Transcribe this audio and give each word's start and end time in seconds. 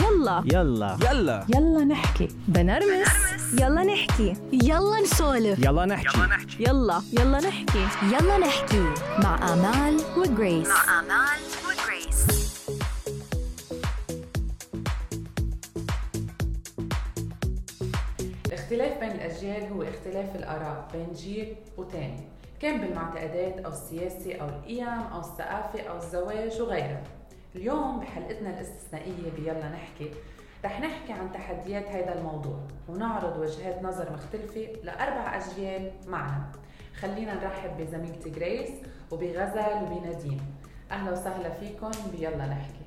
يلا. 0.00 0.42
يلا. 0.46 0.96
يلا. 1.10 1.46
يلا 1.54 1.84
نحكي. 1.84 2.28
بنرمس. 2.48 3.08
يلا 3.60 3.82
نحكي. 3.84 4.34
يلا 4.52 5.00
نسولف. 5.02 5.58
يلا 5.58 5.84
نحكي. 5.86 6.18
يلا 6.60 7.02
يلا. 7.12 7.38
نحكي. 7.40 7.86
يلا 8.12 8.38
نحكي. 8.38 8.84
مع 9.22 9.52
آمال 9.52 10.00
وجريس. 10.16 10.68
آمال 10.98 11.40
وجريس. 11.66 12.42
الاختلاف 18.46 18.98
بين 19.00 19.10
الأجيال 19.10 19.72
هو 19.72 19.82
اختلاف 19.82 20.36
الآراء 20.36 20.88
بين 20.92 21.12
جيل 21.12 21.54
وتاني. 21.76 22.20
كان 22.60 22.80
بالمعتقدات 22.80 23.58
أو 23.64 23.72
السياسة 23.72 24.34
أو 24.40 24.48
القيم 24.48 24.88
أو 25.12 25.20
الثقافة 25.20 25.80
أو 25.90 25.96
الزواج 25.96 26.60
وغيرها 26.60 27.02
اليوم 27.56 28.00
بحلقتنا 28.00 28.50
الاستثنائية 28.50 29.30
بيلا 29.36 29.68
نحكي. 29.68 30.10
رح 30.64 30.80
نحكي 30.80 31.12
عن 31.12 31.32
تحديات 31.32 31.86
هذا 31.86 32.18
الموضوع 32.18 32.58
ونعرض 32.88 33.38
وجهات 33.38 33.82
نظر 33.82 34.12
مختلفة 34.12 34.68
لأربع 34.82 35.36
أجيال 35.36 35.92
معنا. 36.06 36.52
خلينا 37.00 37.34
نرحب 37.34 37.76
بزميلتي 37.76 38.30
جريس 38.30 38.70
وبغزل 39.10 39.82
وبنادين 39.82 40.40
أهلا 40.90 41.12
وسهلا 41.12 41.50
فيكم 41.50 41.90
بيلا 42.12 42.46
نحكي. 42.46 42.84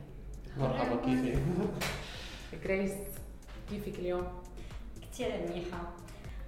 مرحبا 0.58 0.96
كيفك؟ 0.96 1.40
جريس 2.64 2.94
كيفك 3.70 4.00
اليوم؟ 4.00 4.28
كثير 5.02 5.30
منيحة. 5.48 5.80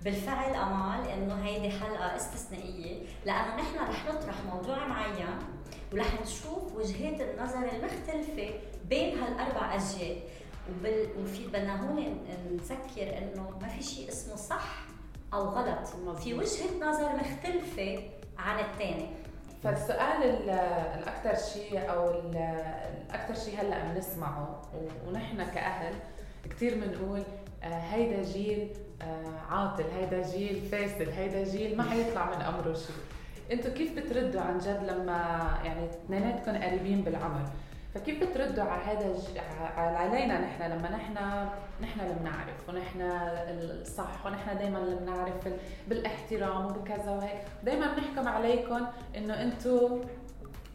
بالفعل 0.04 0.56
أمال 0.56 1.08
إنه 1.08 1.46
هيدي 1.46 1.70
حلقة 1.70 2.16
استثنائية 2.16 3.04
لأنه 3.26 3.56
نحن 3.56 3.78
رح 3.90 4.06
نطرح 4.06 4.36
موضوع 4.54 4.88
معين 4.88 5.28
ورح 5.94 6.22
نشوف 6.22 6.76
وجهات 6.76 7.22
النظر 7.22 7.58
المختلفة 7.58 8.50
بين 8.90 9.18
هالأربع 9.20 9.76
اجيال 9.76 10.18
وبال... 10.70 11.08
وفي 11.22 11.48
بدنا 11.48 11.82
هون 11.90 12.26
نذكر 12.52 13.18
إنه 13.18 13.58
ما 13.62 13.68
في 13.68 13.84
شيء 13.84 14.10
اسمه 14.10 14.36
صح 14.36 14.78
أو 15.34 15.40
غلط. 15.42 15.88
في 16.20 16.34
وجهة 16.34 16.80
نظر 16.82 17.10
مختلفة 17.16 18.04
عن 18.38 18.60
الثاني 18.60 19.10
فالسؤال 19.64 20.24
ال- 20.24 20.50
الأكثر 21.00 21.36
شيء 21.54 21.90
أو 21.92 22.10
ال- 22.10 22.36
الأكثر 23.10 23.36
شيء 23.36 23.62
هلأ 23.62 23.94
بنسمعه 23.94 24.62
ونحن 25.08 25.38
كأهل 25.38 25.94
كثير 26.50 26.76
بنقول 26.76 27.24
آه، 27.64 27.68
هيدا 27.80 28.24
جيل 28.24 28.70
آه، 29.02 29.40
عاطل 29.50 29.84
هيدا 30.00 30.32
جيل 30.32 30.62
فاسد 30.72 31.10
هيدا 31.10 31.44
جيل 31.44 31.78
ما 31.78 31.84
حيطلع 31.84 32.36
من 32.36 32.42
أمره 32.42 32.74
شيء. 32.74 32.96
أنتوا 33.52 33.72
كيف 33.72 33.96
بتردوا 34.00 34.42
عن 34.42 34.58
جد 34.58 34.84
لما 34.84 35.50
يعني 35.64 35.86
اثنيناتكم 35.86 36.58
قريبين 36.64 37.02
بالعمر؟ 37.02 37.46
فكيف 37.96 38.24
بتردوا 38.24 38.64
على 38.64 38.84
هذا 38.84 39.16
علينا 39.78 40.40
نحن 40.42 40.64
لما 40.64 40.90
نحن 40.92 41.14
نحن 41.82 42.00
اللي 42.00 42.14
بنعرف 42.20 42.70
ونحن 42.70 43.02
الصح 43.02 44.26
ونحن 44.26 44.58
دائما 44.58 44.78
اللي 44.80 44.96
بنعرف 44.96 45.48
ال- 45.48 45.58
بالاحترام 45.88 46.66
وبكذا 46.66 47.12
وهيك. 47.12 47.42
دائما 47.64 47.94
بنحكم 47.96 48.28
عليكم 48.28 48.86
إنه 49.18 49.42
أنتم 49.42 50.02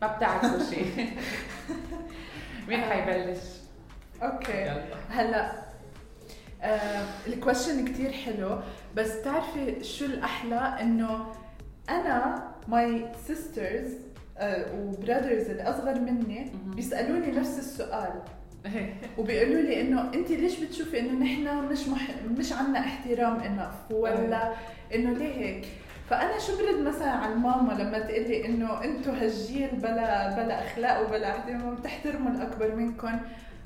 ما 0.03 0.17
بتعرفوا 0.17 0.59
شيء 0.70 1.11
مين 2.69 2.81
حيبلش؟ 2.81 3.41
okay. 4.22 4.52
يلا. 4.62 4.84
هلأ 5.11 5.53
آه 6.62 7.05
ال 7.27 7.33
question 7.33 7.84
كتير 7.84 8.12
حلو 8.12 8.59
بس 8.97 9.23
تعرفي 9.23 9.84
شو 9.84 10.05
الأحلى؟ 10.05 10.77
إنه 10.81 11.27
أنا 11.91 12.43
my 12.69 13.06
sisters 13.27 13.92
و 14.77 14.85
brothers 14.85 15.50
اللي 15.50 15.62
اصغر 15.62 16.00
مني. 16.00 16.52
بيسألوني 16.66 17.32
نفس 17.32 17.58
السؤال. 17.58 18.12
وبيقولوا 19.19 19.62
لي 19.62 19.80
إنه 19.80 20.14
أنت 20.14 20.30
ليش 20.30 20.60
بتشوفي 20.60 21.00
إنه 21.00 21.12
نحن 21.12 21.69
مش 21.72 21.88
مح... 21.88 22.08
مش 22.38 22.52
عنا 22.52 22.78
احترام 22.78 23.41
enough 23.41 23.75
ولا 23.91 24.52
إنه 24.94 25.12
ليه 25.12 25.34
هيك؟ 25.34 25.66
فأنا 26.10 26.38
شو 26.38 26.52
برد 26.58 26.82
مثلا 26.86 27.10
على 27.10 27.32
الماما 27.32 27.72
لما 27.72 27.98
تقول 27.98 28.22
لي 28.22 28.47
إنه 28.47 28.84
أنتم 28.84 29.10
هالجيل 29.10 29.69
بلا 29.72 30.37
بلا 30.37 30.66
أخلاق 30.66 31.08
وبلا 31.08 31.31
احترام 31.31 31.75
بتحترموا 31.75 32.31
الأكبر 32.31 32.75
منكم. 32.75 33.20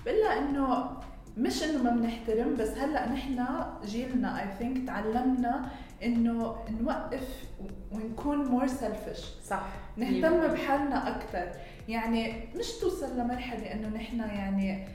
بقول 0.04 0.18
لها 0.20 0.38
إنه 0.38 0.90
مش 1.36 1.62
إنه 1.62 1.82
ما 1.82 1.90
بنحترم 1.90 2.56
بس 2.56 2.68
هلأ 2.78 3.08
نحن 3.12 3.44
جيلنا 3.84 4.40
I 4.42 4.46
think 4.58 4.86
تعلمنا 4.86 5.68
إنه 6.04 6.56
نوقف 6.80 7.44
ونكون 7.92 8.38
more 8.44 8.66
selfish 8.66 9.24
صح. 9.44 9.62
نهتم 9.96 10.46
بحالنا 10.52 11.16
أكثر 11.16 11.48
يعني 11.88 12.48
مش 12.58 12.72
توصل 12.72 13.18
لمرحلة 13.20 13.72
إنه 13.72 13.88
نحن 13.88 14.20
يعني 14.20 14.86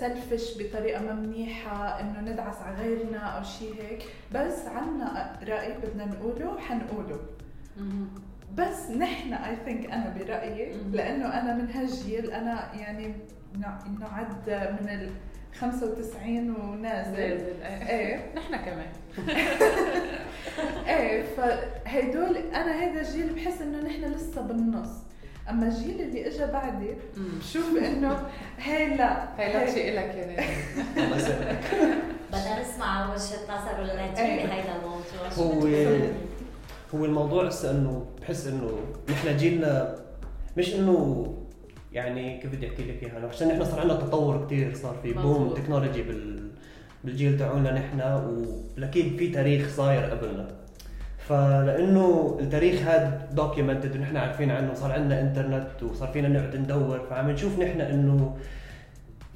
selfish 0.00 0.58
بطريقة 0.58 1.02
ما 1.02 1.14
منيحة 1.14 2.00
إنه 2.00 2.20
ندعس 2.20 2.56
على 2.62 2.76
غيرنا 2.76 3.18
أو 3.18 3.42
شيء 3.42 3.74
هيك. 3.82 4.02
بس 4.34 4.66
عنا 4.66 5.36
رأي 5.48 5.72
بدنا 5.78 6.04
نقوله 6.04 6.58
حنقوله. 6.60 7.20
بس 8.56 8.90
نحن 8.90 9.32
I 9.32 9.56
think 9.64 9.90
أنا 9.90 10.14
برأيي. 10.18 10.72
لأنه 10.92 11.26
أنا 11.40 11.54
من 11.54 11.70
هالجيل 11.70 12.30
أنا 12.30 12.74
يعني 12.74 13.14
نع- 13.60 13.84
نعد 14.00 14.50
من 14.82 15.10
95 15.54 16.50
ونازل 16.50 17.18
إيه. 17.18 18.32
نحن 18.36 18.56
كمان. 18.56 18.86
إيه 20.88 21.24
فهدول 21.36 22.36
أنا 22.36 22.82
هيدا 22.82 23.00
الجيل 23.00 23.32
بحس 23.34 23.62
إنه 23.62 23.78
نحن 23.78 24.04
لسه 24.04 24.40
بالنص. 24.42 24.88
أما 25.50 25.66
الجيل 25.66 26.00
اللي 26.00 26.26
اجى 26.26 26.46
بعدي 26.52 26.94
بشوف 27.16 27.76
إنه 27.76 28.26
هي 28.58 28.96
لا 28.96 29.28
هي 29.38 29.52
لا 29.52 29.72
شيء 29.72 29.94
لك 29.94 30.14
يا 30.14 30.26
نادي 30.26 31.04
الله 31.04 31.16
يسلمك. 31.16 31.60
بدنا 32.32 32.60
نسمع 32.60 33.12
وجهه 33.12 33.44
نظر 33.48 33.82
النجيب 33.82 34.24
أيه. 34.24 34.46
بهيدا 34.46 34.76
الموضوع. 34.76 35.30
شو 35.36 35.42
هو؟ 35.42 35.68
هو 36.94 37.04
الموضوع 37.04 37.42
لسه 37.44 37.70
إنه 37.70 38.06
بحس 38.20 38.46
إنه 38.46 38.78
نحن 39.10 39.36
جيلنا 39.36 39.94
مش 40.56 40.74
إنه 40.74 41.26
يعني 41.92 42.38
كيف 42.40 42.52
بدي 42.56 42.68
أحكي 42.68 42.82
لك 42.82 43.02
إياها 43.02 43.28
عشان 43.28 43.48
نحن 43.48 43.64
صار 43.64 43.80
عندنا 43.80 43.98
تطور 43.98 44.46
كثير 44.46 44.74
صار 44.74 44.96
في 45.02 45.12
boom. 45.12 45.54
technology 45.54 46.02
بال 46.02 46.48
بالجيل 47.04 47.38
تاعونا 47.38 47.72
نحن 47.72 48.00
واكيد 48.78 49.16
في 49.18 49.28
تاريخ 49.28 49.68
صاير 49.68 50.02
قبلنا 50.04 50.48
فلأنه 51.28 52.36
التاريخ 52.40 52.80
هذا 52.82 53.28
documented 53.32 53.96
ونحن 53.96 54.16
عارفين 54.16 54.50
عنه 54.50 54.74
صار 54.74 54.92
عندنا 54.92 55.20
انترنت 55.20 55.82
وصار 55.82 56.08
فينا 56.08 56.28
نقعد 56.28 56.56
ندور 56.56 57.00
فعم 57.10 57.30
نشوف 57.30 57.58
نحن 57.58 57.80
إنه 57.80 58.36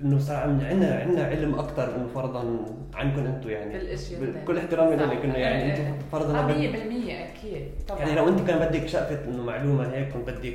إنه 0.03 0.19
صار 0.19 0.37
عندنا 0.37 0.95
عندنا 0.95 1.25
علم 1.25 1.55
أكثر 1.55 1.97
انه 1.97 2.09
فرضا 2.15 2.65
عنكم 2.95 3.27
أنتم 3.27 3.51
يعني 3.51 3.75
بكل 4.21 4.59
احترامي. 4.59 4.97
لك 4.97 5.25
انه 5.25 5.35
يعني. 5.35 5.73
أنتم 5.73 5.95
فرضا 6.13 6.39
آه، 6.39 6.47
100% 6.47 6.51
بد- 6.51 7.09
أكيد 7.09 7.69
طبعا 7.89 7.99
يعني 8.01 8.15
لو 8.15 8.29
أنت 8.29 8.41
كان 8.49 8.59
بدك 8.69 8.87
شقفة 8.87 9.25
إنه 9.31 9.43
معلومة 9.43 9.93
هيك 9.93 10.09
كنت 10.09 10.31
بدك 10.31 10.55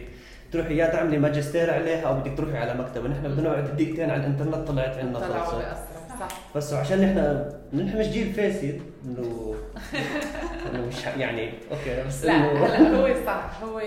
تروحي 0.52 0.78
يا 0.78 0.88
تعملي 0.88 1.18
ماجستير 1.18 1.74
عليها 1.74 2.08
أو 2.08 2.20
بدك 2.20 2.38
تروحي 2.38 2.58
على 2.58 2.74
مكتبه 2.74 3.08
نحن 3.08 3.28
بدنا 3.28 3.50
نقعد 3.50 3.76
دقيقتين 3.76 4.10
على 4.10 4.20
الإنترنت 4.20 4.68
طلعت 4.68 4.98
عندنا 4.98 5.20
صح. 6.20 6.28
بس 6.56 6.74
عشان 6.74 7.02
نحن 7.02 7.46
نحن 7.84 8.00
مش 8.00 8.08
جيل 8.08 8.34
فاسد. 8.34 8.82
انه 9.06 9.56
إنه 10.72 10.86
مش 10.88 11.06
يعني 11.06 11.50
أوكي. 11.72 12.08
بس 12.08 12.26
لا 12.26 12.32
انه 12.32 12.66
هلا 12.66 12.98
هو 12.98 13.26
صح. 13.26 13.64
هو 13.64 13.80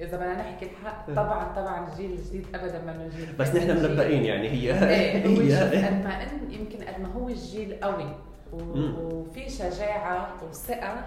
إذا 0.00 0.16
بدنا 0.16 0.34
نحكي 0.34 0.66
الحق 0.66 1.10
طبعا 1.10 1.52
طبعا 1.56 1.88
الجيل 1.88 2.10
الجديد 2.12 2.46
ابدا 2.54 2.80
ما 2.86 2.92
من 2.92 3.08
جيل 3.16 3.28
بس 3.38 3.48
نحن 3.48 3.70
منبئين 3.70 4.24
يعني. 4.24 4.48
هي 4.50 4.72
شوف 5.22 5.40
هي 5.40 5.86
قد 5.86 6.04
ما 6.04 6.22
إن 6.22 6.52
يمكن 6.52 6.84
قد 6.84 7.00
ما 7.00 7.08
هو 7.12 7.28
الجيل 7.28 7.78
قوي. 7.82 8.14
وفي 8.52 9.50
شجاعة 9.50 10.34
وثقة 10.50 11.04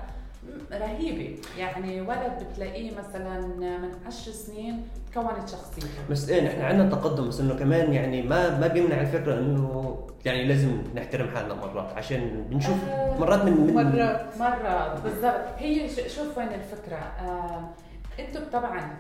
رهيبة. 0.71 1.37
يعني 1.57 2.01
ولد 2.01 2.47
بتلاقيه 2.51 2.91
مثلا 2.95 3.41
من 3.57 3.91
عشر 4.05 4.31
سنين 4.31 4.87
تكونت 5.11 5.49
شخصيته. 5.49 5.87
بس 6.09 6.29
إيه 6.29 6.41
نحن 6.47 6.61
عندنا 6.61 6.89
تقدم 6.89 7.27
بس 7.27 7.39
إنه 7.39 7.53
كمان 7.55 7.93
يعني 7.93 8.21
ما 8.21 8.59
ما 8.59 8.67
بيمنع 8.67 9.01
الفكرة 9.01 9.39
إنه 9.39 9.97
يعني 10.25 10.43
لازم 10.43 10.81
نحترم 10.95 11.29
حالنا 11.35 11.53
مرات 11.53 11.93
عشان 11.93 12.45
بنشوف 12.49 12.89
آه، 12.89 13.17
مرات 13.19 13.41
من 13.45 13.51
من 13.51 13.73
مرات 13.73 14.37
مرة 14.39 14.99
بالضبط. 15.03 15.45
هي 15.57 15.89
شوف 15.89 16.37
وين 16.37 16.47
الفكرة. 16.47 16.95
آه، 16.95 17.69
أنتم 18.19 18.41
طبعا 18.53 18.97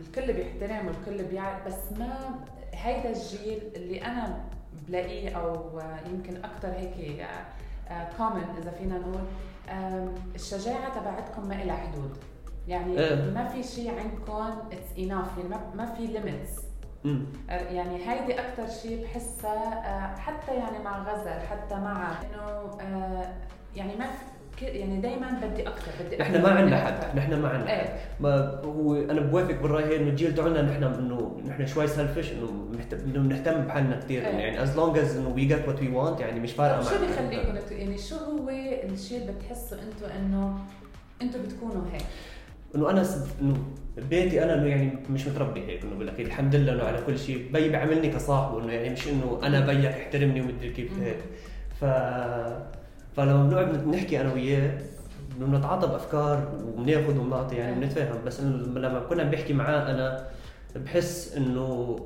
الكل 0.00 0.32
بيحترم 0.32 0.86
والكل 0.86 1.24
بيعرف 1.24 1.66
بس 1.66 1.98
ما 1.98 2.14
هيدا 2.74 3.10
الجيل 3.10 3.58
اللي 3.76 4.02
أنا 4.04 4.44
بلاقيه 4.88 5.30
أو 5.36 5.80
يمكن 6.12 6.36
أكثر 6.36 6.68
هيك 6.68 7.26
common 8.18 8.44
إذا 8.62 8.70
فينا 8.70 8.98
نقول 8.98 9.20
آم، 9.70 10.14
الشجاعة 10.34 11.00
تبعتكم 11.00 11.48
ما 11.48 11.62
إلها 11.62 11.76
حدود 11.76 12.16
يعني 12.68 12.98
إيه. 12.98 13.30
ما 13.30 13.48
في 13.48 13.62
شيء 13.62 13.98
عندكم 13.98 14.68
it's 14.72 14.98
enough 14.98 15.38
يعني 15.38 15.48
ما- 15.48 15.70
في 15.96 16.06
limits 16.06 16.50
مم. 17.04 17.26
يعني 17.48 18.10
هيدي 18.10 18.40
أكثر 18.40 18.68
شيء 18.68 19.04
بحسها 19.04 19.72
آه، 19.86 20.16
حتى 20.16 20.54
يعني 20.54 20.78
مع 20.84 20.98
غزل 21.02 21.40
حتى 21.50 21.74
مع 21.74 22.12
إنه 22.22 22.76
آه، 22.80 23.32
يعني 23.76 23.96
ما 23.96 24.04
يعني 24.62 25.00
دائما 25.00 25.40
بدي 25.42 25.68
أكثر 25.68 25.90
بدي 26.06 26.16
نحن 26.16 26.42
ما 26.42 26.48
عندنا. 26.48 26.76
حد 26.76 27.16
نحن 27.16 27.40
ما 27.42 27.48
عندنا 27.48 27.70
حد 27.70 27.88
ما 28.20 28.60
هو 28.64 28.94
أنا 28.96 29.20
بوافق 29.20 29.62
بالرأي 29.62 29.84
هي 29.84 29.96
انه 29.96 30.08
الجيل 30.10 30.34
تاعنا 30.34 30.62
نحن 30.62 30.84
إنه 30.84 31.40
نحن 31.48 31.66
شوي 31.66 31.86
selfish 31.86 32.32
إنه 32.32 33.20
بنهتم 33.20 33.60
بحالنا 33.60 33.96
كثير 34.00 34.22
إيه. 34.26 34.32
يعني 34.32 34.62
as 34.62 34.76
long 34.76 34.98
as 34.98 35.16
إنه 35.16 35.28
we 35.28 35.44
get 35.44 35.68
what 35.68 35.80
we 35.80 35.88
want 35.88 36.20
يعني 36.20 36.40
مش 36.40 36.52
فارقة 36.52 36.80
طب 36.80 36.86
شو 36.88 36.94
معنا. 36.94 37.06
بيخليكم 37.06 37.76
يعني 37.76 37.98
شو 37.98 38.16
هو 38.16 38.48
الشيء 38.92 39.18
اللي 39.22 39.32
بتحسوا 39.32 39.78
أنتم 39.78 40.14
إنه 40.20 40.58
أنتم 41.22 41.42
بتكونوا 41.42 41.82
هيك 41.92 42.02
إنه 42.74 42.90
أنا 42.90 43.06
إنه 43.42 43.56
بيتي 44.10 44.44
أنا 44.44 44.54
إنه 44.54 44.66
يعني 44.66 44.92
مش 45.10 45.26
متربي 45.26 45.60
هيك 45.66 45.82
إنه 45.82 45.94
بالاكيد 45.98 46.26
الحمد 46.26 46.54
لله 46.54 46.72
إنه 46.72 46.82
على 46.84 46.98
كل 47.06 47.18
شيء 47.18 47.48
بي 47.52 47.68
بيعاملني 47.68 48.08
كصاحبه 48.08 48.64
إنه 48.64 48.72
يعني 48.72 48.90
مش 48.90 49.08
إنه 49.08 49.40
أنا 49.42 49.66
بيك 49.66 49.84
احترمني 49.86 50.40
ومدري 50.40 50.70
كيف. 50.70 50.90
هيك 51.00 51.16
ف 51.80 51.84
فلما 53.16 53.48
بنقعد 53.48 53.88
نحكي 53.88 54.20
أنا 54.20 54.32
وياه 54.32 54.78
بنتعاطى 55.38 55.86
بافكار 55.88 56.48
وبناخذ 56.66 57.18
وبنعطي 57.18 57.56
يعني. 57.56 57.80
بنتفاهم 57.80 58.24
بس 58.26 58.40
لما 58.40 59.00
كنا 59.08 59.22
بحكي 59.22 59.52
معاه 59.52 59.90
أنا 59.90 60.26
بحس 60.76 61.36
إنه 61.36 61.98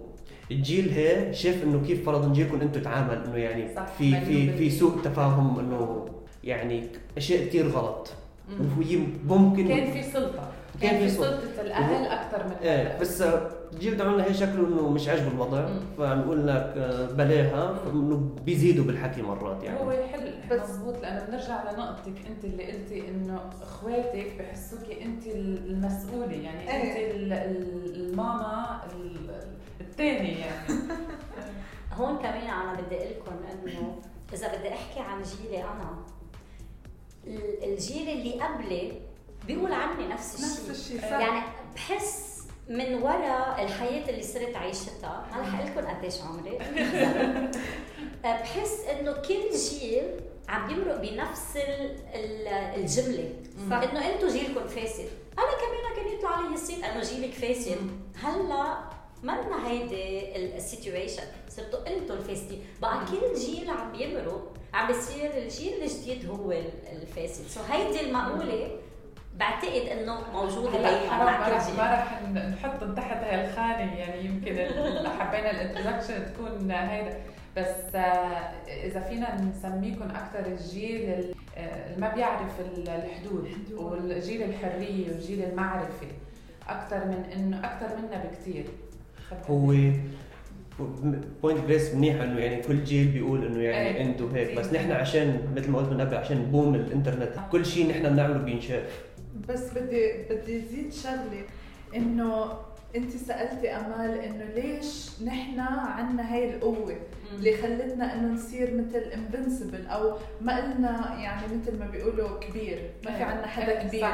الجيل 0.50 0.88
هي 0.88 1.34
شاف 1.34 1.62
إنه 1.62 1.82
كيف 1.86 2.06
فرضا 2.06 2.32
جيلكم 2.32 2.60
أنتم 2.60 2.80
تعامل 2.80 3.24
إنه 3.26 3.36
يعني 3.36 3.74
صح، 3.74 3.86
في 3.86 4.20
في 4.20 4.52
في 4.56 4.70
سوء 4.70 5.00
تفاهم 5.04 5.58
إنه 5.58 6.08
يعني 6.44 6.86
أشياء 7.16 7.46
كثير 7.46 7.68
غلط. 7.68 8.12
وهي 8.78 8.98
ممكن 9.28 9.68
كان 9.68 9.92
في 9.92 10.02
سلطة 10.02 10.48
كان 10.82 10.90
كان 10.90 11.00
في 11.00 11.08
سلطة. 11.10 11.60
الأهل 11.60 12.06
أكثر 12.06 12.44
من 12.46 12.52
إيه. 12.62 12.98
بس 13.00 13.22
الجيل 13.72 13.96
تاعنا 13.96 14.24
هي 14.24 14.34
شكله 14.34 14.66
إنه 14.68 14.88
مش 14.90 15.08
عاجبه 15.08 15.28
الوضع. 15.28 15.68
فنقول 15.98 16.46
لك 16.46 16.74
آه، 16.76 17.06
بلاها 17.06 17.80
انه 17.92 18.30
بيزيدوا 18.44 18.84
بالحكي 18.84 19.22
مرات 19.22 19.62
يعني 19.62 19.80
هو 19.80 19.90
حل 19.90 20.34
بس- 20.50 20.70
مضبوط 20.70 21.02
لأنه 21.02 21.24
بنرجع 21.26 21.72
لنقطتك 21.72 22.26
أنت 22.26 22.44
اللي 22.44 22.72
قلتي 22.72 23.08
إنه 23.08 23.40
إخواتك 23.62 24.32
بحسوكي 24.38 25.04
أنت 25.04 25.26
المسؤولة 25.26 26.32
يعني 26.32 26.70
إيه. 26.70 26.76
أنت 26.76 27.14
ال- 27.16 27.32
ال- 27.32 27.94
الماما 28.08 28.80
الثاني 29.80 30.40
يعني 30.40 30.68
هون 31.98 32.16
كمان 32.18 32.46
أنا 32.46 32.80
بدي 32.80 32.96
أقول 32.96 33.08
لكم 33.10 33.32
إنه 33.68 33.98
إذا 34.32 34.48
بدي 34.58 34.68
أحكي 34.68 35.00
عن 35.00 35.22
جيلي 35.22 35.62
أنا 35.62 35.90
ال- 37.26 37.64
الجيل 37.72 38.08
اللي 38.08 38.40
قبلي 38.40 38.92
بيقول 39.46 39.72
عني 39.72 40.06
نفس 40.08 40.34
الشيء 40.34 40.48
نفس 40.70 40.70
الشيء. 40.80 41.00
صح 41.00 41.10
يعني 41.20 41.40
بحس 41.74 42.36
من 42.68 42.94
وراء 42.94 43.62
الحياة 43.64 44.08
اللي 44.10 44.22
صرت 44.22 44.56
عيشتها، 44.56 45.26
ما 45.32 45.40
رح 45.40 45.54
أقول 45.60 45.70
لكم 45.70 45.88
قديش 45.98 46.14
عمري. 46.22 46.58
بحس 48.24 48.80
إنه 48.90 49.12
كل 49.12 49.56
جيل 49.70 50.20
عم 50.48 50.70
يمرق 50.70 50.96
بنفس 51.00 51.56
ال- 51.56 51.96
ال- 52.14 52.48
الجملة. 52.80 53.32
صح. 53.70 53.76
إنه 53.76 54.14
أنتم 54.14 54.28
جيلكم 54.28 54.66
فاسد، 54.68 55.08
أنا 55.38 55.46
كمان 55.46 55.96
كان 55.96 56.18
يطلع 56.18 56.30
علي 56.30 56.54
الصيت 56.54 56.84
إنه 56.84 57.00
جيلك 57.02 57.32
فاسد، 57.34 57.78
هلأ 58.22 58.76
منا 59.22 59.68
هيدي 59.70 60.36
ال 60.56 60.63
situation 60.63 61.22
صرتوا 61.48 61.86
أنتم 61.96 62.14
الفاسدين. 62.14 62.64
بقى 62.82 62.98
كل 63.10 63.38
جيل 63.40 63.70
عم 63.70 63.92
بيمرق 63.92 64.52
عم 64.74 64.86
بيصير 64.86 65.36
الجيل 65.36 65.82
الجديد 65.82 66.28
هو 66.30 66.52
ال- 66.52 66.70
الفاسد. 66.92 67.46
so 67.48 67.60
هيدي 67.70 68.00
المقولة 68.00 68.70
بعتقد 69.36 69.88
إنه 69.88 70.18
موجوده 70.32 70.70
حرام 71.10 71.18
ما 71.18 71.24
مع 71.24 71.48
كل 71.48 71.66
جيل 71.66 71.76
ما 71.76 71.92
رح 71.94 72.22
نحط 72.32 72.96
تحت 72.96 73.24
هاي 73.24 73.44
الخانة 73.48 73.94
يعني 73.96 74.24
يمكن 74.24 74.52
اللي 74.52 75.08
حبينا 75.18 75.50
ال 75.50 75.57
introduction 75.57 76.32
تكون 76.34 76.70
هيدا. 76.70 77.16
بس 77.56 77.94
آه، 77.94 78.00
إذا 78.84 79.00
فينا 79.00 79.40
نسميكم 79.40 80.02
أكثر 80.02 80.46
الجيل 80.52 81.10
ال- 81.10 81.34
آه، 81.56 81.86
اللي 81.88 82.00
ما 82.00 82.14
بيعرف 82.14 82.60
ال- 82.60 82.88
الحدود 82.88 83.48
والجيل 83.76 84.42
الحرية 84.42 85.08
والجيل 85.08 85.44
المعرفي 85.44 86.06
أكثر 86.68 87.04
من 87.04 87.24
انه 87.36 87.58
أكثر 87.64 87.86
منا 87.96 88.24
بكثير 88.24 88.64
هو 89.50 89.56
point 91.42 91.60
جريس 91.66 91.94
منيحه 91.94 92.24
إنه 92.24 92.40
يعني 92.40 92.62
كل 92.62 92.84
جيل 92.84 93.08
بيقول 93.08 93.46
إنه 93.46 93.62
يعني 93.62 93.88
إيه. 93.88 94.02
أنتم 94.02 94.34
هيك 94.34 94.58
بس 94.58 94.72
نحن 94.72 94.92
عشان 94.92 95.40
مثل 95.56 95.70
ما 95.70 95.78
قلت 95.78 95.88
من 95.92 96.00
قبل 96.00 96.14
عشان 96.16 96.42
boom 96.42 96.74
الإنترنت 96.74 97.28
كل 97.52 97.66
شيء 97.66 97.90
نحن 97.90 98.02
بنعمله 98.12 98.38
بينشاف. 98.38 98.82
بس 99.48 99.70
بدي 99.78 100.12
بدي 100.30 100.60
زيد 100.60 100.92
شغلة 100.92 101.42
إنه 101.96 102.58
أنت 102.96 103.10
سألتي 103.16 103.70
أمال 103.70 104.18
إنه 104.18 104.44
ليش 104.44 105.22
نحن 105.22 105.60
عنا 105.60 106.34
هاي 106.34 106.54
القوة 106.54 106.96
اللي 107.32 107.56
خلتنا 107.56 108.14
إنه 108.14 108.32
نصير 108.32 108.74
مثل 108.74 108.98
انفنسبل 108.98 109.86
أو 109.86 110.16
ما 110.40 110.56
قلنا 110.56 111.16
يعني 111.20 111.42
مثل 111.56 111.78
ما 111.78 111.86
بيقولوا 111.86 112.40
كبير 112.40 112.90
ما 113.04 113.10
في 113.10 113.16
إيه. 113.16 113.24
عنا 113.24 113.46
حدا 113.46 113.80
إيه، 113.80 113.88
كبير. 113.88 114.08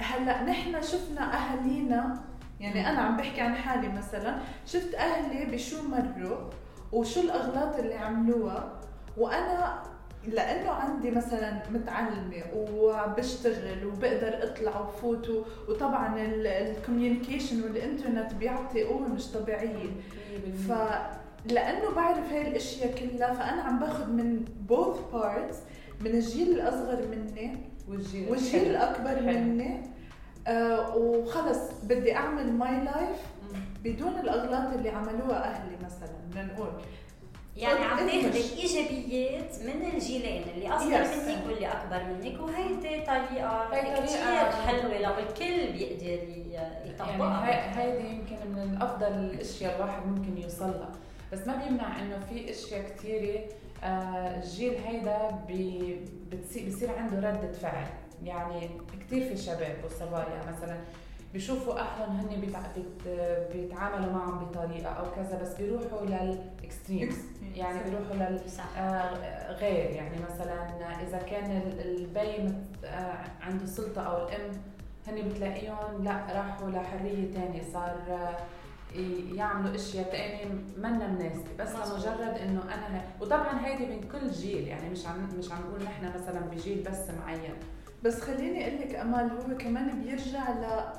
هلأ 0.00 0.42
نحن 0.42 0.82
شفنا 0.82 1.34
أهالينا 1.34 2.24
يعني 2.60 2.90
أنا 2.90 3.00
عم 3.00 3.16
بحكي 3.16 3.40
عن 3.40 3.54
حالي 3.54 3.88
مثلا 3.88 4.38
شفت 4.66 4.94
أهلي 4.94 5.44
بشو 5.44 5.76
مروا 5.88 6.50
وشو 6.92 7.20
الأغلاط 7.20 7.76
اللي 7.78 7.94
عملوها 7.94 8.80
وأنا 9.16 9.82
لإنه 10.28 10.70
عندي 10.70 11.10
مثلا 11.10 11.52
متعلمة 11.70 12.42
وبشتغل 12.54 13.86
وبقدر 13.86 14.42
أطلع 14.42 14.80
وفوت 14.80 15.28
وطبعا 15.68 16.14
ال 16.18 16.28
communication 16.28 17.62
والإنترنت 17.62 18.34
بيعطي 18.34 18.84
قوة 18.84 19.08
مش 19.08 19.26
طبيعية 19.26 19.88
ف 20.68 20.72
لإنه 21.46 21.90
بعرف 21.96 22.32
هاي 22.32 22.48
الأشياء 22.48 22.94
كلها 22.94 23.34
فأنا 23.34 23.62
عم 23.62 23.78
باخذ 23.78 24.06
من 24.10 24.44
both 24.70 25.14
parts 25.14 25.54
من 26.00 26.10
الجيل 26.10 26.52
الأصغر 26.52 27.06
مني 27.10 27.56
والجيل 27.88 28.30
والجيل. 28.30 28.70
الأكبر 28.70 29.16
حلو. 29.16 29.26
مني 29.40 29.80
آه 30.46 30.96
وخلص 30.96 31.58
بدي 31.82 32.16
أعمل 32.16 32.52
my 32.52 32.84
life. 32.84 33.18
بدون 33.84 34.12
الأغلاط 34.20 34.72
اللي 34.74 34.88
عملوها 34.90 35.44
أهلي 35.44 35.76
مثلا 35.84 36.08
بدنا 36.30 36.44
نقول 36.44 36.68
يعني 37.58 37.84
عم. 37.84 37.96
تاخذ 37.98 38.36
الإيجابيات 38.36 39.56
من 39.62 39.90
الجيلين 39.94 40.42
اللي 40.54 40.68
اصغر 40.68 41.04
Yes. 41.04 41.28
منك 41.28 41.46
واللي 41.46 41.66
أكبر 41.68 42.02
منك 42.04 42.40
وهيدي 42.40 43.04
طريقة 43.06 43.68
كثير 44.04 44.50
حلوة 44.66 44.98
لو 44.98 45.10
الكل 45.18 45.72
بيقدر 45.72 46.28
يعني 46.50 46.90
يطبقها 46.90 47.48
هاي- 47.48 47.82
هيدي 47.92 48.08
يمكن 48.08 48.36
من 48.52 48.78
افضل 48.82 49.06
الأشياء 49.06 49.76
الواحد 49.76 50.06
ممكن 50.06 50.42
يوصل 50.42 50.70
لها 50.70 50.92
بس 51.32 51.46
ما 51.46 51.56
بيمنع 51.64 52.02
إنه 52.02 52.18
في 52.30 52.50
أشياء 52.50 52.82
كثيره 52.88 53.40
آه، 53.84 54.36
الجيل 54.42 54.74
هيدا 54.86 55.30
بي 55.48 55.96
بصير 56.68 56.90
عنده 56.98 57.16
ردة 57.30 57.52
فعل 57.52 57.86
يعني 58.24 58.70
كثير 59.06 59.28
في 59.28 59.36
شباب 59.36 59.76
وصبايا 59.86 60.42
مثلا 60.56 60.76
بيشوفوا 61.32 61.78
اهلهم 61.80 62.16
هن 62.16 62.40
بيتع... 62.40 62.60
بيت... 62.76 63.16
بيتعاملوا 63.52 64.12
معهم 64.12 64.44
بطريقة 64.44 64.88
أو 64.90 65.04
كذا 65.16 65.38
بس 65.42 65.54
بيروحوا 65.54 66.06
لل 66.72 66.80
extreme 66.80 67.08
يعني 67.54 67.78
بيروحوا 67.90 68.14
لل 68.16 68.50
صح. 68.50 68.78
آه، 68.78 69.58
يعني 69.66 70.16
مثلا 70.30 70.64
إذا 71.02 71.18
كان 71.18 71.50
ال- 71.56 71.80
البي 72.00 72.54
آه، 72.84 73.24
عنده 73.42 73.66
سلطة 73.66 74.02
أو 74.02 74.28
الأم 74.28 74.50
هن 75.06 75.28
بتلاقيهم 75.28 76.04
لا 76.04 76.26
راحوا 76.34 76.70
لحرية 76.70 77.32
تانية. 77.32 77.62
صار 77.72 77.96
آه، 78.08 78.36
يعملوا 79.34 79.74
أشياء 79.74 80.10
تانية 80.12 80.44
منا 80.76 81.06
مناسبة. 81.08 81.56
بس. 81.58 81.68
لمجرد 81.70 82.38
إنه 82.38 82.62
أنا 82.62 82.96
هي. 82.96 83.02
وطبعا 83.20 83.66
هيدي 83.66 83.86
من 83.86 84.08
كل 84.12 84.30
جيل. 84.30 84.68
يعني 84.68 84.90
مش 84.90 85.06
عم 85.06 85.28
مش 85.38 85.52
عم 85.52 85.60
نقول 85.60 85.84
نحن 85.84 86.12
مثلا 86.14 86.40
بجيل 86.40 86.82
بس 86.90 87.10
معين. 87.24 87.54
بس 88.04 88.20
خليني 88.20 88.68
أقول 88.68 88.80
لك 88.80 88.94
أمال 88.94 89.30
هو 89.30 89.56
كمان 89.58 90.02
بيرجع 90.02 90.44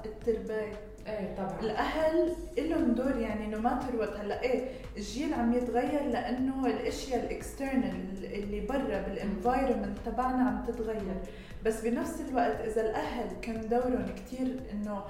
للتربايه 0.05 0.73
إيه 1.07 1.35
طبعا. 1.37 1.59
الأهل 1.61 2.33
لهم 2.57 2.91
دور 2.91 3.17
يعني 3.17 3.47
no 3.47 3.59
matter 3.59 3.95
what 3.95 4.17
هلأ 4.17 4.41
إيه 4.41 4.65
الجيل 4.97 5.33
عم 5.33 5.53
يتغير 5.53 6.03
لأنه 6.03 6.65
الأشياء 6.65 7.23
ال 7.25 7.36
external 7.36 8.25
اللي 8.25 8.61
برا 8.61 9.01
بال 9.01 9.16
environment 9.16 9.97
تبعنا 10.05 10.43
عم 10.43 10.63
تتغير. 10.67 11.17
بس 11.65 11.81
بنفس 11.81 12.21
الوقت 12.29 12.61
إذا 12.61 12.81
الأهل 12.81 13.27
كان 13.41 13.69
دورهم 13.69 14.05
كثير 14.15 14.59
إنه 14.73 15.03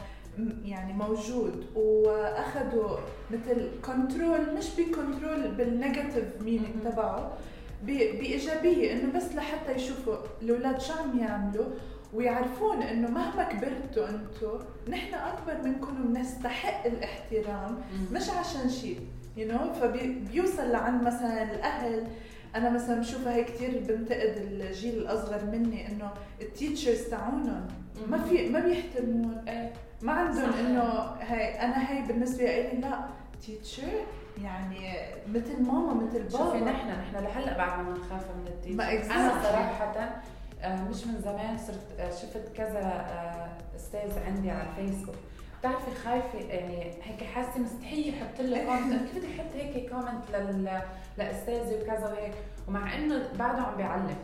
يعني 0.63 0.93
موجود 0.93 1.65
واخذوا 1.75 2.98
مثل 3.31 3.69
control 3.86 4.56
مش 4.58 4.65
ب 4.78 4.87
control 4.87 5.51
بال 5.51 5.70
negative 5.70 6.42
meaning. 6.42 6.84
تبعه 6.84 7.31
بإيجابية. 7.84 8.93
إنه 8.93 9.13
بس 9.17 9.36
لحتى 9.36 9.72
يشوفوا 9.75 10.15
الأولاد 10.41 10.81
شو 10.81 10.93
عم 10.93 11.19
يعملوا 11.19 11.65
ويعرفون 12.13 12.82
إنه 12.82 13.08
مهما 13.08 13.44
كبرتوا 13.44 14.10
أنتم 14.10 14.60
نحن 14.88 15.13
أكبر 15.13 15.63
منكم 15.63 16.01
وبنستحق 16.01 16.86
الاحترام. 16.86 17.78
مش 18.12 18.30
عشان 18.30 18.70
شيء 18.70 19.00
you 19.38 19.48
know 19.51 19.74
فبيوصل 19.74 20.72
لعند 20.72 21.04
مثلا 21.04 21.44
الأهل. 21.44 22.08
أنا 22.56 22.70
مثلا 22.70 23.00
بشوفها 23.00 23.36
هي 23.36 23.44
كثير 23.44 23.84
بنتقد 23.88 24.34
الجيل 24.38 24.98
الأصغر 24.98 25.46
مني 25.46 25.88
إنه 25.88 26.12
ال 26.42 26.48
teachers 26.48 27.01
تاعونهم 27.01 27.68
ما 28.08 28.18
في 28.24 28.50
ما 28.50 28.60
بيحترمون. 28.60 29.44
إيه. 29.48 29.74
ما 30.01 30.12
عندهم. 30.12 30.54
إنه 30.54 30.84
هي 31.20 31.62
أنا 31.62 31.92
هي 31.92 32.01
بالنسبة 32.08 32.44
لي 32.46 32.80
لا. 32.82 33.00
teacher 33.46 33.84
يعني 34.44 34.98
مثل 35.34 35.63
ماما 35.63 35.94
مثل 35.94 36.20
بابا. 36.20 36.38
شوفي 36.38 36.60
نحن 36.60 36.89
نحن 36.89 37.16
لهلأ 37.16 37.58
بعد 37.58 37.86
ما 37.86 37.92
بنخاف 37.92 38.25
من 38.38 38.48
ال 38.48 38.55
teacher. 38.55 39.16
أنا 39.16 39.44
صراحة 39.44 40.22
مش 40.68 41.08
من 41.08 41.22
زمان 41.22 41.58
صرت 41.58 42.00
آه، 42.00 42.10
شفت 42.10 42.51
كذا 42.56 42.80
آه، 42.80 43.75
أستاذ 43.75 44.20
عندي 44.25 44.51
على 44.51 44.70
الفيسبوك 44.70 45.16
بتعرفي 45.60 45.92
خايفة 46.04 46.39
يعني 46.39 46.94
هيك 47.04 47.24
حاسة 47.24 47.60
مستحيل 47.60 48.10
يحط 48.13 48.42
له 48.42 48.63
comment 48.66 49.01
كيف 49.01 49.18
بدي 49.18 49.28
أحط 49.28 49.56
هيك 49.56 49.89
comment 49.89 50.32
لل 50.34 50.82
لأستاذي 51.18 51.75
وكذا 51.75 52.08
وهيك؟ 52.08 52.34
ومع 52.68 52.96
إنه 52.96 53.30
بعده 53.39 53.62
عم 53.62 53.78
بيعلم. 53.78 54.16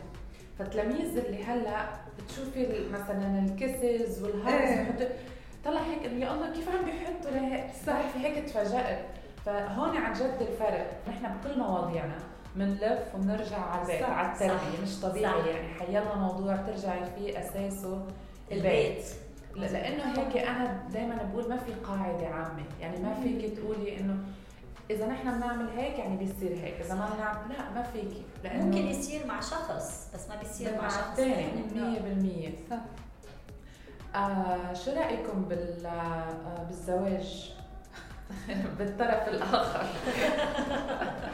فالتلاميذ 0.58 1.18
اللي 1.18 1.44
هلأ 1.44 1.88
بتشوفي 2.18 2.88
مثلا 2.92 3.38
ال 3.38 3.50
kisses 3.50 4.22
وال 4.22 4.38
hi's 4.38 4.70
إيه. 5.00 5.16
طلع 5.64 5.80
هيك 5.80 6.04
انه 6.06 6.24
يا 6.24 6.32
الله 6.32 6.52
كيف 6.52 6.68
عم 6.68 6.84
بيحطوا 6.84 7.30
لهيك؟ 7.30 7.64
صح. 7.86 8.16
هيك 8.16 8.44
تفاجأت. 8.44 9.04
فهون 9.46 9.96
عن 9.96 10.12
جد 10.12 10.36
الفرق. 10.40 11.00
نحن 11.08 11.26
بكل 11.38 11.58
مواضيعنا 11.58 12.18
بنلف 12.56 13.14
وبنرجع 13.14 13.58
على 13.58 13.82
البيت 13.82 14.02
على 14.02 14.32
التربية 14.32 14.82
مش 14.82 15.00
طبيعي 15.00 15.40
صح. 15.42 15.46
يعني. 15.46 15.68
حيلا 15.68 16.14
موضوع 16.14 16.56
بترجعي 16.56 17.00
فيه 17.18 17.38
أساسه 17.40 18.06
البيت. 18.52 19.04
ل- 19.54 19.60
لأنه 19.60 20.02
هيك 20.18 20.36
أنا 20.36 20.82
دائما 20.92 21.14
بقول 21.32 21.48
ما 21.48 21.56
في 21.56 21.72
قاعدة 21.72 22.26
عامة. 22.28 22.62
يعني 22.80 23.00
ما 23.02 23.14
فيك 23.22 23.58
تقولي 23.58 24.00
إنه 24.00 24.16
إذا 24.90 25.06
نحن 25.06 25.36
بنعمل 25.38 25.68
هيك 25.76 25.98
يعني 25.98 26.16
بيصير 26.16 26.52
هيك. 26.62 26.74
إذا 26.80 26.94
ما 26.94 27.10
بنعمل 27.16 27.38
لا 27.58 27.70
ما 27.74 27.82
فيكي 27.82 28.22
لأنه 28.44 28.64
ممكن 28.64 28.86
يصير 28.86 29.26
مع 29.26 29.40
شخص 29.40 30.10
بس 30.14 30.28
ما 30.28 30.36
بيصير 30.36 30.78
مع 30.82 30.88
شخص 30.88 31.16
ثاني 31.16 31.46
ثاني 31.74 32.54
100% 32.66 32.70
صح. 32.70 32.78
آه 34.14 34.72
شو 34.72 34.90
رأيكم 34.92 35.42
بال 35.44 35.86
آه 35.86 36.62
بالزواج؟ 36.68 37.52
بالطرف 38.78 39.28
الآخر. 39.28 39.86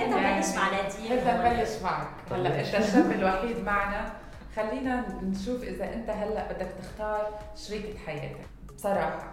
يعني 0.00 0.36
بلش 0.40 0.56
مع 0.56 0.70
نادين 0.70 1.18
هذا 1.18 1.48
هون. 1.48 1.56
بلش 1.56 1.82
معك 1.82 2.08
هلا 2.30 2.48
بلش. 2.50 2.74
أنت 2.74 2.84
الشاب 2.84 3.10
الوحيد 3.10 3.64
معنا. 3.64 4.12
خلينا 4.56 5.04
نشوف 5.22 5.62
إذا 5.62 5.94
أنت 5.94 6.10
هلا 6.10 6.52
بدك 6.52 6.68
تختار 6.82 7.30
شريكة 7.56 7.98
حياتك. 7.98 8.36
بصراحة. 8.76 9.32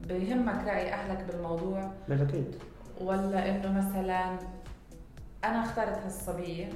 بيهمك 0.00 0.64
رأي 0.66 0.92
أهلك 0.92 1.24
بالموضوع؟ 1.32 1.90
بالأكيد. 2.08 2.54
ولا 3.00 3.48
إنه 3.50 3.72
مثلا 3.72 4.36
أنا 5.44 5.62
اخترت 5.64 5.98
هالصبية؟ 6.04 6.68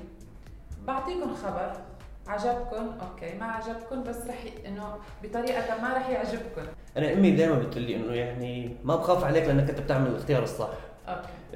بعطيكم 0.87 1.35
خبر. 1.35 1.73
عجبكم؟ 2.29 2.93
أوكي. 3.03 3.39
ما 3.39 3.47
عجبكم 3.47 4.03
بس 4.03 4.17
رح 4.29 4.45
ي- 4.45 4.69
إنه 4.69 4.97
بطريقة 5.23 5.83
ما 5.83 5.95
رح 5.95 6.09
يعجبكم. 6.09 6.63
أنا 6.97 7.13
أمي 7.13 7.31
دائما 7.31 7.59
بتقول 7.59 7.83
لي 7.85 7.97
إنه 7.97 8.13
يعني 8.13 8.77
ما 8.85 8.97
بخاف 8.97 9.25
عليك 9.25 9.45
لأنك 9.45 9.71
أنت 9.71 9.81
بتعمل 9.81 10.07
الاختيار 10.07 10.43
الصح. 10.43 10.69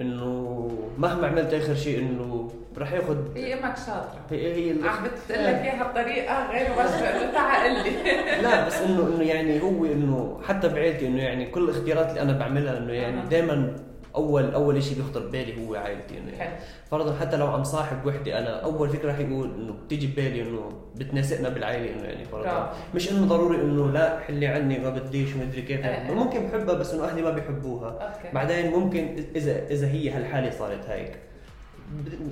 إنه 0.01 0.69
مهما 0.99 1.27
عملت 1.27 1.55
آخر 1.55 1.75
شيء 1.75 1.99
إنه 1.99 2.51
رح 2.79 2.93
ياخذ 2.93 3.17
هي 3.37 3.55
إمك 3.55 3.77
شاطرة. 3.77 4.21
هي 4.31 4.53
هي 4.55 4.71
ال- 4.71 4.89
عم 4.89 5.05
بتقول 5.05 5.45
لك 5.47 5.55
إياها 5.55 5.85
بطريقة 5.93 6.51
غير 6.53 6.73
مباشره 6.73 7.07
انه 7.07 7.33
تعال 7.33 7.73
لي 7.73 8.43
لا 8.43 8.67
بس 8.67 8.77
انه 8.81 9.07
إنه 9.17 9.23
يعني 9.25 9.63
هو 9.63 9.85
إنه 9.85 10.41
حتى 10.49 10.69
بعيلتي 10.69 11.07
إنه 11.07 11.23
يعني 11.23 11.47
كل 11.47 11.65
الاختيارات 11.65 12.09
اللي 12.11 12.21
أنا 12.23 12.33
بعملها 12.33 12.79
إنه 12.79 12.93
يعني. 12.93 13.29
دائما 13.29 13.77
اول 14.15 14.55
أول 14.55 14.83
شيء 14.83 14.97
بيخطر 14.97 15.27
ببالي 15.27 15.67
هو 15.67 15.75
عائلتي 15.75 16.19
انه 16.19 16.33
يعني. 16.33 16.39
حلو. 16.39 16.51
فرضا 16.91 17.17
حتى 17.17 17.37
لو 17.37 17.47
عم 17.47 17.65
صاحب 17.65 18.07
وحدة 18.07 18.39
أنا 18.39 18.61
أول 18.65 18.89
فكرة 18.89 19.11
رح 19.11 19.19
يقول 19.19 19.51
إنه 19.55 19.73
بتيجي 19.87 20.07
ببالي 20.07 20.43
إنه 20.43 20.73
بتناسقنا 20.97 21.49
بالعائلة 21.49 21.93
إنه 21.95 22.05
يعني 22.05 22.25
فرضا. 22.25 22.43
برافو. 22.43 22.77
مش 22.95 23.13
إنه 23.13 23.27
ضروري 23.27 23.61
إنه 23.61 23.91
لا 23.91 24.19
حلي 24.19 24.47
عني 24.47 24.79
ما 24.79 24.91
بديش 24.91 25.35
ومدري 25.35 25.63
كيف. 25.63 25.81
يعني 25.81 26.15
ممكن 26.15 26.47
بحبها 26.47 26.75
بس 26.75 26.95
إنه 26.95 27.05
أهلي 27.05 27.23
ما 27.23 27.31
بيحبوها. 27.31 28.17
بعدين 28.35 28.71
ممكن 28.71 29.25
اذا 29.37 29.67
إذا 29.67 29.87
هي 29.89 30.11
هالحالة 30.11 30.51
صارت 30.51 30.89
هيك. 30.89 31.19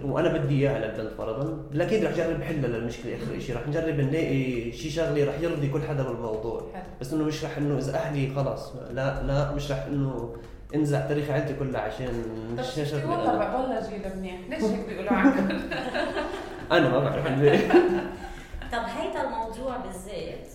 وأنا 0.05 0.39
بدي 0.39 0.55
إياها 0.55 0.79
للبنت 0.79 1.13
فرضا. 1.19 1.59
أكيد 1.75 2.05
رح 2.05 2.17
جرب 2.17 2.43
حلها 2.43 2.69
للمشكلة 2.69 3.17
آخر 3.17 3.41
شيء 3.41 3.57
رح 3.57 3.69
نجرب 3.69 4.01
نلاقي 4.01 4.73
شيء 4.73 4.91
شغلة 4.91 5.25
رح 5.25 5.41
يرضي 5.41 5.69
كل 5.69 5.83
حدا 5.83 6.03
بالموضوع. 6.03 6.63
حلو. 6.75 6.83
بس 7.01 7.13
إنه 7.13 7.25
مش 7.25 7.45
رح 7.45 7.59
إنه 7.59 7.79
إذا 7.79 7.95
أهلي 7.95 8.35
خلص 8.35 8.73
لا 8.93 9.23
لا 9.23 9.53
مش 9.55 9.71
رح 9.71 9.85
إنه 9.85 10.37
انزع 10.75 11.01
تاريخ 11.09 11.31
عيلتي 11.31 11.55
كلها 11.55 11.81
عشان 11.81 12.23
مش 12.59 12.93
والله 12.93 13.57
والله 13.61 13.89
جيل 13.91 14.17
منيح. 14.17 14.41
ليش 14.49 14.63
هيك 14.65 14.87
بيقولوا 14.89 15.13
عنكم 15.13 15.49
أنا 16.73 16.89
ما 16.89 16.99
بعرف 17.01 17.27
عن 17.27 17.41
ليه. 17.43 17.69
طب 18.73 18.79
هيدا 18.99 19.25
الموضوع 19.25 19.77
بالذات 19.77 20.49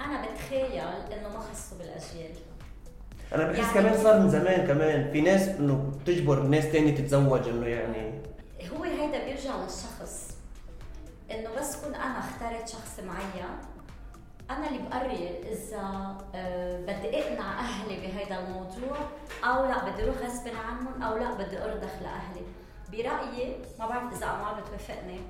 أنا 0.00 0.22
بتخيل 0.22 0.80
إنه 1.12 1.28
ما 1.28 1.40
خصه 1.40 1.76
بالأجيال. 1.78 2.30
أنا 3.34 3.44
بحس 3.52 3.58
يعني- 3.58 3.88
كمان 3.88 4.02
صار 4.04 4.20
من 4.20 4.30
زمان 4.30 4.66
كمان 4.66 5.12
في 5.12 5.20
ناس 5.20 5.48
إنه 5.48 5.92
بتجبر 6.02 6.42
ناس 6.42 6.72
تانية 6.72 6.94
تتزوج 6.94 7.48
إنه 7.48 7.66
يعني. 7.66 8.12
هو 8.76 8.82
هيدا 8.82 9.24
بيرجع 9.24 9.56
للشخص. 9.62 10.30
إنه 11.30 11.48
بس 11.60 11.76
كون 11.84 11.94
أنا 11.94 12.18
اخترت 12.18 12.68
شخص 12.68 13.00
معين 13.06 13.50
أنا 14.50 14.68
اللي 14.68 14.78
بقرر 14.78 15.10
إذا 15.52 16.16
آه، 16.34 16.80
بدي 16.80 17.22
أقنع 17.22 17.60
أهلي 17.60 17.96
بهيدا 17.96 18.38
الموضوع 18.38 18.96
أو 19.44 19.66
لا 19.66 19.84
بدي 19.90 20.04
أروح 20.04 20.16
غصب 20.16 20.48
عنهم 20.48 21.02
أو 21.02 21.16
لا 21.16 21.34
بدي 21.34 21.64
أرضخ 21.64 21.90
لأهلي. 22.02 22.42
برأيي 22.92 23.56
ما 23.78 23.86
بعرف 23.86 24.12
إذا 24.12 24.26
امال 24.26 24.62
بتوافقني 24.62 25.20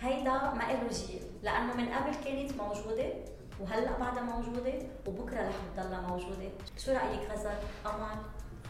هيدا 0.00 0.32
ما 0.32 0.62
له 0.62 0.88
جيل 0.88 1.22
لأنه 1.42 1.74
من 1.74 1.88
قبل 1.88 2.14
كانت 2.24 2.52
موجودة 2.56 3.12
وهلأ 3.60 3.98
بعدها 3.98 4.22
موجودة 4.22 4.72
وبكرة 5.06 5.48
رح 5.48 5.54
تضلها 5.76 6.00
موجودة. 6.00 6.48
شو 6.78 6.92
رأيك 6.92 7.30
غزل؟ 7.32 7.50
امال 7.86 8.18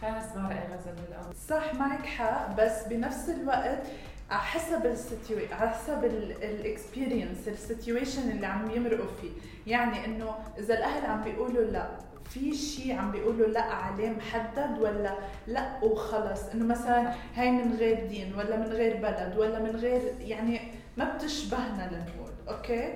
خلينا 0.02 0.18
نسمع 0.18 0.48
رأي 0.48 0.58
غزل 0.58 0.92
بالأول. 0.92 1.34
صح 1.48 1.74
معك 1.74 2.06
حق 2.06 2.54
بس 2.56 2.82
بنفس 2.86 3.28
الوقت 3.28 3.82
على 4.30 4.40
حسب 4.40 4.86
ال 4.86 4.96
situa- 4.96 5.54
على 5.54 5.70
حسب 5.70 6.04
ال 6.42 6.52
experience 6.52 7.48
ال 7.48 7.57
situation 7.57 8.30
اللي 8.30 8.46
عم 8.46 8.70
يمرقوا 8.70 9.10
فيه. 9.20 9.30
يعني 9.66 10.04
إنه 10.04 10.34
إذا 10.58 10.78
الأهل 10.78 11.06
عم 11.06 11.24
بيقولوا 11.24 11.64
لا 11.64 11.88
في 12.30 12.54
شيء 12.54 12.96
عم 12.96 13.10
بيقولوا 13.10 13.46
لا 13.46 13.62
عليه 13.62 14.10
محدد 14.10 14.78
ولا 14.80 15.16
لا 15.46 15.84
وخلص؟ 15.84 16.42
إنه 16.54 16.64
مثلا 16.64 17.14
هاي 17.34 17.50
من 17.50 17.76
غير 17.76 18.06
دين 18.06 18.34
ولا 18.34 18.56
من 18.56 18.66
غير 18.66 18.96
بلد 18.96 19.34
ولا 19.36 19.58
من 19.58 19.76
غير 19.76 20.02
يعني 20.20 20.60
ما 20.96 21.14
بتشبهنا 21.14 21.90
لنقول 21.92 22.32
okay؟ 22.48 22.94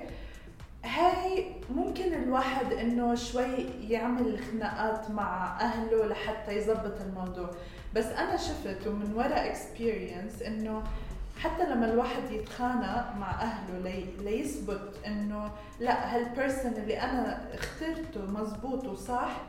هاي 0.85 1.45
ممكن 1.75 2.13
الواحد 2.13 2.73
إنه 2.73 3.15
شوي 3.15 3.65
يعمل 3.89 4.39
خناقات 4.39 5.11
مع 5.11 5.59
أهله 5.61 6.05
لحتى 6.05 6.57
يزبط 6.57 7.01
الموضوع. 7.01 7.49
بس 7.95 8.05
أنا 8.05 8.37
شفت 8.37 8.87
ومن 8.87 9.13
وراء 9.15 9.47
experience 9.47 10.41
إنه 10.41 10.83
حتى 11.39 11.69
لما 11.69 11.93
الواحد 11.93 12.31
يتخانق 12.31 13.15
مع 13.19 13.41
أهله 13.41 13.79
لي 13.79 14.05
ليثبت 14.19 14.95
إنه 15.07 15.51
لا 15.79 16.15
هال 16.15 16.29
person 16.29 16.71
اللي 16.71 17.01
أنا 17.01 17.53
اخترته 17.53 18.25
مزبوط 18.25 18.87
وصح 18.87 19.41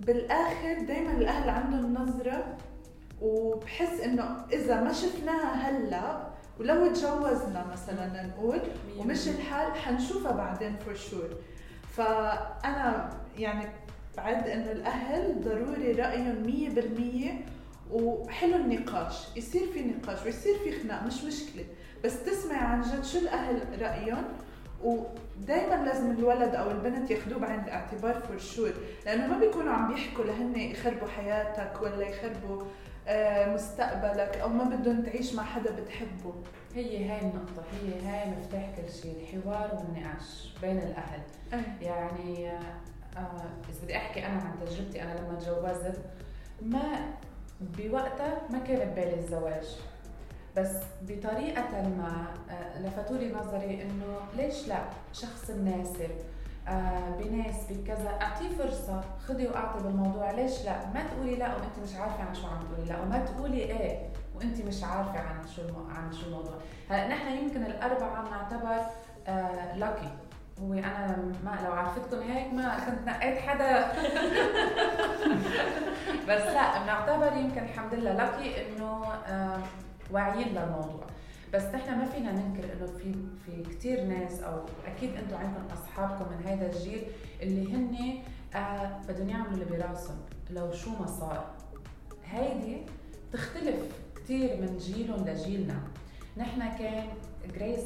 بالآخر 0.00 0.80
دائما 0.86 1.12
الأهل 1.12 1.50
عندهم 1.50 1.94
نظرة 1.94 2.56
وبحس 3.20 4.00
إنه 4.00 4.46
إذا 4.52 4.80
ما 4.80 4.92
شفناها 4.92 5.54
هلأ 5.54 6.32
ولو 6.60 6.86
تجوزنا 6.86 7.66
مثلا 7.72 8.26
نقول 8.26 8.58
ومش 8.98 9.28
الحال 9.28 9.74
حنشوفها 9.76 10.32
بعدين 10.32 10.76
for 10.76 10.94
sure 10.94 11.28
فأنا 11.90 13.10
يعني 13.38 13.68
بعد 14.16 14.48
إنه 14.48 14.72
الأهل 14.72 15.40
ضروري 15.44 15.92
رأيهم 15.92 16.42
مية 16.46 16.70
بالمية 16.70 17.44
وحلو 17.92 18.56
النقاش 18.56 19.36
يصير 19.36 19.66
في 19.72 19.82
نقاش 19.82 20.24
ويصير 20.24 20.58
في 20.58 20.80
خناق 20.82 21.02
مش 21.02 21.24
مشكلة. 21.24 21.64
بس 22.04 22.24
تسمع 22.24 22.56
عن 22.56 22.80
جد 22.82 23.04
شو 23.04 23.18
الأهل 23.18 23.82
رأيهم 23.82 24.24
ودائما 24.84 25.84
لازم 25.84 26.10
الولد 26.10 26.54
أو 26.54 26.70
البنت 26.70 27.10
ياخذوه 27.10 27.38
بعين 27.38 27.60
الاعتبار 27.60 28.14
فور 28.14 28.38
شور 28.38 28.72
لأنه 29.06 29.26
ما 29.26 29.38
بيكونوا 29.38 29.72
عم 29.72 29.94
بيحكوا 29.94 30.24
لهن 30.24 30.56
يخربوا 30.56 31.08
حياتك 31.08 31.82
ولا 31.82 32.08
يخربوا 32.08 32.62
آه، 33.08 33.54
مستقبلك 33.54 34.36
أو 34.36 34.48
ما 34.48 34.64
بدهم 34.64 35.02
تعيش 35.02 35.34
مع 35.34 35.44
حدا 35.44 35.70
بتحبه. 35.70 36.34
هي 36.74 37.10
هاي 37.10 37.20
النقطة 37.20 37.62
هي 37.72 38.00
هاي 38.00 38.30
مفتاح 38.30 38.70
كل 38.76 38.92
شيء 38.92 39.16
الحوار 39.20 39.74
والنقاش 39.74 40.54
بين 40.62 40.78
الأهل. 40.78 41.22
يعني 41.80 42.50
آه، 42.50 43.50
إذا 43.70 43.84
بدي 43.84 43.96
أحكي 43.96 44.26
أنا 44.26 44.40
عن 44.42 44.66
تجربتي 44.66 45.02
أنا 45.02 45.18
لما 45.20 45.38
تجوزت 45.38 46.00
ما 46.62 47.14
بوقتها 47.78 48.38
ما 48.50 48.58
كان 48.58 48.90
ببالي 48.90 49.14
الزواج. 49.18 49.76
بس 50.56 50.70
بطريقة 51.02 51.82
ما 51.82 52.26
آه، 52.50 52.78
لفتوا 52.82 53.16
لي 53.16 53.32
نظري 53.32 53.82
إنه 53.82 54.16
ليش 54.36 54.68
لا؟ 54.68 54.78
شخص 55.12 55.50
مناسب 55.50 56.10
آه 56.68 57.10
بناسبك 57.18 57.84
كذا 57.86 58.08
أعطيه 58.22 58.48
فرصة 58.58 59.00
خذي 59.26 59.46
وأعطي 59.46 59.82
بالموضوع 59.82 60.30
ليش 60.30 60.64
لا؟ 60.64 60.86
ما 60.94 61.02
تقولي 61.06 61.36
لا 61.36 61.48
وأنت 61.56 61.78
مش 61.84 61.94
عارفة 61.96 62.22
عن 62.24 62.34
شو 62.34 62.46
عم 62.46 62.60
تقولي 62.72 62.88
لا 62.88 63.00
وما 63.02 63.18
تقولي 63.24 63.58
إيه 63.58 64.08
وأنت 64.36 64.60
مش 64.60 64.84
عارفة 64.84 65.18
عن 65.20 65.46
شو. 65.56 65.62
عن 65.90 66.12
شو 66.12 66.26
الموضوع. 66.26 66.54
هلأ 66.90 67.08
نحن 67.08 67.32
يمكن 67.32 67.62
الأربعة 67.64 68.28
بنعتبر 68.28 68.86
آه 69.26 69.76
لاكي 69.76 70.08
هو 70.60 70.72
أنا 70.72 71.32
ما 71.44 71.58
لو 71.64 71.72
عرفتكم 71.72 72.20
هيك 72.20 72.52
ما 72.52 72.78
كنت 72.84 73.08
نقيت 73.08 73.38
حدا. 73.38 73.86
بس 76.28 76.42
لا 76.42 76.82
بنعتبر 76.82 77.36
يمكن 77.36 77.62
الحمد 77.62 77.94
لله 77.94 78.12
لاكي 78.12 78.54
إنه 78.68 79.02
واعيين 80.10 80.48
للموضوع. 80.48 81.06
بس 81.54 81.62
نحن 81.62 81.98
ما 81.98 82.04
فينا 82.04 82.32
ننكر 82.32 82.64
إنه 82.64 82.86
في 82.86 83.14
في 83.46 83.62
كثير 83.62 84.04
ناس 84.04 84.40
أو 84.40 84.60
أكيد 84.86 85.16
أنتم 85.16 85.36
عندكم 85.36 85.64
أصحابكم 85.72 86.24
من 86.32 86.46
هذا 86.46 86.66
الجيل 86.66 87.02
اللي 87.42 87.74
هن 87.74 88.18
آه 88.54 89.00
بدهم 89.08 89.28
يعملوا 89.28 89.52
اللي 89.52 89.64
براسهم 89.64 90.16
لو 90.50 90.72
شو 90.72 90.90
ما 90.90 91.06
صار. 91.06 91.44
هيدي 92.24 92.82
تختلف 93.32 93.76
كثير 94.16 94.56
من 94.60 94.78
جيلهم 94.78 95.28
لجيلنا. 95.28 95.80
نحن 96.36 96.76
كان 96.78 97.06
جريس 97.54 97.84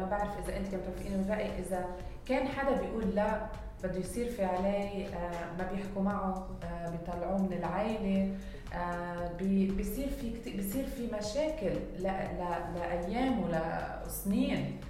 ما 0.00 0.06
بعرف 0.10 0.38
إذا 0.48 0.56
أنت 0.56 0.66
كم 0.68 0.78
توافقين 0.80 1.20
الراي 1.20 1.58
إذا 1.58 1.86
كان 2.26 2.48
حدا 2.48 2.80
بيقول 2.80 3.14
لا 3.14 3.46
بده 3.84 3.98
يصير 3.98 4.30
في 4.30 4.44
عليه 4.44 5.06
آه 5.08 5.56
ما 5.58 5.68
بيحكوا 5.72 6.02
معه 6.02 6.48
آه 6.64 6.90
بيطلعوه 6.90 7.42
من 7.42 7.52
العائله 7.52 8.36
آه 8.74 9.32
بي- 9.38 9.66
بيصير 9.70 10.08
في 10.08 10.30
بيصير 10.56 10.86
في 10.86 11.06
مشاكل 11.18 11.72
لأيام 11.98 13.40
ولسنين 13.42 14.80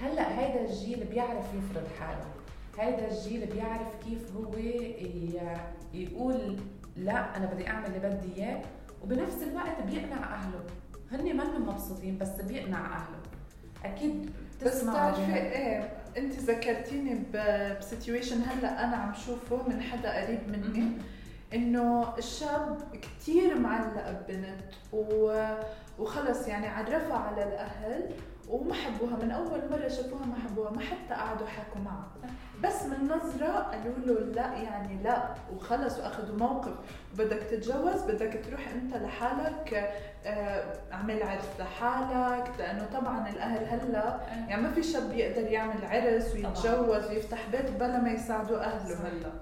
هلأ 0.00 0.38
هيدا 0.40 0.60
الجيل 0.70 1.04
بيعرف 1.04 1.44
يفرض 1.54 1.86
حاله. 2.00 2.24
هيدا 2.78 3.08
الجيل 3.10 3.46
بيعرف 3.46 3.88
كيف 4.04 4.36
هو 4.36 4.54
يقول 5.94 6.56
لا 6.96 7.36
أنا 7.36 7.46
بدي 7.46 7.68
أعمل 7.68 7.86
اللي 7.86 7.98
بدي 7.98 8.36
إياه 8.42 8.62
وبنفس 9.02 9.42
الوقت 9.42 9.82
بيقنع 9.86 10.34
أهله. 10.34 10.60
هن 11.12 11.36
منهم 11.36 11.68
مبسوطين 11.68 12.18
بس 12.18 12.40
بيقنع 12.40 12.78
أهله. 12.96 13.21
أكيد 13.84 14.30
بس 14.64 14.82
بتعرفي 14.84 15.34
إيه 15.36 15.92
انت 16.16 16.32
ذكرتيني 16.32 17.22
بسيتويشن 17.34 18.42
هلأ 18.42 18.84
أنا 18.84 18.96
عم 18.96 19.14
شوفه 19.14 19.68
من 19.68 19.82
حدا 19.82 20.24
قريب 20.24 20.40
مني. 20.48 20.92
إنه 21.54 22.14
الشاب 22.18 22.78
كثير 23.02 23.58
معلق 23.58 24.10
ببنت 24.10 24.72
و... 24.92 25.44
وخلص 25.98 26.48
يعني 26.48 26.66
عرفها 26.66 27.16
على 27.16 27.42
الأهل 27.42 28.10
وما 28.48 28.74
حبوها 28.74 29.16
من 29.16 29.30
أول 29.30 29.60
مرة 29.70 29.88
شافوها 29.88 30.26
ما 30.26 30.34
حبوها 30.48 30.70
ما 30.70 30.80
حتى 30.80 31.14
قعدوا 31.14 31.46
حكوا 31.46 31.80
معها 31.80 32.10
بس 32.62 32.82
من 32.82 33.04
نظرة 33.08 33.46
قالوا 33.52 33.94
له 34.06 34.20
لا 34.20 34.52
يعني 34.62 35.02
لا 35.02 35.22
وخلص 35.54 35.98
وأخذوا 35.98 36.36
موقف. 36.38 36.72
بدك 37.14 37.38
تتجوز 37.50 38.02
بدك 38.08 38.40
تروح 38.48 38.68
أنت 38.68 38.96
لحالك 38.96 39.92
آه، 40.26 40.64
اعمل 40.92 41.22
عرس 41.22 41.44
لحالك 41.58 42.50
لأنه 42.58 42.86
طبعا 42.94 43.28
الأهل 43.28 43.64
هلأ 43.64 44.20
يعني 44.48 44.62
ما 44.62 44.70
في 44.70 44.82
شاب 44.82 45.10
بيقدر 45.10 45.50
يعمل 45.52 45.84
عرس 45.84 46.32
ويتجوز 46.34 47.10
ويفتح 47.10 47.38
بيت 47.52 47.70
بلا 47.70 48.00
ما 48.00 48.10
يساعدوا 48.10 48.60
أهله. 48.64 48.94
هلأ. 49.08 49.32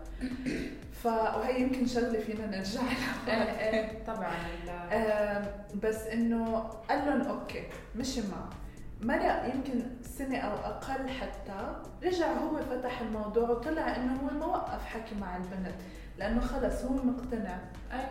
ف 1.03 1.07
وهي 1.07 1.61
يمكن 1.61 1.87
شغلة 1.87 2.21
فينا 2.21 2.47
نرجع 2.47 2.81
إيه، 2.81 3.35
لها. 3.35 3.71
إيه، 3.71 4.05
طبعا. 4.07 4.33
ال- 4.65 4.71
آم، 4.93 5.45
بس 5.83 6.07
إنه 6.07 6.57
قال 6.89 6.99
لهم 7.07 7.23
أوكي 7.23 7.63
مشي 7.97 8.21
معه. 8.21 8.49
مرق 9.03 9.55
يمكن 9.55 9.83
سنة 10.03 10.39
أو 10.39 10.53
أقل 10.53 11.09
حتى 11.09 11.83
رجع 12.03 12.33
هو 12.33 12.57
فتح 12.57 13.01
الموضوع 13.01 13.51
وطلع 13.51 13.97
إنه 13.97 14.13
هو 14.17 14.39
ما 14.39 14.47
وقف 14.47 14.85
حكي 14.85 15.15
مع 15.15 15.37
البنت 15.37 15.75
لأنه 16.19 16.41
خلص 16.41 16.85
هو 16.85 16.95
مقتنع. 16.95 17.59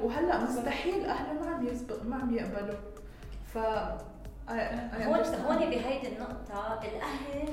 وهلأ 0.02 0.44
مستحيل 0.44 1.06
أهله 1.06 1.34
ما 1.34 1.56
عم 1.56 1.68
يسبق 1.68 2.04
ما 2.04 2.16
عم 2.16 2.36
يقبلوا. 2.36 2.78
ف 3.54 3.58
هون. 4.48 5.20
هون 5.48 5.58
بهيدي 5.70 6.08
النقطة 6.08 6.80
الأهل 6.84 7.50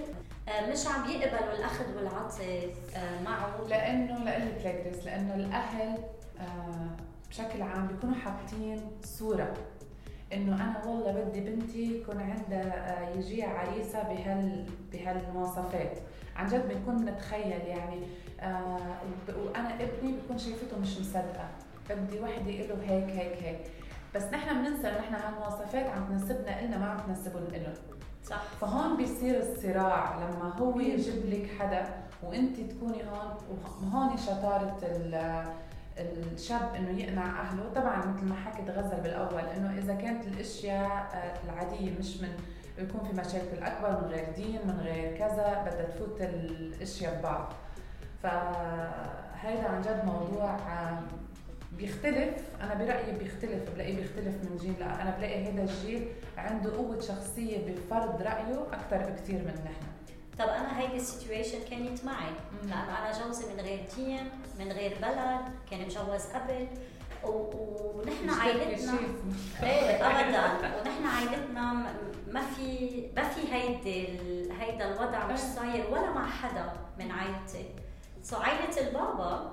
آه، 0.49 0.71
مش 0.71 0.87
عم 0.87 1.11
يقبلوا 1.11 1.53
الأخذ 1.53 1.97
والعطاء 1.97 2.75
آه، 2.97 3.23
معه. 3.23 3.67
لأنه 3.69 4.25
لقلك 4.25 4.61
لا 4.65 4.73
جريس 4.73 5.05
لأنه 5.05 5.35
الأهل 5.35 5.99
آه، 6.41 6.91
بشكل 7.31 7.63
عام 7.63 7.87
بيكونوا 7.87 8.15
حاطين 8.15 8.91
صورة. 9.05 9.55
إنه 10.33 10.55
أنا 10.55 10.83
والله 10.87 11.13
بدي 11.25 11.41
بنتي 11.41 12.01
يكون 12.01 12.21
عندها 12.21 13.03
آه، 13.05 13.17
يجيها 13.19 13.49
عريسة 13.49 14.03
بهال 14.03 14.67
بهالمواصفات. 14.93 15.99
عن 16.37 16.47
جد 16.47 16.69
بنكون 16.69 17.05
نتخيل 17.05 17.51
يعني 17.67 18.01
آه، 18.41 18.79
وأنا 19.45 19.75
ابني 19.75 20.13
بكون 20.13 20.39
شايفته 20.39 20.79
مش 20.79 21.01
مصدقة. 21.01 21.49
بدي 21.91 22.21
وحدة 22.21 22.51
له 22.51 22.77
هيك 22.83 23.11
هيك 23.11 23.43
هيك. 23.43 23.59
بس 24.15 24.23
نحن 24.25 24.55
بننسى 24.55 24.89
نحن 24.91 25.15
هالمواصفات 25.15 25.87
عم 25.87 26.05
تنسبنا 26.09 26.61
إلنا 26.61 26.79
ما 26.79 26.87
عم 26.87 26.99
تنسبهم 27.07 27.45
لهم 27.53 27.75
صح. 28.25 28.43
فهون 28.61 28.97
بيصير 28.97 29.39
الصراع 29.41 30.17
لما 30.17 30.53
هو 30.59 30.81
يجيب 30.81 31.27
لك 31.27 31.51
حدا 31.59 31.87
وانت 32.23 32.61
تكوني 32.61 33.03
هون 33.03 33.37
وهون 33.51 34.17
شطارة 34.17 34.79
ال- 34.83 35.45
الشاب 35.99 36.75
إنه 36.75 37.01
يقنع 37.01 37.41
أهله. 37.41 37.69
طبعا 37.75 37.97
مثل 37.97 38.25
ما 38.27 38.35
حكت 38.35 38.71
غزل 38.71 39.01
بالأول 39.01 39.41
إنه 39.57 39.79
إذا 39.79 39.95
كانت 39.95 40.27
الأشياء 40.27 40.87
آه، 41.15 41.45
العادية 41.45 41.99
مش 41.99 42.21
من 42.21 42.29
يكون 42.79 43.01
في 43.01 43.21
مشاكل 43.21 43.63
أكبر 43.63 43.91
من 43.91 44.09
غير 44.11 44.33
دين 44.37 44.61
من 44.67 44.81
غير 44.81 45.17
كذا 45.17 45.63
بدها 45.67 45.85
تفوت 45.85 46.21
الأشياء 46.21 47.19
ببعض. 47.19 47.53
فهيدا 48.23 49.69
عن 49.69 49.83
جد 49.83 50.05
موضوع 50.05 50.59
بيختلف. 51.73 52.43
أنا 52.63 52.75
برأيي 52.75 53.19
بيختلف 53.19 53.71
بلاقيه 53.75 53.97
بيختلف 53.97 54.35
من 54.51 54.57
جيل 54.61 54.75
لا 54.81 55.03
أنا 55.03 55.17
بلاقي 55.17 55.53
هذا 55.53 55.63
الجيل 55.63 56.09
عنده 56.39 56.77
قوة 56.77 57.01
شخصية 57.01 57.59
بفرض 57.67 58.23
رأيه 58.23 58.67
أكثر 58.73 59.11
بكثير 59.11 59.39
من 59.39 59.55
نحن. 59.65 59.96
طب 60.39 60.49
أنا 60.49 60.81
هيدي 60.81 60.97
السيتويشن 60.97 61.59
كانت 61.71 62.05
معي. 62.05 62.33
لأنه 62.63 62.99
أنا 62.99 63.25
جوزي 63.25 63.55
من 63.55 63.61
غير 63.61 63.85
دين 63.97 64.31
من 64.59 64.73
غير 64.73 64.99
بلد 65.03 65.41
كان 65.71 65.81
مجوز 65.81 66.27
قبل. 66.35 66.69
ونحن 67.25 68.31
عائلتنا. 68.31 68.99
إيه 69.63 70.07
ابدا. 70.07 70.81
ونحن 70.81 71.07
عائلتنا 71.07 71.73
ما 72.31 72.41
في 72.41 73.03
ما 73.17 73.23
في 73.29 73.55
هيدي 73.55 74.09
هيدا 74.61 74.95
الوضع 74.95 75.27
مش 75.27 75.39
صاير 75.39 75.87
ولا 75.91 76.11
مع 76.11 76.27
حدا 76.31 76.73
من 76.99 77.11
عائلتي. 77.11 77.65
so 78.23 78.37
عائلة 78.37 78.89
البابا 78.89 79.53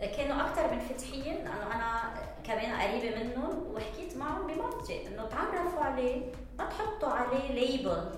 كانوا 0.00 0.40
أكثر 0.40 0.74
منفتحين. 0.74 1.34
لأنه 1.34 1.74
أنا 1.74 2.14
كمان 2.44 2.80
قريبة 2.80 3.24
منهم 3.24 3.74
وحكيت 3.74 4.16
معهم 4.16 4.46
بمنطق 4.46 5.02
إنه 5.06 5.24
تعرفوا 5.24 5.80
عليه 5.80 6.32
ما 6.58 6.64
تحطوا 6.64 7.08
عليه 7.08 7.52
label 7.52 8.10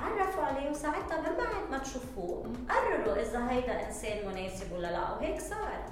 تعرفوا 0.00 0.42
عليه 0.44 0.70
وساعتها 0.70 1.20
من 1.20 1.36
بعد 1.36 1.70
ما 1.70 1.78
تشوفوه 1.78 2.52
قرروا 2.68 3.22
إذا 3.22 3.50
هيدا 3.50 3.86
إنسان 3.86 4.28
مناسب 4.28 4.72
ولا 4.72 4.92
لا 4.92 5.10
وهيك 5.12 5.40
صار. 5.40 5.84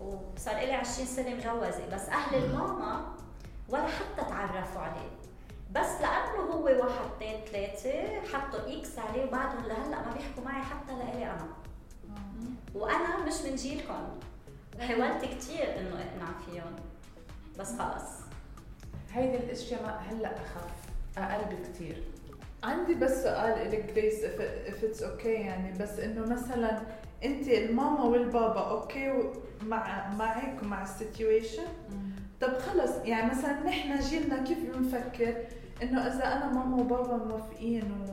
وصار 0.00 0.54
لي 0.54 0.72
20 0.72 1.06
سنة 1.06 1.34
مجوزة. 1.34 1.86
بس 1.92 2.08
أهل 2.08 2.44
الماما 2.44 3.14
ولا 3.68 3.86
حتى 3.86 4.28
تعرفوا 4.28 4.80
عليه. 4.80 5.10
بس 5.70 6.00
لأنه 6.00 6.52
هو 6.52 6.64
واحد 6.64 7.04
اثنين 7.16 7.40
ثلاثة 7.44 8.20
حطوا 8.32 8.78
إكس 8.78 8.98
عليه 8.98 9.24
وبعدهم 9.24 9.64
لهلأ 9.64 10.06
ما 10.06 10.12
بيحكوا 10.16 10.44
معي 10.44 10.62
حتى 10.62 10.92
لإلي 10.92 11.24
أنا. 11.24 11.48
وأنا 12.74 13.24
مش 13.26 13.34
من 13.42 13.54
جيلكم. 13.54 14.08
حاولت 14.80 15.24
كثير 15.24 15.78
إنه 15.78 15.94
أقنع 15.94 16.28
فيهم. 16.46 16.76
بس 17.58 17.78
خلص. 17.78 18.18
هيدي 19.12 19.36
الأشياء 19.36 20.02
هلأ 20.10 20.36
أخف 20.36 20.70
أقل 21.18 21.56
بكثير 21.56 22.04
عندي 22.64 22.94
بس 22.94 23.22
سؤال 23.22 23.72
لك 23.72 23.92
غريس 23.96 24.24
if 24.66 24.84
it's 24.84 25.02
okay 25.02 25.26
يعني. 25.26 25.78
بس 25.78 25.98
إنه 25.98 26.26
مثلا 26.26 26.80
أنت 27.24 27.48
الماما 27.48 28.02
والبابا 28.02 28.60
okay 28.60 29.12
مع 29.62 30.14
معك 30.14 30.62
ومع 30.62 30.82
ال 30.82 30.90
situation 30.90 31.66
طب 32.40 32.58
خلص 32.58 32.90
يعني 33.04 33.30
مثلا 33.30 33.64
نحن 33.66 34.00
جيلنا 34.00 34.44
كيف 34.44 34.58
بنفكر 34.58 35.34
إنه 35.82 36.06
إذا 36.06 36.24
أنا 36.24 36.52
ماما 36.52 36.76
وبابا 36.76 37.24
موافقين 37.24 38.06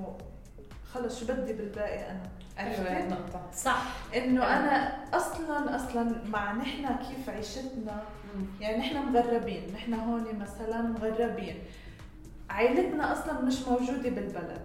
وخلص 0.94 1.20
شو 1.20 1.26
بدي 1.26 1.54
بالباقي 1.54 2.12
أنا؟ 2.12 2.22
حلوة 2.58 2.90
عرفتي؟ 2.90 3.04
النقطه 3.04 3.42
صح. 3.54 3.84
إنه 4.16 4.44
أنا 4.44 4.98
أصلا 5.14 5.76
أصلا 5.76 6.16
مع 6.30 6.54
نحن 6.54 6.88
كيف 6.88 7.30
عيشتنا 7.30 8.04
يعني 8.62 8.78
نحن 8.78 8.98
مغربين 8.98 9.64
نحن 9.74 9.94
هون 9.94 10.26
مثلا 10.40 10.82
مغربين. 10.82 11.56
عائلتنا 12.50 13.14
أصلا 13.14 13.42
مش 13.42 13.68
موجودة 13.68 14.10
بالبلد. 14.10 14.62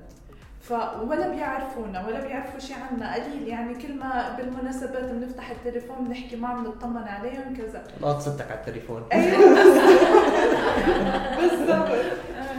ف 0.62 0.72
ولا 1.08 1.28
بيعرفونا 1.28 2.06
ولا 2.06 2.20
بيعرفوا 2.26 2.58
شيء 2.60 2.76
عنا. 2.90 3.14
قليل 3.14 3.48
يعني 3.48 3.74
كل 3.74 3.94
ما 3.98 4.36
بالمناسبات 4.38 5.04
بنفتح 5.04 5.50
التليفون 5.50 5.96
بنحكي 6.04 6.36
معهم 6.36 6.64
بنطمن 6.64 7.02
عليهم 7.02 7.56
كذا. 7.56 7.82
ناط 8.00 8.20
ستك 8.20 8.50
على 8.50 8.60
التليفون. 8.60 9.02
أيوه. 9.12 9.38
بالضبط. 11.40 11.88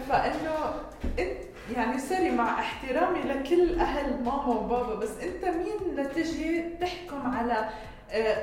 فإنه 0.10 0.74
انت 1.20 1.38
يعني 1.76 2.00
سوري 2.00 2.32
مع 2.32 2.60
احترامي 2.60 3.20
لكل 3.20 3.80
أهل 3.80 4.24
ماما 4.24 4.48
وبابا 4.48 4.96
بس 4.96 5.10
أنت 5.24 5.46
مين 5.46 5.96
لتجي 5.96 6.64
تحكم 6.82 7.32
على 7.32 7.70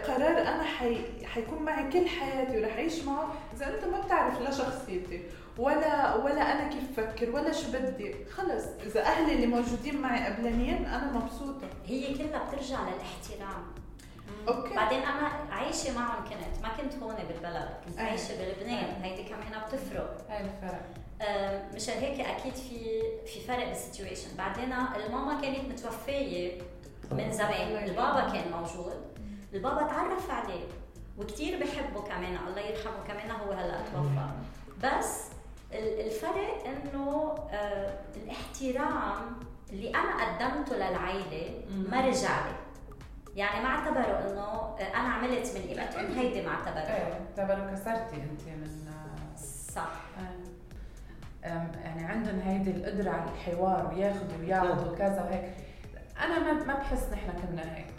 قرار 0.07 0.39
أنا 0.39 0.63
حي... 0.63 0.99
حيكون 1.27 1.63
معي 1.63 1.91
كل 1.93 2.09
حياتي 2.09 2.61
ورح 2.61 2.73
أعيش 2.73 3.05
معه 3.05 3.35
إذا 3.57 3.75
أنت 3.75 3.85
ما 3.85 4.01
بتعرف 4.01 4.41
لا 4.41 4.51
شخصيتي 4.51 5.23
ولا 5.59 6.15
ولا 6.15 6.53
أنا 6.53 6.69
كيف 6.69 7.01
بفكر 7.01 7.31
ولا 7.31 7.53
شو 7.53 7.73
بدي. 7.73 8.15
خلص 8.25 8.65
إذا 8.87 9.03
أهلي 9.03 9.35
اللي 9.35 9.47
موجودين 9.47 10.01
معي 10.01 10.27
قبلانيين 10.27 10.85
أنا 10.87 11.13
مبسوطة. 11.13 11.67
هي 11.87 12.15
كلها 12.15 12.45
بترجع 12.45 12.79
للاحترام. 12.81 13.65
okay. 14.49 14.75
بعدين 14.75 14.99
أنا 14.99 15.29
عايشة 15.51 15.95
معهم 15.95 16.25
كنت 16.25 16.63
ما 16.63 16.69
كنت 16.69 17.03
هون 17.03 17.15
بالبلد 17.15 17.69
كنت 17.87 17.99
أي. 17.99 18.05
عايشة 18.05 18.35
بلبنان. 18.39 19.03
هيدي 19.03 19.23
كمان 19.23 19.63
بتفرق. 19.69 20.27
هاي 20.31 20.41
الفرق. 20.41 20.87
آه، 21.23 21.63
مشان 21.75 21.95
هيك 21.95 22.21
أكيد 22.21 22.55
في 22.55 23.03
في 23.27 23.41
فرق 23.41 23.69
بال 23.69 23.80
situation. 23.80 24.37
بعدين 24.39 24.73
الماما 25.07 25.41
كانت 25.41 25.69
متوفية 25.69 26.53
من 27.13 27.33
زمان. 27.33 27.85
البابا 27.85 28.33
كان 28.33 28.53
موجود. 28.53 29.18
البابا 29.55 29.83
تعرف 29.83 30.31
عليه 30.31 30.65
وكثير 31.19 31.61
بحبه 31.61 32.03
كمان 32.03 32.37
الله 32.49 32.61
يرحمه 32.61 33.03
كمان 33.09 33.31
هو 33.31 33.53
هلأ 33.53 33.79
توفى. 33.95 34.29
بس 34.85 35.25
ال- 35.73 36.01
الفرق 36.07 36.65
إنه 36.67 37.35
آه، 37.51 37.99
الاحترام 38.17 39.37
اللي 39.71 39.91
أنا 39.95 40.25
قدمته 40.25 40.77
للعائله 40.77 41.65
ما 41.91 42.01
رجع 42.01 42.47
لي. 42.47 42.53
يعني 43.37 43.63
ما 43.65 43.69
اعتبروا 43.69 44.31
إنه 44.33 44.41
آه، 44.43 44.95
أنا 44.95 45.09
عملت 45.09 45.53
من 45.57 45.63
قيمتهم 45.63 46.19
هيدي 46.19 46.43
ما 46.47 46.51
اعتبروا 46.55 46.97
إيه 46.97 47.21
اعتبروا 47.39 47.71
كسرتي 47.71 48.17
أنت 48.17 48.43
من 48.49 48.89
صح. 49.75 49.93
آه. 51.45 51.67
يعني 51.85 52.05
عندهم 52.05 52.39
هيدي 52.41 52.71
القدرة 52.71 53.11
على 53.11 53.31
الحوار 53.31 53.95
وياخذوا 53.95 54.39
ويعطوا 54.41 54.93
وكذا 54.93 55.23
وهيك. 55.31 55.53
أنا 56.25 56.39
ما 56.39 56.65
ما 56.65 56.75
بحس 56.75 57.09
نحن 57.13 57.31
كنا 57.31 57.77
هيك. 57.77 57.98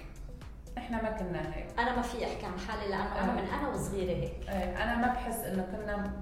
نحن 0.79 0.93
ما 0.93 1.11
كنا 1.11 1.55
هيك. 1.55 1.67
أنا 1.79 1.95
ما 1.95 2.01
في 2.01 2.25
أحكي 2.25 2.45
عن 2.45 2.59
حالي 2.59 2.89
لأنه 2.89 3.19
أنا 3.19 3.31
من 3.33 3.47
أنا 3.47 3.69
وصغيرة 3.69 4.15
هيك. 4.15 4.49
إيه، 4.49 4.83
أنا 4.83 4.95
ما 4.95 5.07
بحس 5.07 5.39
إنه 5.39 5.67
كنا 5.71 6.13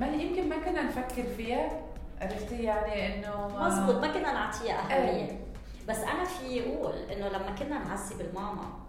ما 0.00 0.06
يمكن 0.06 0.48
ما 0.48 0.56
كنا 0.56 0.82
نفكر 0.82 1.22
فيها 1.36 1.70
عرفتي؟ 2.20 2.62
يعني 2.62 3.14
إنه 3.14 3.48
مزبوط 3.60 3.94
ما 3.94 4.12
كنا 4.12 4.32
نعطيها 4.32 4.80
أهمية. 4.80 5.10
إيه. 5.10 5.38
بس 5.88 5.98
أنا 5.98 6.24
في 6.24 6.60
أقول 6.60 6.94
إنه 6.94 7.28
لما 7.28 7.54
كنا 7.58 7.78
نعذب 7.78 8.20
الماما 8.20 8.82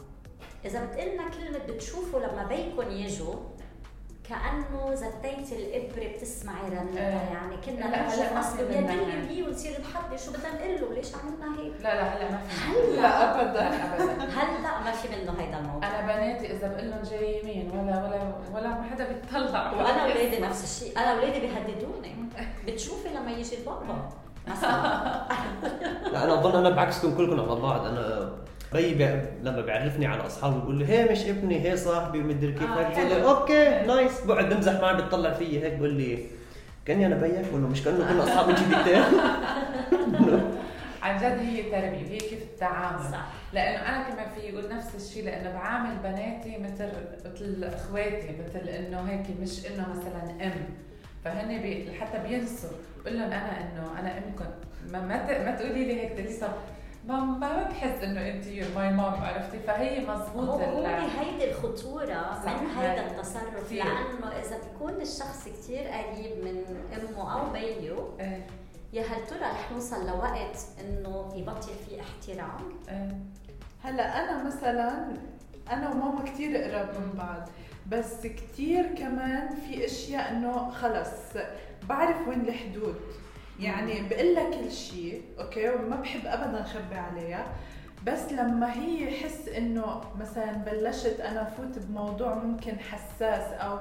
إذا 0.66 0.86
بتقلنا 0.86 1.24
كلمة 1.30 1.60
بتشوفوا 1.60 2.20
لما 2.20 2.44
بيكم 2.44 2.92
يجوا 2.92 3.36
كأنه 4.30 4.96
زتيت 4.96 5.52
الإبرة 5.60 6.14
بتسمعي 6.14 6.70
رنتها 6.70 7.10
إيه. 7.10 7.34
يعني 7.34 7.58
كنا 7.66 7.88
منها 7.88 8.82
دنيا 8.82 9.14
هيك. 9.14 9.28
بيه 9.28 9.44
ونصير 9.44 9.72
نحبي 9.82 10.18
شو 10.18 10.32
بدنا 10.32 10.54
نقول 10.54 10.82
له؟ 10.82 10.96
ليش 10.96 11.12
عملنا 11.16 11.62
هيك؟ 11.62 11.74
لا 11.82 11.96
لا 11.96 12.04
هلا 12.04 12.32
ما 12.32 12.38
في. 12.38 12.62
هلا. 12.62 13.02
لا 13.02 13.42
ابدا. 13.42 13.60
لا 13.60 14.04
أبدا. 14.04 14.24
هلا 14.24 14.80
ما 14.86 14.92
في 14.92 15.08
منه 15.08 15.42
هيدا 15.42 15.58
الموضوع. 15.60 15.90
أنا 15.90 16.02
بناتي 16.02 16.52
إذا 16.54 16.68
بقول 16.68 16.90
لهم 16.90 17.02
جاي 17.04 17.40
يمين 17.42 17.72
ولا 17.72 18.04
ولا 18.04 18.34
ولا 18.54 18.68
ما 18.68 18.84
حدا 18.84 19.08
بيطلع. 19.08 19.72
وأنا 19.72 20.04
أولادي 20.04 20.40
نفس 20.40 20.64
الشيء 20.64 20.98
أنا 20.98 21.12
أولادي 21.12 21.40
بيهددوني. 21.40 22.16
بتشوفي 22.68 23.10
لما 23.10 23.32
يجي 23.32 23.58
البابا. 23.58 24.10
مثلا. 24.48 24.70
لا 26.12 26.24
أنا 26.24 26.34
أظن 26.34 26.56
أنا 26.60 26.70
بعكسكم 26.70 27.18
كلكم 27.18 27.40
على 27.52 27.62
بعض. 27.62 27.86
أنا 27.86 28.32
بي 28.74 28.94
بي 28.94 29.22
لما 29.44 29.62
بيعرفني 29.62 30.06
على 30.06 30.26
اصحابي 30.26 30.60
بيقول 30.60 30.76
لي 30.80 30.86
هي 30.90 31.12
مش 31.12 31.26
ابني 31.26 31.70
هي 31.70 31.78
صاحبي. 31.78 32.20
ومدري 32.20 32.52
كيف. 32.52 32.64
آه، 32.64 32.88
هيك 32.88 33.08
بقول 33.22 33.36
okay 33.36 33.69
nice. 33.88 34.22
بقعد 34.22 34.54
بمزح 34.54 34.82
معي 34.82 34.96
بتطلع 34.96 35.34
فيي 35.34 35.64
هيك 35.64 35.74
بقول 35.74 35.94
لي 35.94 36.26
كأني 36.86 37.06
أنا 37.06 37.16
بيك 37.16 37.46
ولا 37.54 37.68
مش 37.68 37.84
كأنه 37.84 38.10
كنا 38.10 38.24
اصحاب 38.24 38.48
من 38.50 38.56
جديدتين 38.56 39.04
عن 41.04 41.18
جد 41.18 41.24
هي 41.40 41.64
تربية 41.64 42.06
وهي 42.10 42.18
كيف 42.18 42.42
التعامل 42.42 43.00
صح. 43.12 43.26
لأنه 43.54 43.80
أنا 43.80 44.10
كمان 44.10 44.26
في 44.36 44.42
يقول 44.48 44.70
نفس 44.76 44.96
الشيء 44.96 45.26
لأنه 45.26 45.52
بعامل 45.54 45.96
بناتي 46.04 46.58
مثل 46.58 46.90
مثل 47.26 47.64
إخواتي 47.64 48.28
مثل 48.48 48.68
إنه 48.70 49.02
هيك 49.02 49.24
مش 49.42 49.66
إنه 49.68 49.86
مثلا 49.90 50.46
أم. 50.48 50.52
فهن 51.26 51.62
بي 51.62 51.92
حتى 52.02 52.18
بينسوا. 52.30 52.70
بقول 53.06 53.18
لهم 53.20 53.26
أنا 53.32 53.58
إنه 53.62 54.00
أنا 54.00 54.18
امكم 54.18 54.46
ما 54.92 55.02
ما, 55.02 55.18
ت- 55.18 55.42
ما 55.46 55.52
تقولي 55.56 55.86
لي 55.86 56.02
هيك 56.02 56.12
تقولي 56.14 56.38
طب 56.38 56.48
ما 57.08 57.20
ما 57.20 57.63
بحس 57.63 58.04
إنه 58.04 58.30
أنت 58.30 58.46
my 58.76 58.91
mom 58.91 59.24
عرفتي 59.24 59.60
فهي 59.60 60.00
مزبوط 60.00 60.50
هو 60.50 60.86
هيدي 60.86 61.52
الخطورة 61.52 62.42
صح. 62.46 62.62
من 62.62 62.70
هيدا 62.70 63.12
التصرف 63.12 63.66
كتير. 63.66 63.84
لأنه 63.84 64.28
إذا 64.28 64.58
بيكون 64.58 65.02
الشخص 65.02 65.46
كتير 65.46 65.88
قريب 65.88 66.44
من 66.44 66.63
أمه 66.94 67.34
أو 67.34 67.50
بيه 67.50 67.96
إيه، 68.20 68.48
يا 68.94 69.02
هل 69.02 69.28
ترى 69.28 69.39
رح 69.39 69.72
نوصل 69.72 70.08
لوقت 70.08 70.58
إنه 70.82 71.34
يبطل 71.36 71.74
في 71.89 72.02
احترام؟ 72.02 72.72
إيه. 72.89 73.18
هلا 73.84 74.24
أنا 74.24 74.44
مثلا 74.44 75.08
أنا 75.72 75.89
وماما 75.89 76.22
كثير 76.24 76.58
قراب 76.58 76.89
من 76.89 77.18
بعض 77.18 77.50
بس 77.88 78.28
كثير 78.28 78.96
كمان 78.96 79.56
في 79.56 79.86
أشياء 79.86 80.32
إنه 80.32 80.70
خلص 80.70 81.44
بعرف 81.89 82.28
وين 82.28 82.42
الحدود 82.42 82.96
يعني 83.60 84.10
بقول 84.10 84.36
لها 84.36 84.50
كل 84.50 84.72
شيء 84.72 85.22
okay? 85.39 85.69
وما 85.70 85.96
بحب 85.96 86.26
ابدا 86.26 86.62
أخبي 86.62 86.96
عليها. 86.96 87.46
بس 88.06 88.32
لما 88.32 88.74
هي 88.74 89.04
يحس 89.04 89.48
إنه 89.48 90.02
مثلا 90.20 90.52
بلشت 90.52 91.20
أنا 91.20 91.44
فوت 91.44 91.80
بموضوع 91.80 92.34
ممكن 92.34 92.80
حساس 92.80 93.54
أو 93.54 93.80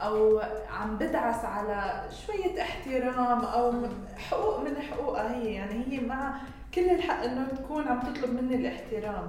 أو 0.00 0.40
عم 0.70 0.96
بدعس 0.96 1.44
على 1.44 2.08
شوية 2.26 2.62
احترام 2.62 3.44
أو 3.44 3.72
حقوق 4.16 4.60
من 4.60 4.76
حقوقها 4.82 5.34
هي. 5.34 5.54
يعني 5.54 5.84
هي 5.88 6.00
مع 6.00 6.34
كل 6.74 6.90
الحق 6.90 7.24
إنه 7.24 7.48
تكون 7.48 7.88
عم 7.88 8.00
تطلب 8.00 8.30
مني 8.42 8.54
الاحترام. 8.54 9.26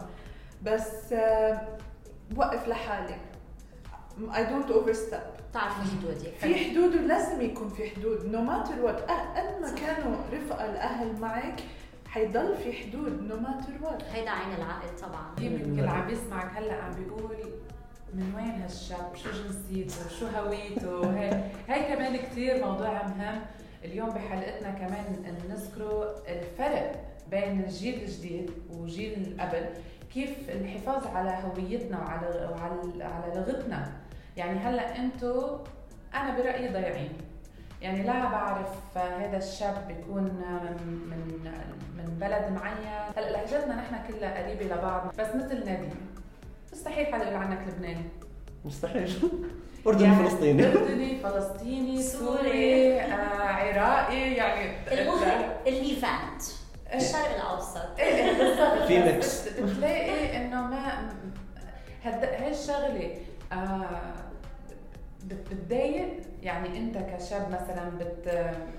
بس 0.64 1.14
آه، 1.14 1.68
وقف 2.36 2.68
لحالي. 2.68 3.16
I 4.30 4.44
don't 4.44 4.72
overstep. 4.72 5.42
بتعرفي 5.52 5.82
حدودك 5.82 6.34
في 6.40 6.56
حدود 6.56 6.96
ولازم 6.96 7.42
يكون 7.42 7.70
في 7.70 7.90
حدود. 7.90 8.26
no 8.26 8.42
matter 8.42 8.82
what 8.82 9.02
قد 9.02 9.62
ما 9.62 9.76
كانوا 9.76 10.16
رفقة 10.34 10.66
الأهل 10.66 11.20
معك 11.20 11.62
حيضل 12.08 12.56
في 12.58 12.74
حدود. 12.74 13.22
no 13.22 13.36
matter 13.36 13.72
what 13.82 14.04
هيدا 14.04 14.30
عين 14.30 14.56
العقل 14.58 15.00
طبعا. 15.02 15.26
يمكن 15.40 15.80
اللي 15.80 15.90
عم 15.90 16.08
بيسمعك 16.08 16.52
هلأ 16.58 16.74
عم 16.74 16.92
بيقول 16.94 17.38
من 18.14 18.34
وين 18.36 18.62
هالشاب؟ 18.62 19.16
شو 19.16 19.30
جنسيته؟ 19.30 20.10
شو 20.20 20.26
هويته؟ 20.28 21.20
هي, 21.20 21.44
هي 21.68 21.96
كمان 21.96 22.18
كثير 22.18 22.66
موضوع 22.66 23.04
مهم 23.04 23.42
اليوم 23.86 24.10
بحلقتنا 24.10 24.72
كمان 24.72 25.36
نذكروا 25.50 26.06
الفرق 26.28 27.06
بين 27.32 27.64
الجيل 27.64 28.02
الجديد 28.02 28.52
وجيل 28.70 29.38
قبل. 29.40 29.66
كيف 30.14 30.50
الحفاظ 30.50 31.08
على 31.08 31.40
هويتنا 31.44 32.00
وعلى 32.00 32.50
وعلى 32.52 33.04
على 33.04 33.34
لغتنا. 33.36 33.92
يعني 34.38 34.60
هلا 34.60 34.98
أنتم 35.00 35.58
أنا 36.16 36.38
برأيي 36.38 36.68
ضايعين. 36.68 37.12
يعني 37.82 38.04
لا 38.04 38.14
بعرف 38.30 38.98
هذا 38.98 39.38
الشاب 39.38 39.88
بيكون 39.88 40.24
من 40.24 41.00
من 41.10 41.52
من 41.98 42.18
بلد 42.20 42.52
معين. 42.52 42.78
هلا 43.18 43.32
لهجتنا 43.32 43.76
نحن 43.76 43.96
كلها 44.08 44.44
قريبة 44.44 44.76
لبعض 44.76 45.08
بس 45.20 45.28
مثل 45.36 45.66
نادين 45.66 45.96
مستحيل 46.74 47.06
حدا 47.14 47.24
يقول 47.24 47.36
عنك 47.36 47.60
لبناني. 47.68 48.04
مستحيل. 48.66 49.14
أردني 49.88 50.04
يعني 50.04 50.30
فلسطيني. 50.30 50.68
أردني 50.68 51.20
فلسطيني 51.20 52.02
سوري. 52.02 53.02
آه 53.02 53.42
عراقي 53.42 54.34
يعني. 54.34 54.72
المهم 55.02 55.50
ال 55.68 55.79
Levant 55.79 56.42
إيه. 56.92 56.98
الشرق 56.98 57.36
الأوسط. 57.36 57.82
إيه 58.00 58.38
بالضبط. 58.38 58.88
في 58.88 59.00
mix. 59.00 59.48
بت- 59.48 59.60
بتلاقي 59.64 60.38
إنه 60.38 60.62
ما 60.62 61.10
هد- 62.04 62.24
هاي 62.24 62.52
الشغلة 62.52 63.16
آه 63.52 64.14
بتضايق 65.52 66.08
يعني 66.44 66.78
انت 66.78 66.98
كشاب 66.98 67.48
مثلا 67.48 67.90
بت 68.00 68.28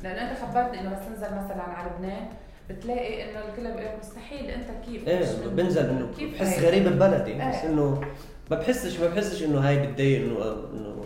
لأنه 0.03 0.31
أنت 0.31 0.39
خبرتني 0.39 0.81
إنه 0.81 0.91
بس 0.91 1.07
تنزل 1.07 1.35
مثلا 1.45 1.63
على 1.63 1.91
لبنان 1.91 2.29
بتلاقي 2.71 3.31
إنه 3.31 3.39
الكل 3.39 3.63
بيقول 3.63 3.99
مستحيل 4.01 4.51
أنت 4.51 4.67
كيف 4.87 5.09
إيه 5.09 5.49
بنزل 5.49 5.91
إنه 5.91 6.09
كيف 6.19 6.35
بحس؟ 6.35 6.59
غريب 6.59 6.89
ببلدي 6.89 7.35
بس 7.35 7.41
إيه. 7.41 7.69
انه 7.69 8.01
ما 8.51 8.57
بحسش 8.57 9.01
ما 9.01 9.09
بحسش 9.09 9.43
إنه 9.43 9.69
هاي 9.69 9.87
بتضايق 9.87 10.23
انه 10.23 10.43
انه 10.73 11.05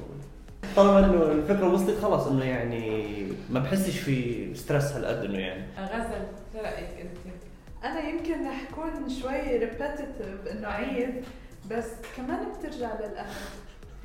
طالما 0.77 0.99
إنه 0.99 1.23
الفكرة 1.33 1.75
وصلت 1.75 1.99
خلص 2.03 2.27
إنه 2.27 2.45
يعني 2.45 3.17
ما 3.51 3.61
بحسش 3.61 3.99
في 3.99 4.55
stress 4.55 4.93
هالقد 4.93 5.25
إنه 5.25 5.39
يعني 5.39 5.63
غزل 5.79 6.27
شو 6.53 6.59
رأيك 6.59 6.89
أنت؟ 7.01 7.37
أنا 7.85 8.09
يمكن 8.09 8.47
رح 8.49 8.63
كون 8.75 9.09
شوي 9.09 9.59
repetitive 9.59 10.47
إنه 10.53 10.69
عيد 10.69 11.25
بس 11.71 11.87
كمان 12.17 12.39
بترجع 12.59 12.91
للأهل 13.01 13.35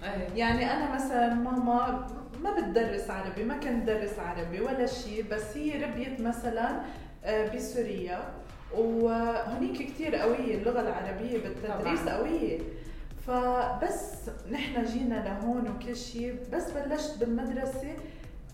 إيه 0.04 0.28
يعني 0.36 0.72
أنا 0.72 0.96
مثلا 0.96 1.34
ماما 1.34 2.08
ما 2.44 2.52
بتدرس 2.60 3.10
عربي 3.10 3.44
ما 3.44 3.58
كنت 3.58 3.84
درس 3.88 4.20
عربي 4.20 4.62
ولا 4.62 4.86
شيء 4.86 5.26
بس 5.32 5.58
هي 5.58 5.84
ربيت 5.86 6.22
مثلا 6.22 6.82
آه، 7.26 7.56
بسوريا. 7.56 8.20
وهنيك 8.78 9.78
كتير 9.78 10.16
قوية 10.16 10.56
اللغة 10.56 10.82
العربية 10.82 11.38
بالتدريس 11.44 12.00
طبعاً. 12.02 12.16
قوية. 12.18 12.60
فبس 13.28 14.30
نحن 14.52 14.84
جينا 14.86 15.16
لهون 15.16 15.70
وكل 15.76 15.96
شيء 15.96 16.36
بس 16.54 16.72
بلشت 16.72 17.18
بالمدرسة 17.20 17.94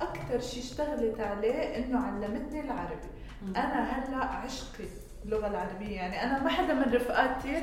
أكثر 0.01 0.39
شيء 0.39 0.63
اشتغلت 0.63 1.19
عليه 1.19 1.53
إنه 1.77 1.99
علمتني 1.99 2.59
العربي. 2.61 3.07
أنا 3.55 3.83
هلأ 3.83 4.25
عشقي 4.25 4.83
اللغة 5.25 5.47
العربية. 5.47 5.95
يعني 5.95 6.23
أنا 6.23 6.43
ما 6.43 6.49
حدا 6.49 6.73
من 6.73 6.93
رفقاتي 6.93 7.61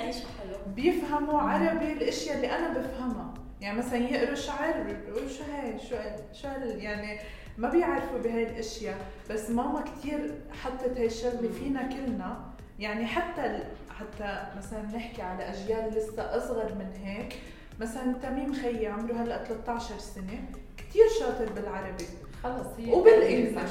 بيفهموا 0.76 1.40
عربي 1.40 1.92
الأشياء 1.92 2.36
اللي 2.36 2.50
أنا 2.58 2.68
بفهمها. 2.78 3.34
يعني 3.60 3.78
مثلا 3.78 3.98
يقروا 3.98 4.34
شعر 4.34 4.82
بيقولوا 4.82 5.28
شو 5.28 5.42
هاي 5.44 5.78
شو 5.78 5.96
شو 6.42 6.48
يعني 6.76 7.20
ما 7.58 7.68
بيعرفوا 7.70 8.18
بهاي 8.18 8.42
الأشياء. 8.42 8.96
بس 9.30 9.50
ماما 9.50 9.80
كثير 9.80 10.34
حطت 10.62 10.98
هاي 10.98 11.06
الشغلة 11.06 11.48
فينا 11.58 11.82
كلنا. 11.82 12.44
يعني 12.78 13.06
حتى 13.06 13.58
حتى 14.00 14.46
مثلا 14.56 14.82
نحكي 14.82 15.22
على 15.22 15.42
أجيال 15.50 15.94
لسه 15.94 16.36
أصغر 16.36 16.74
من 16.74 16.92
هيك. 17.04 17.34
مثلا 17.80 18.14
تميم 18.22 18.54
خيي 18.54 18.86
عمره 18.86 19.14
هلأ 19.14 19.44
13 19.44 19.98
سنة. 19.98 20.44
كثير 20.76 21.04
شاطر 21.20 21.52
بالعربي. 21.52 22.04
خلص 22.42 22.66
هي 22.78 22.92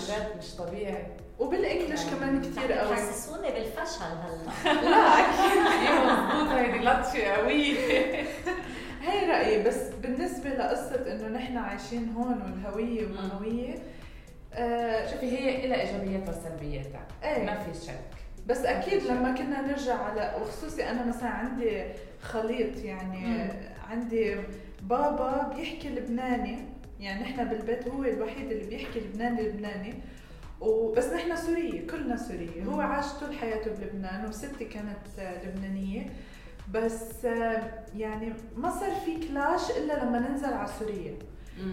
جد 0.09 0.37
مش 0.37 0.55
طبيعي. 0.55 1.07
وبالإنجلش 1.39 2.01
كمان 2.03 2.41
كثير 2.41 2.79
عم 2.79 2.85
قوي. 2.87 2.93
يحسسوني 2.93 3.51
بالفشل 3.51 4.03
هلأ. 4.03 4.73
لا 4.81 5.19
أكيد. 5.19 5.63
مضبوط 6.07 6.53
هيدي 6.53 6.79
لطشه 6.85 7.27
قوية 7.33 8.23
هي 9.03 9.29
رأيي 9.31 9.63
بس 9.63 9.89
بالنسبة 10.01 10.49
لقصة 10.49 11.11
إنه 11.11 11.27
نحن 11.27 11.57
عايشين 11.57 12.09
هون 12.17 12.41
والهوية 12.41 13.03
والهويه 13.07 13.75
آه 14.53 15.11
شوفي 15.11 15.25
هي 15.37 15.67
لها 15.67 15.81
إيجابياتها 15.81 16.29
وسلبياتها. 16.39 17.07
إيه. 17.23 17.45
ما 17.45 17.59
في 17.59 17.85
شك. 17.85 17.99
بس 18.47 18.57
أكيد 18.65 19.03
لما 19.03 19.31
كنا 19.35 19.61
نرجع 19.61 19.95
على 19.95 20.35
وخصوصي 20.41 20.89
أنا 20.89 21.05
مثلا 21.05 21.29
عندي 21.29 21.83
خليط 22.21 22.77
يعني 22.77 23.17
مم. 23.27 23.49
عندي 23.89 24.35
بابا 24.81 25.53
بيحكي 25.55 25.89
لبناني 25.89 26.57
يعني 26.99 27.21
نحن 27.23 27.45
بالبيت 27.49 27.87
هو 27.87 28.03
الوحيد 28.03 28.51
اللي 28.51 28.67
بيحكي 28.67 28.99
لبناني 28.99 29.41
لبناني 29.41 29.93
وبس 30.61 31.05
نحن 31.13 31.35
سورية 31.35 31.87
كلنا 31.87 32.17
سورية. 32.17 32.63
هو. 32.63 32.81
عاش 32.81 33.05
طول 33.13 33.35
حياته 33.37 33.71
بلبنان 33.71 34.25
وستي 34.29 34.65
كانت 34.65 34.97
لبنانية. 35.45 36.05
بس 36.71 37.25
آه، 37.25 37.61
يعني 37.95 38.33
ما 38.55 38.69
صار 38.69 38.91
في 39.05 39.27
clash 39.27 39.71
إلا 39.71 40.03
لما 40.05 40.19
ننزل 40.19 40.53
على 40.53 40.67
سوريا. 40.79 41.15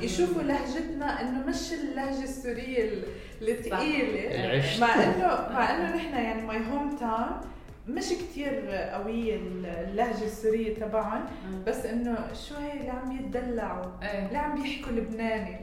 يشوفوا 0.01 0.43
لهجتنا 0.43 1.21
إنه 1.21 1.47
مش 1.47 1.73
اللهجة 1.73 2.23
السورية 2.25 2.85
ال- 2.89 3.05
الثقيله 3.43 4.63
مع 4.81 4.95
إنه 4.95 5.27
مع 5.55 5.77
إنه 5.77 5.97
نحن 5.97 6.15
يعني 6.15 6.43
my 6.43 6.59
hometown 6.73 7.41
مش 7.89 8.05
كتير 8.09 8.71
قوية 8.71 9.37
اللهجة 9.37 10.25
السورية 10.25 10.75
تبعهم. 10.75 11.25
بس 11.67 11.87
إنه 11.87 12.19
شو 12.49 12.55
هي 12.55 12.73
اللي 12.81 12.91
عم 12.91 13.13
يتدلعوا 13.13 13.85
إيه. 14.03 14.27
اللي 14.27 14.39
عم 14.39 14.63
بيحكوا 14.63 14.93
لبناني. 14.93 15.57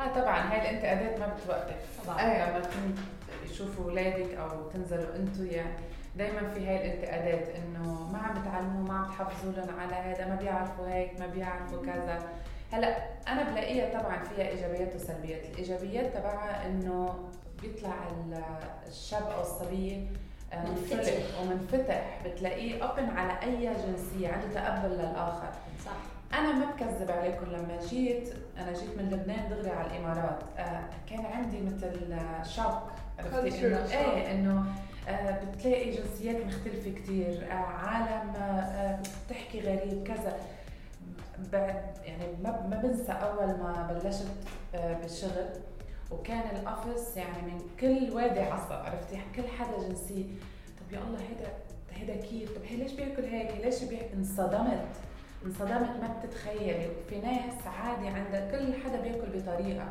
آه 0.00 0.20
طبعا 0.20 0.52
هاي 0.52 0.60
الانتقادات 0.70 1.20
ما 1.20 1.26
بتوقف. 1.26 1.76
طبعاً. 2.06 2.20
إيه. 2.20 2.50
لما 2.50 2.60
كنت 2.60 2.98
يشوفوا 3.50 3.84
اولادك 3.84 4.34
أو 4.34 4.68
تنزلوا 4.70 5.16
أنتم 5.16 5.46
يعني. 5.46 5.78
دائما 6.16 6.48
في 6.48 6.66
هاي 6.68 6.76
الانتقادات 6.86 7.48
إنه 7.48 8.08
ما 8.12 8.18
عم 8.18 8.42
بتعلموا 8.42 8.88
ما 8.88 8.98
عم 8.98 9.04
تحفظوا 9.04 9.52
لهم 9.52 9.80
على 9.80 9.94
هذا 9.94 10.28
ما 10.28 10.34
بيعرفوا 10.34 10.88
هيك 10.88 11.20
ما 11.20 11.26
بيعرفوا 11.26 11.82
كذا. 11.86 12.22
هلأ 12.72 12.96
أنا 13.28 13.42
بلاقيها 13.50 14.00
طبعا 14.02 14.22
فيها 14.24 14.48
إيجابيات 14.48 14.94
وسلبيات. 14.94 15.44
الإيجابيات 15.44 16.16
تبعها 16.16 16.66
إنه 16.66 17.14
بيطلع 17.62 17.94
ال- 18.10 18.42
الشاب 18.88 19.22
أو 19.22 19.40
الصبيه 19.40 20.06
آه، 20.52 20.64
منفتح. 20.68 20.96
منفتح 20.96 21.40
ومنفتح. 21.42 22.18
بتلاقيه 22.26 22.84
اوبن 22.84 23.08
على 23.10 23.32
أي 23.42 23.66
جنسية 23.86 24.28
عنده 24.28 24.46
تقبل 24.54 24.88
للآخر. 24.94 25.48
صح. 25.84 26.36
أنا 26.38 26.52
ما 26.52 26.66
بكذب 26.72 27.10
عليكم 27.10 27.46
لما 27.46 27.78
جيت 27.90 28.32
أنا 28.58 28.72
جيت 28.72 28.98
من 28.98 29.10
لبنان 29.10 29.48
دغري 29.50 29.70
على 29.70 29.86
الإمارات 29.90 30.38
آه 30.58 30.80
كان 31.10 31.26
عندي 31.26 31.60
مثل 31.60 32.12
آه، 32.12 32.42
شوك 32.42 32.82
عرفتي؟ 33.18 33.50
Culture 33.50 33.64
إنه. 33.64 33.90
إيه 33.92 34.32
إنه 34.32 34.58
آه 34.60 34.64
بتلاقي 35.08 35.90
جنسيات 35.90 36.46
مختلفة 36.46 36.90
كتير. 36.90 37.46
آه 37.50 37.54
عالم 37.54 38.30
آه 38.36 38.40
آه 38.40 39.02
بتحكي 39.26 39.60
غريب 39.60 40.04
كذا. 40.06 40.36
يعني 42.04 42.26
ما 42.42 42.80
بنسى 42.82 43.12
أول 43.12 43.46
ما 43.46 44.00
بلشت 44.02 44.26
آه 44.74 44.92
بالشغل. 45.00 45.48
وكان 46.10 46.56
الأوفيس 46.56 47.16
يعني 47.16 47.42
من 47.42 47.60
كل 47.80 48.16
وادي 48.16 48.40
عصا 48.40 48.74
عرفتي 48.74 49.18
كل 49.36 49.48
حدا 49.48 49.88
جنسي 49.88 50.26
طب 50.80 50.92
يا 50.92 50.98
الله 50.98 51.18
هيدا 51.18 51.48
هيدا 51.92 52.26
كيف؟ 52.26 52.56
طب 52.56 52.62
هي 52.64 52.76
ليش 52.76 52.92
بياكل 52.92 53.22
هيك؟ 53.24 53.64
ليش 53.64 53.84
بيحكي 53.84 54.14
انصدمت. 54.14 54.86
انصدمت 55.46 55.90
ما 56.00 56.16
بتتخيلي 56.20 56.88
في 57.08 57.18
ناس 57.20 57.66
عادي 57.66 58.08
عندها 58.08 58.50
كل 58.50 58.74
حدا 58.84 59.00
بياكل 59.00 59.38
بطريقة. 59.38 59.88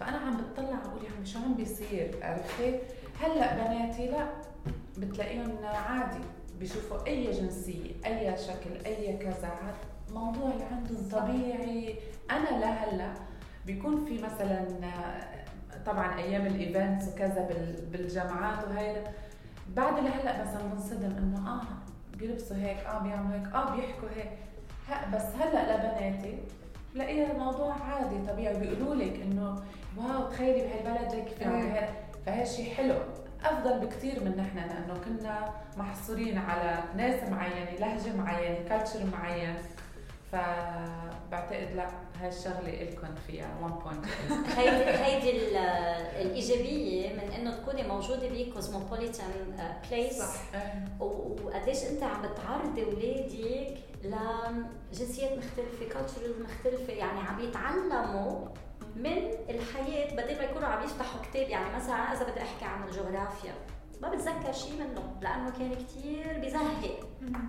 فأنا 0.00 0.16
عم 0.16 0.36
بتطلع 0.36 0.78
بقول 0.86 1.04
يا 1.04 1.10
عمي 1.16 1.26
شو 1.26 1.38
عم 1.38 1.54
بيصير؟ 1.54 2.14
عرفتي 2.22 2.78
هلأ 3.20 3.54
بناتي 3.54 4.06
لا 4.06 4.26
بتلاقيهم 4.98 5.56
عادي 5.64 6.24
بيشوفوا 6.60 7.06
أي 7.06 7.30
جنسية 7.32 7.90
أي 8.06 8.36
شكل 8.38 8.86
أي 8.86 9.16
كذا 9.16 9.50
موضوع 10.14 10.50
اللي 10.50 10.64
عندهم 10.64 11.08
طبيعي. 11.12 11.98
أنا 12.30 12.60
لهلا 12.60 13.14
بيكون 13.66 14.04
في 14.04 14.22
مثلا 14.22 14.66
طبعا 15.86 16.18
أيام 16.18 16.46
الإيفنتس 16.46 17.08
وكذا 17.08 17.46
بال- 17.48 17.86
بالجامعات 17.92 18.68
وهيدا 18.68 19.02
بعد 19.76 19.92
لهلا 20.04 20.44
مثلا 20.44 20.62
بنصدم 20.74 21.16
إنه 21.18 21.48
آه 21.50 21.62
بيلبسوا 22.18 22.56
هيك 22.56 22.76
آه 22.78 22.98
بيعملوا 22.98 23.38
هيك 23.40 23.54
آه 23.54 23.76
بيحكوا 23.76 24.08
هيك. 24.16 24.30
ه- 24.90 25.14
بس 25.16 25.22
هلأ 25.22 25.76
لبناتي 25.76 26.38
بلاقيها 26.94 27.32
الموضوع 27.32 27.74
عادي 27.74 28.26
طبيعي. 28.28 28.54
بيقولوا 28.58 28.94
لك 28.94 29.20
إنه 29.22 29.62
wow 29.96 30.28
تخيلي 30.30 30.60
بهالبلد 30.68 31.14
هيك 31.14 31.28
في 31.28 31.44
إيه. 31.44 32.03
فهي 32.26 32.46
شيء 32.46 32.74
حلو. 32.74 32.94
أفضل 33.44 33.78
بكثير 33.86 34.24
من 34.24 34.36
نحن 34.36 34.56
لأنه 34.58 34.94
كنا 35.04 35.50
محصورين 35.76 36.38
على 36.38 36.78
ناس 36.96 37.30
معينة 37.30 37.70
لهجة 37.70 38.16
معينة 38.16 38.68
culture 38.68 39.04
معين. 39.12 39.54
فبعتقد 40.32 41.68
لا 41.76 41.86
هاي 42.20 42.28
الشغلة 42.28 42.82
الكم 42.82 43.14
فيها 43.26 43.48
1 43.62 43.74
point 43.74 44.04
هيدي 44.58 44.90
هيدي 44.90 45.30
ال- 45.30 45.56
الإيجابية 46.26 47.12
من 47.12 47.32
إنه 47.32 47.56
تكوني 47.56 47.82
موجودة 47.88 48.28
بكوزموبوليتان 48.28 49.26
بليس 49.90 50.18
صح. 50.18 50.34
و- 51.00 51.36
وقديش 51.44 51.78
أنت 51.84 52.02
عم 52.02 52.22
بتعرضي 52.22 52.84
اولادك 52.84 53.78
لجنسيات 54.04 55.32
مختلفة 55.38 55.88
كالتشرز 55.94 56.34
مختلفة 56.44 56.92
يعني 56.92 57.20
عم 57.20 57.40
يتعلموا 57.40 58.46
من 58.96 59.28
الحياة 59.50 60.14
بدل 60.16 60.36
ما 60.38 60.42
يكونوا 60.44 60.68
عم 60.68 60.84
يفتحوا 60.84 61.20
كتاب 61.22 61.48
يعني 61.48 61.76
مثلا 61.76 61.94
إذا 61.94 62.30
بدي 62.30 62.42
أحكي 62.42 62.64
عن 62.64 62.88
الجغرافيا 62.88 63.54
ما 64.02 64.08
بتذكر 64.08 64.52
شيء 64.52 64.72
منه 64.72 65.16
لأنه 65.20 65.50
كان 65.50 65.74
كتير 65.74 66.38
بزهق. 66.42 67.00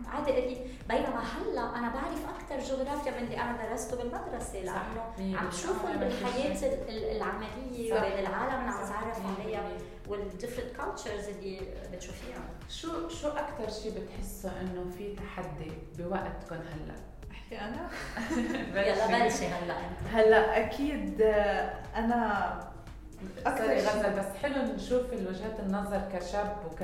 عادي 0.08 0.32
قليل 0.32 0.58
بينما 0.90 1.20
هلأ 1.24 1.76
أنا 1.80 1.90
بعرف 1.94 2.26
أكثر 2.30 2.60
جغرافيا 2.60 3.12
من 3.12 3.18
اللي 3.28 3.42
أنا 3.42 3.70
درسته 3.70 3.98
بالمدرسة 3.98 4.60
لأنه 4.60 5.38
عم 5.38 5.52
شوفهم 5.52 5.98
بالحياة 5.98 6.68
ال- 6.74 6.90
ال- 6.90 7.16
العملية. 7.18 7.94
وبين 7.94 8.20
العالم 8.20 8.60
اللي 8.60 8.72
عم 8.72 8.90
تعرف 8.90 9.22
عليها 9.42 9.64
وال 10.08 10.19
different 10.19 10.72
cultures 10.78 11.30
اللي 11.30 11.60
بتشوفيها. 11.94 12.42
شو 12.70 13.10
شو 13.10 13.28
أكثر 13.28 13.70
شيء 13.70 13.92
بتحسوا 13.92 14.50
إنه 14.62 14.90
في 14.98 15.16
تحدي 15.16 15.72
بوقتكم 15.98 16.56
هلأ؟ 16.56 16.96
احكي 17.60 17.88
أنا 18.76 18.88
يلا 18.88 19.24
بلشي 19.24 19.46
هلا 19.48 19.74
أنت. 19.74 20.14
هلا 20.14 20.66
أكيد 20.66 21.22
آه، 21.22 21.74
أنا 21.96 22.50
شيء- 23.80 23.90
غزل 23.90 24.14
بس 24.20 24.26
حلو 24.44 24.74
نشوف 24.76 25.14
وجهات 25.28 25.60
النظر 25.60 26.02
كشاب 26.14 26.58
وك 26.66 26.82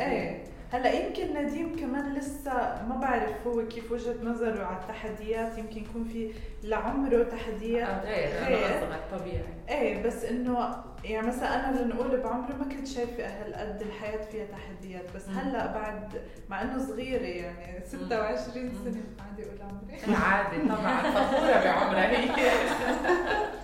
إيه. 0.00 0.44
هلا 0.72 0.92
يمكن 0.92 1.34
نديم 1.42 1.76
كمان 1.76 2.14
لسه 2.14 2.52
ما 2.88 2.96
بعرف 3.02 3.46
هو 3.46 3.68
كيف 3.68 3.92
وجهة 3.92 4.14
نظره 4.22 4.64
على 4.64 4.76
التحديات 4.76 5.58
يمكن 5.58 5.76
يكون 5.82 6.04
في 6.04 6.32
لعمره 6.62 7.22
تحديات 7.22 7.88
آه، 7.88 8.04
غير 8.04 8.44
غير. 8.58 8.66
أنا 8.68 8.78
أصغر 8.78 9.18
طبيعي. 9.18 9.44
إيه 9.68 10.02
بس 10.02 10.24
إنه 10.24 10.76
يعني 11.04 11.26
مثلا 11.26 11.68
أنا 11.68 11.76
لنقول 11.80 12.20
بعمري 12.20 12.54
ما 12.54 12.64
كنت 12.64 12.86
شايفة 12.86 13.26
هالقد 13.26 13.82
الحياة 13.82 14.24
فيها 14.24 14.46
تحديات 14.46 15.04
بس. 15.16 15.28
هلا 15.28 15.66
بعد 15.66 16.22
مع 16.48 16.62
إنه 16.62 16.78
صغيرة 16.78 17.22
يعني 17.22 17.84
26 17.86 18.70
سنة 18.84 19.02
عادي 19.30 19.42
أقول 19.48 19.62
عمري. 19.62 20.16
عادي 20.16 20.68
طبعا 20.68 21.02
فخورة 21.02 21.64
بعمرها 21.64 22.08
هي. 22.10 22.50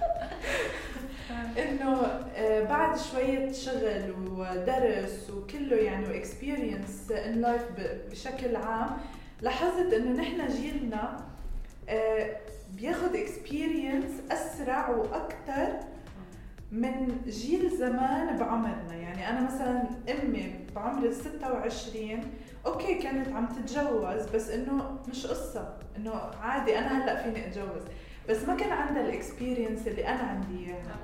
إنه 1.68 2.00
آه، 2.36 2.64
بعد 2.64 2.98
شوية 2.98 3.52
شغل 3.52 4.14
ودرس 4.36 5.30
وكله 5.30 5.76
يعني 5.76 6.06
و 6.08 6.18
experience 6.18 7.10
in 7.10 7.40
life 7.40 7.62
بشكل 8.10 8.56
عام 8.56 8.90
لاحظت 9.40 9.92
إنه 9.92 10.20
نحن 10.20 10.48
جيلنا 10.48 11.16
آه، 11.88 12.36
بياخذ 12.76 13.16
experience 13.16 14.04
أسرع 14.30 14.88
وأكثر 14.90 15.68
من 16.72 17.18
جيل 17.26 17.70
زمان 17.70 18.36
بعمرنا. 18.36 18.94
يعني 18.94 19.28
أنا 19.28 19.40
مثلا 19.40 19.82
أمي 20.10 20.54
بعمر 20.74 21.06
ال 21.06 21.14
26 21.14 22.20
أوكي 22.66 22.94
كانت 22.94 23.28
عم 23.28 23.46
تتجوز 23.46 24.26
بس 24.34 24.50
إنه 24.50 24.98
مش 25.08 25.26
قصة 25.26 25.76
إنه 25.96 26.12
عادي 26.42 26.78
أنا 26.78 27.04
هلأ 27.04 27.22
فيني 27.22 27.46
أتجوز. 27.46 27.82
بس 28.28 28.44
ما 28.48 28.56
كان 28.56 28.72
عندها 28.72 29.02
ال 29.02 29.10
experience 29.10 29.86
اللي 29.88 30.08
أنا 30.08 30.18
عندي 30.22 30.66
إياها. 30.66 30.96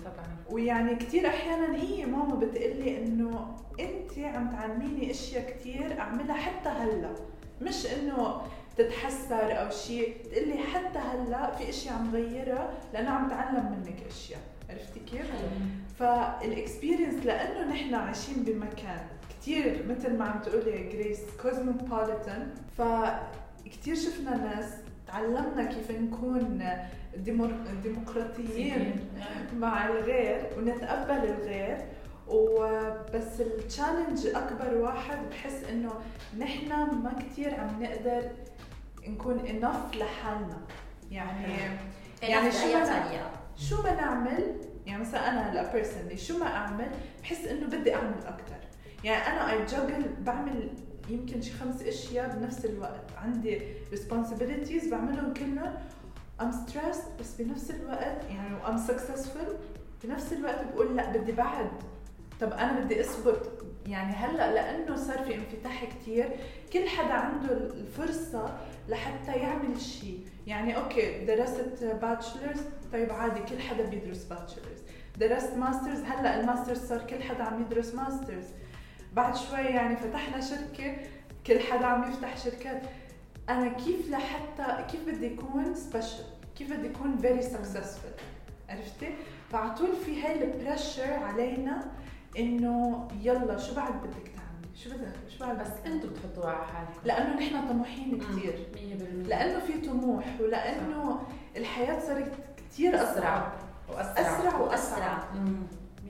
طبعا. 0.04 0.26
ويعني 0.50 0.94
كثير 0.96 1.26
أحيانا 1.26 1.76
هي 1.76 2.06
ماما 2.06 2.34
بتقلي 2.34 2.98
إنه 2.98 3.56
أنت 3.80 4.18
عم 4.18 4.50
تعلميني 4.50 5.10
أشياء 5.10 5.50
كثير 5.50 6.00
أعملها 6.00 6.34
حتى 6.36 6.68
هلأ. 6.68 7.10
مش 7.62 7.86
إنه 7.86 8.40
تتحسر 8.76 9.60
أو 9.60 9.70
شيء 9.70 10.16
تقلي 10.32 10.58
حتى 10.58 10.98
هلأ 10.98 11.50
في 11.50 11.68
أشياء 11.68 11.94
عم 11.94 12.10
غيرها 12.14 12.70
لأنه 12.92 13.10
عم 13.10 13.28
تعلم 13.28 13.72
منك 13.86 13.96
أشياء. 14.10 14.40
عرفتي 14.70 15.00
كيف؟ 15.00 15.32
فال 15.98 16.19
experience 16.19 17.26
لأنه 17.26 17.72
نحن 17.72 17.94
عايشين 17.94 18.34
بمكان 18.44 19.06
كثير 19.40 19.84
مثل 19.88 20.16
ما 20.18 20.24
عم 20.24 20.40
تقولي 20.40 20.88
جريس 20.92 21.18
cosmopolitan 21.42 22.54
فكثير 22.78 23.94
شفنا 23.94 24.36
ناس 24.36 24.72
تعلمنا 25.08 25.64
كيف 25.64 25.90
نكون 25.90 26.68
ديمقراطيين 27.82 29.08
مع 29.56 29.86
الغير 29.86 30.40
ونتقبل 30.58 31.24
الغير. 31.24 31.78
وبس 32.28 33.40
ال 33.40 33.49
challenge 33.49 34.26
أكبر 34.26 34.74
واحد 34.74 35.18
بحس 35.30 35.64
إنه 35.72 35.92
نحن 36.38 36.68
ما 37.02 37.12
كثير 37.18 37.54
عم 37.54 37.82
نقدر 37.82 38.22
نكون 39.06 39.38
enough 39.38 39.96
لحالنا. 39.96 40.58
يعني 41.10 41.56
يعني 42.22 42.52
شو 42.52 42.58
طريقة. 42.58 43.30
شو 43.56 43.82
ما 43.82 43.94
نعمل؟ 43.94 44.56
يعني 44.86 45.00
مثلا 45.00 45.28
أنا 45.30 45.52
هلأ 45.52 45.72
personally 45.72 46.16
شو 46.16 46.38
ما 46.38 46.46
أعمل؟ 46.46 46.88
بحس 47.22 47.46
إنه 47.46 47.66
بدي 47.66 47.94
أعمل 47.94 48.26
أكثر 48.26 48.56
يعني 49.04 49.26
أنا 49.26 49.52
I 49.52 49.58
juggle 49.58 50.06
بعمل 50.20 50.70
يمكن 51.08 51.40
شي 51.42 51.52
خمس 51.52 51.82
أشياء 51.82 52.36
بنفس 52.36 52.64
الوقت. 52.64 53.04
عندي 53.16 53.60
responsibilities 53.92 54.90
بعملهم 54.90 55.34
كلهم. 55.34 55.74
I'm 56.40 56.70
stressed 56.70 57.20
بس 57.20 57.34
بنفس 57.40 57.70
الوقت 57.70 58.24
يعني 58.30 58.56
I'm 58.64 58.90
successful. 58.90 59.52
بنفس 60.04 60.32
الوقت 60.32 60.64
بقول 60.72 60.96
لا 60.96 61.16
بدي 61.16 61.32
بعد. 61.32 61.70
طب 62.40 62.52
أنا 62.52 62.80
بدي 62.80 63.00
اثبت 63.00 63.50
يعني 63.86 64.12
هلأ 64.12 64.54
لأنه 64.54 64.96
صار 64.96 65.18
في 65.18 65.34
انفتاح 65.34 65.84
كثير 65.84 66.30
كل 66.72 66.88
حدا 66.88 67.12
عنده 67.12 67.52
الفرصة 67.52 68.58
لحتى 68.88 69.32
يعمل 69.32 69.80
شيء 69.80 70.26
يعني 70.46 70.76
أوكي 70.76 71.24
درست 71.24 71.84
bachelor's 71.84 72.60
طيب 72.92 73.12
عادي 73.12 73.40
كل 73.40 73.58
حدا 73.58 73.84
بيدرس 73.84 74.24
bachelor's 74.24 74.78
درست 75.16 75.54
master's 75.56 76.00
هلأ 76.00 76.40
ال 76.40 76.44
master's 76.44 76.78
صار 76.88 77.06
كل 77.06 77.22
حدا 77.22 77.42
عم 77.42 77.60
يدرس 77.62 77.94
master's 77.94 78.44
بعد 79.14 79.36
شوي 79.36 79.58
يعني 79.60 79.96
فتحنا 79.96 80.40
شركة 80.40 80.96
كل 81.46 81.60
حدا 81.60 81.86
عم 81.86 82.10
يفتح 82.10 82.36
شركات. 82.36 82.82
أنا 83.48 83.68
كيف 83.68 84.10
لحتى 84.10 84.84
كيف 84.90 85.08
بدي 85.08 85.34
اكون 85.34 85.74
special 85.74 86.24
كيف 86.56 86.72
بدي 86.72 86.90
اكون 86.90 87.18
very 87.18 87.42
successful 87.42 88.20
عرفتي؟ 88.68 89.14
فعلى 89.50 89.74
طول 89.74 89.96
في 90.04 90.22
هاي 90.22 90.44
البريشر 90.44 91.12
علينا 91.12 91.84
إنه 92.38 93.08
يلا 93.22 93.58
شو 93.58 93.74
بعد 93.74 93.92
بدك 93.92 94.28
تعملي؟ 94.36 94.76
شو 94.76 94.90
بدك؟ 94.90 95.12
شو 95.28 95.44
بعد 95.46 95.58
بس 95.58 95.70
أنتم 95.86 96.08
بتحطوها 96.08 96.50
على 96.50 96.66
حالكم. 96.66 96.92
لأنه 97.04 97.36
نحن 97.36 97.68
طموحين 97.68 98.18
كثير 98.18 98.66
100% 98.74 99.28
لأنه 99.28 99.58
في 99.58 99.80
طموح 99.80 100.24
ولأنه 100.40 101.22
الحياة 101.56 102.00
صارت 102.00 102.32
كثير 102.70 102.94
أسرع. 102.94 103.08
اسرع 103.08 103.52
واسرع 103.88 104.20
أسرع 104.20 104.58
وأسرع. 104.58 104.58
وأسرع 104.60 105.24
مم. 105.34 105.62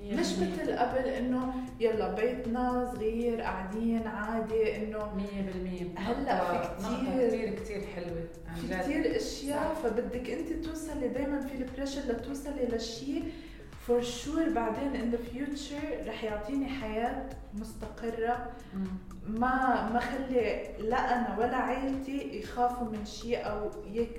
مش 0.09 0.33
مثل 0.39 0.73
قبل 0.79 0.99
إنه 1.09 1.53
يلا 1.81 2.15
بيتنا 2.15 2.93
صغير 2.95 3.41
قاعدين 3.41 4.07
عادي 4.07 4.77
إنه 4.77 4.99
100% 5.97 6.01
هلأ 6.01 6.63
في 6.63 7.07
كثير 7.27 7.55
كثير 7.55 7.83
حلوة 7.97 8.29
عن 8.49 8.55
في. 8.57 8.69
كثير 8.75 9.17
أشياء 9.17 9.75
فبدك 9.75 10.31
أنت 10.31 10.53
توصلي 10.67 11.09
دائما 11.09 11.41
في 11.41 11.55
ال 11.55 11.60
pressure 11.60 12.01
لتوصلي 12.01 12.67
لشيء 12.73 13.33
for 13.87 14.03
sure 14.03 14.49
بعدين 14.49 14.95
in 15.01 15.11
the 15.11 15.19
future 15.19 16.07
رح 16.07 16.25
يعطيني 16.25 16.67
حياة 16.69 17.29
مستقرة. 17.55 18.51
ما 19.29 19.91
ما 19.93 20.01
خلي 20.01 20.63
لا 20.79 20.97
أنا 20.97 21.39
ولا 21.39 21.57
عائلتي 21.57 22.39
يخافوا 22.41 22.87
من 22.87 23.05
شيء 23.05 23.47
أو 23.51 23.71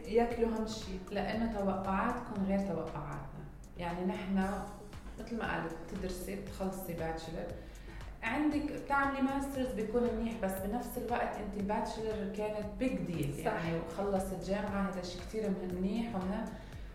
ياكلوا 0.07 0.49
هم 0.49 0.67
شيء 0.67 0.99
لأنه 1.11 1.53
توقعاتكم 1.59 2.43
غير 2.47 2.59
توقعاتنا. 2.59 3.39
يعني 3.77 4.05
نحن 4.05 4.43
مثل 5.21 5.37
ما 5.37 5.53
قالت 5.53 5.73
بتدرسي 5.87 6.35
بتخلصي 6.35 6.93
bachelor 6.93 7.47
عندك 8.23 8.71
بتعملي 8.71 9.21
master's 9.21 9.67
بيكون 9.73 10.03
منيح 10.03 10.33
بس 10.43 10.51
بنفس 10.51 10.97
الوقت 10.97 11.35
انت 11.35 11.57
ال 11.57 11.66
bachelor 11.66 12.33
كانت 12.37 12.65
big 12.79 12.97
deal. 12.97 13.39
يعني 13.39 13.79
وخلصت 13.79 14.49
جامعه 14.49 14.89
هذا 14.89 15.01
شيء 15.01 15.21
كثير 15.21 15.51
منيح 15.73 16.15
ومهم 16.15 16.45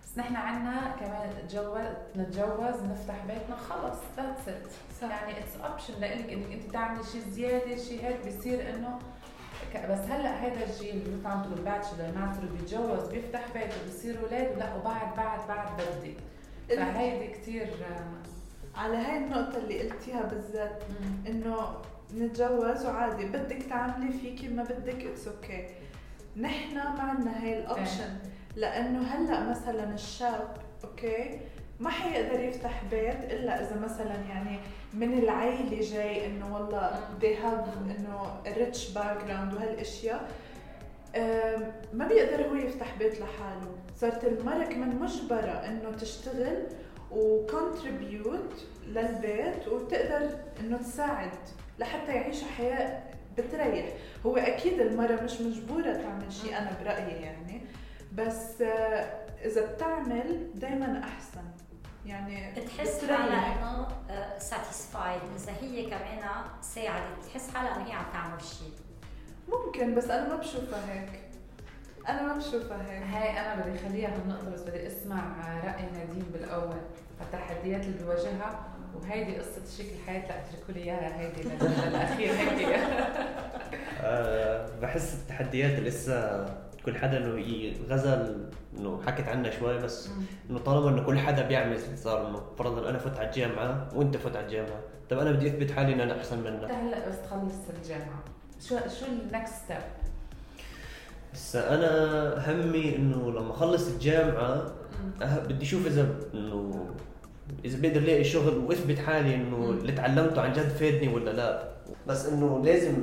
بس 0.04 0.18
نحن 0.18 0.36
عنا 0.36 0.96
كمان 1.00 1.30
نتجوز 1.44 1.86
نتجوز 2.16 2.82
نفتح 2.82 3.24
بيتنا 3.26 3.56
خلص 3.56 3.98
that's 4.16 4.48
it. 4.48 5.10
يعني 5.10 5.38
it's 5.40 5.56
option 5.56 6.00
لإلك 6.00 6.32
إنك 6.32 6.52
انت 6.52 6.72
تعملي 6.72 7.04
شيء 7.04 7.20
زيادة 7.30 7.76
شيء 7.76 8.04
هيك 8.04 8.26
بصير 8.26 8.74
إنه 8.74 8.98
بس 9.74 9.98
هلأ 9.98 10.30
هذا 10.30 10.64
الجيل 10.64 10.96
اللي 10.96 11.16
مثل 11.16 11.26
عم 11.26 11.42
تقول 11.42 11.60
bachelor 11.60 12.12
master 12.16 12.46
بيتجوز 12.46 13.08
بيفتح 13.08 13.40
بيت 13.54 13.70
وبصير 13.84 14.18
أولاد 14.22 14.58
لا 14.58 14.74
وبعد 14.74 15.16
بعد 15.16 15.48
بعد 15.48 15.68
بدي 15.98 16.14
فهيدي 16.68 17.26
كثير 17.32 17.66
على 18.76 18.96
هاي 18.96 19.16
النقطة 19.18 19.56
اللي 19.58 19.80
قلتيها 19.82 20.22
بالذات 20.22 20.82
إنه 21.26 21.56
نتجوز 22.16 22.86
وعادي 22.86 23.24
بدك 23.24 23.62
تعملي 23.70 24.12
فيكي 24.12 24.48
ما 24.48 24.62
بدك 24.62 25.04
it's 25.06 25.28
okay 25.28 25.66
نحن 26.36 26.74
ما 26.74 27.00
عندنا 27.02 27.42
هاي 27.44 27.58
ال 27.58 27.66
option 27.66 28.16
لأنه 28.56 29.02
هلأ 29.02 29.50
مثلا 29.50 29.94
الشاب 29.94 30.56
أوكي 30.84 31.40
ما 31.80 31.90
حيقدر 31.90 32.40
يفتح 32.40 32.82
بيت 32.90 33.24
إلا 33.32 33.60
إذا 33.62 33.80
مثلا 33.80 34.14
يعني 34.28 34.58
من 34.94 35.18
العيلة 35.18 35.80
جاي 35.80 36.26
إنه 36.26 36.54
والله 36.54 37.00
they 37.20 37.36
have 37.44 37.68
إنه 37.98 38.40
rich 38.46 38.78
background 38.94 39.54
وهالأشياء 39.56 40.30
أم، 41.16 41.72
ما 41.92 42.06
بيقدر 42.08 42.46
هو 42.48 42.54
يفتح 42.54 42.94
بيت 42.98 43.12
لحاله. 43.20 43.74
صارت 43.96 44.24
المرأة 44.24 44.64
كمان 44.64 44.98
مجبرة 45.00 45.50
إنه 45.66 45.90
تشتغل 45.90 46.66
و 47.10 47.24
contribute 47.24 48.66
للبيت 48.86 49.68
وتقدر 49.68 50.30
إنه 50.60 50.76
تساعد 50.76 51.30
لحتى 51.78 52.12
يعيشوا 52.12 52.48
حياة 52.48 53.02
بتريح. 53.38 53.86
هو 54.26 54.36
أكيد 54.36 54.80
المرأة 54.80 55.22
مش 55.22 55.40
مجبورة 55.40 55.92
تعمل 55.92 56.32
شيء 56.32 56.58
أنا 56.58 56.70
برأيي 56.82 57.22
يعني. 57.22 57.62
بس 58.12 58.62
آه، 58.62 59.24
إذا 59.44 59.72
بتعمل 59.72 60.50
دايما 60.54 61.00
أحسن. 61.04 61.44
يعني 62.06 62.52
بتحس. 62.60 63.04
حالها 63.04 63.58
إنه 63.58 63.88
ساتيسفايد 64.38 65.20
إذا 65.36 65.52
هي 65.60 65.82
كمان 65.90 66.20
ساعدت 66.60 67.18
بتحس 67.22 67.54
حالها 67.54 67.76
إنه 67.76 67.86
هي 67.88 67.92
عم 67.92 68.04
تعمل 68.12 68.42
شيء. 68.42 68.72
ممكن 69.48 69.94
بس 69.94 70.10
أنا 70.10 70.28
ما 70.28 70.36
بشوفها 70.36 70.92
هيك. 70.92 71.23
أنا 72.08 72.22
ما 72.22 72.34
بشوفها 72.38 72.90
هيك. 72.90 73.02
هاي 73.02 73.30
أنا 73.40 73.62
بدي 73.66 73.78
خليها 73.78 74.08
هالنقطه 74.16 74.50
بس 74.50 74.60
بدي 74.60 74.86
أسمع 74.86 75.22
رأي 75.64 75.82
نديم 76.04 76.26
بالأول. 76.32 76.76
التحديات 77.20 77.80
اللي 77.84 77.98
بيواجهها 77.98 78.60
وهيدي 78.94 79.36
قصة 79.38 79.60
شكل 79.78 79.88
الحياة 80.02 80.28
لا 80.28 80.34
اتركوا 80.40 80.74
لي 80.74 80.80
إياها 80.82 81.20
هيدي 81.20 81.42
لل- 81.42 81.88
للأخير 81.88 82.32
هيك 82.32 82.78
آه، 84.02 84.68
بحس 84.82 85.14
التحديات 85.14 85.78
اللي 85.78 85.88
لسه 85.88 86.46
كل 86.86 86.96
حدا 86.98 87.16
إنه 87.18 87.72
غزل 87.88 88.48
إنه 88.78 89.02
حكت 89.06 89.28
عنها 89.28 89.50
شوي 89.50 89.78
بس 89.78 90.08
إنه 90.50 90.58
طالما 90.58 90.88
إنه 90.90 91.06
كل 91.06 91.18
حدا 91.18 91.42
بيعمل 91.48 91.80
صار 91.98 92.28
إنه 92.28 92.42
فرضا 92.58 92.90
أنا 92.90 92.98
فوت 92.98 93.18
على 93.18 93.26
الجامعة 93.28 93.88
وأنت 93.94 94.16
فوت 94.16 94.36
على 94.36 94.46
الجامعة 94.46 94.80
طب 95.10 95.18
أنا 95.18 95.32
بدي 95.32 95.46
أثبت 95.48 95.70
حالي 95.70 95.92
ان 95.94 96.00
أنا 96.00 96.18
أحسن 96.18 96.38
منك. 96.38 96.70
هلا 96.70 97.08
بس 97.08 97.14
تخلص 97.22 97.54
الجامعة. 97.82 98.22
شو 98.68 98.76
شو 99.00 99.06
ال 99.06 99.16
next 99.16 99.54
step؟ 99.64 99.76
هسا 101.34 101.74
أنا 101.74 102.52
همي 102.52 102.96
إنه 102.96 103.30
لما 103.30 103.50
أخلص 103.50 103.88
الجامعة 103.88 104.72
أه 105.22 105.38
بدي 105.38 105.64
أشوف 105.64 105.86
إذا 105.86 106.06
إنه 106.34 106.86
إذا 107.64 107.80
بقدر 107.80 108.00
ألاقي 108.00 108.24
شغل 108.24 108.56
وأثبت 108.58 108.98
حالي 108.98 109.34
إنه. 109.34 109.70
اللي 109.70 109.92
تعلمته 109.92 110.40
عن 110.40 110.52
جد 110.52 110.68
فادني 110.68 111.08
ولا 111.14 111.30
لا. 111.30 111.68
بس 112.06 112.26
إنه 112.26 112.62
لازم 112.64 112.94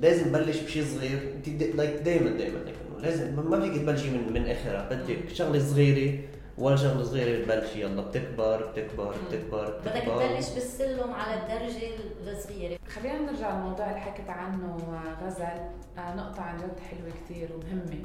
لازم 0.00 0.32
بلش 0.32 0.60
بشيء 0.60 0.84
صغير. 0.84 1.18
انت 1.36 1.62
لايك 1.62 1.94
دائما 2.02 2.30
دائما 2.30 2.58
لازم 3.02 3.36
ما- 3.36 3.42
ما 3.42 3.60
فيك 3.60 3.82
تبلشي 3.82 4.10
من 4.10 4.32
من 4.32 4.46
آخرها. 4.48 4.88
بدك 4.90 5.28
شغلة 5.32 5.58
صغيرة. 5.58 6.18
ولا 6.58 6.76
شغله 6.76 7.02
صغيره 7.04 7.44
تبلشي 7.44 7.80
يلا 7.80 8.02
بتكبر 8.02 8.66
بتكبر. 8.72 9.14
بتكبر 9.28 9.80
بدك 9.80 10.02
تبلش 10.02 10.50
بالسلم 10.54 11.12
على 11.14 11.34
الدرجة 11.42 11.88
الصغيرة. 12.30 12.78
خلينا 12.88 13.18
نرجع 13.18 13.56
للموضوع 13.56 13.88
اللي 13.90 14.00
حكت 14.00 14.30
عنه 14.30 14.76
غزل. 15.22 15.60
آه، 15.98 16.14
نقطة 16.14 16.42
عن 16.42 16.56
جد 16.56 16.80
حلوة 16.90 17.10
كتير 17.24 17.48
ومهمة. 17.56 18.04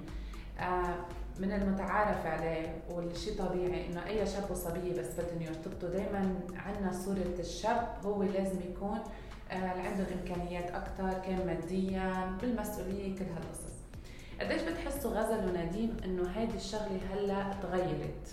آه، 0.59 0.95
من 1.39 1.51
المتعارف 1.51 2.25
عليه 2.25 2.81
والشيء 2.89 3.37
طبيعي 3.37 3.87
إنه 3.87 4.07
أي 4.07 4.25
شاب 4.25 4.51
وصبية 4.51 4.99
بس 5.01 5.07
بدهم 5.17 5.41
يرتبطوا 5.41 5.89
دائما 5.89 6.35
عندنا 6.55 6.91
صورة 6.91 7.35
الشاب 7.39 7.87
هو 8.05 8.23
لازم 8.23 8.59
يكون 8.71 8.99
آه، 9.51 9.55
اللي 9.55 9.87
عنده 9.87 10.03
الامكانيات 10.03 10.71
أكثر 10.71 11.13
كان 11.25 11.45
ماديا 11.47 12.37
بالمسؤولية 12.41 13.15
كل 13.15 13.23
هالقصص. 13.25 13.71
قديش 14.41 14.62
بتحسوا 14.62 15.12
غزل 15.12 15.45
ونديم 15.49 15.97
إنه 16.06 16.29
هيدي 16.35 16.56
الشغلة 16.58 16.99
هلأ 17.13 17.54
تغيرت؟ 17.62 18.27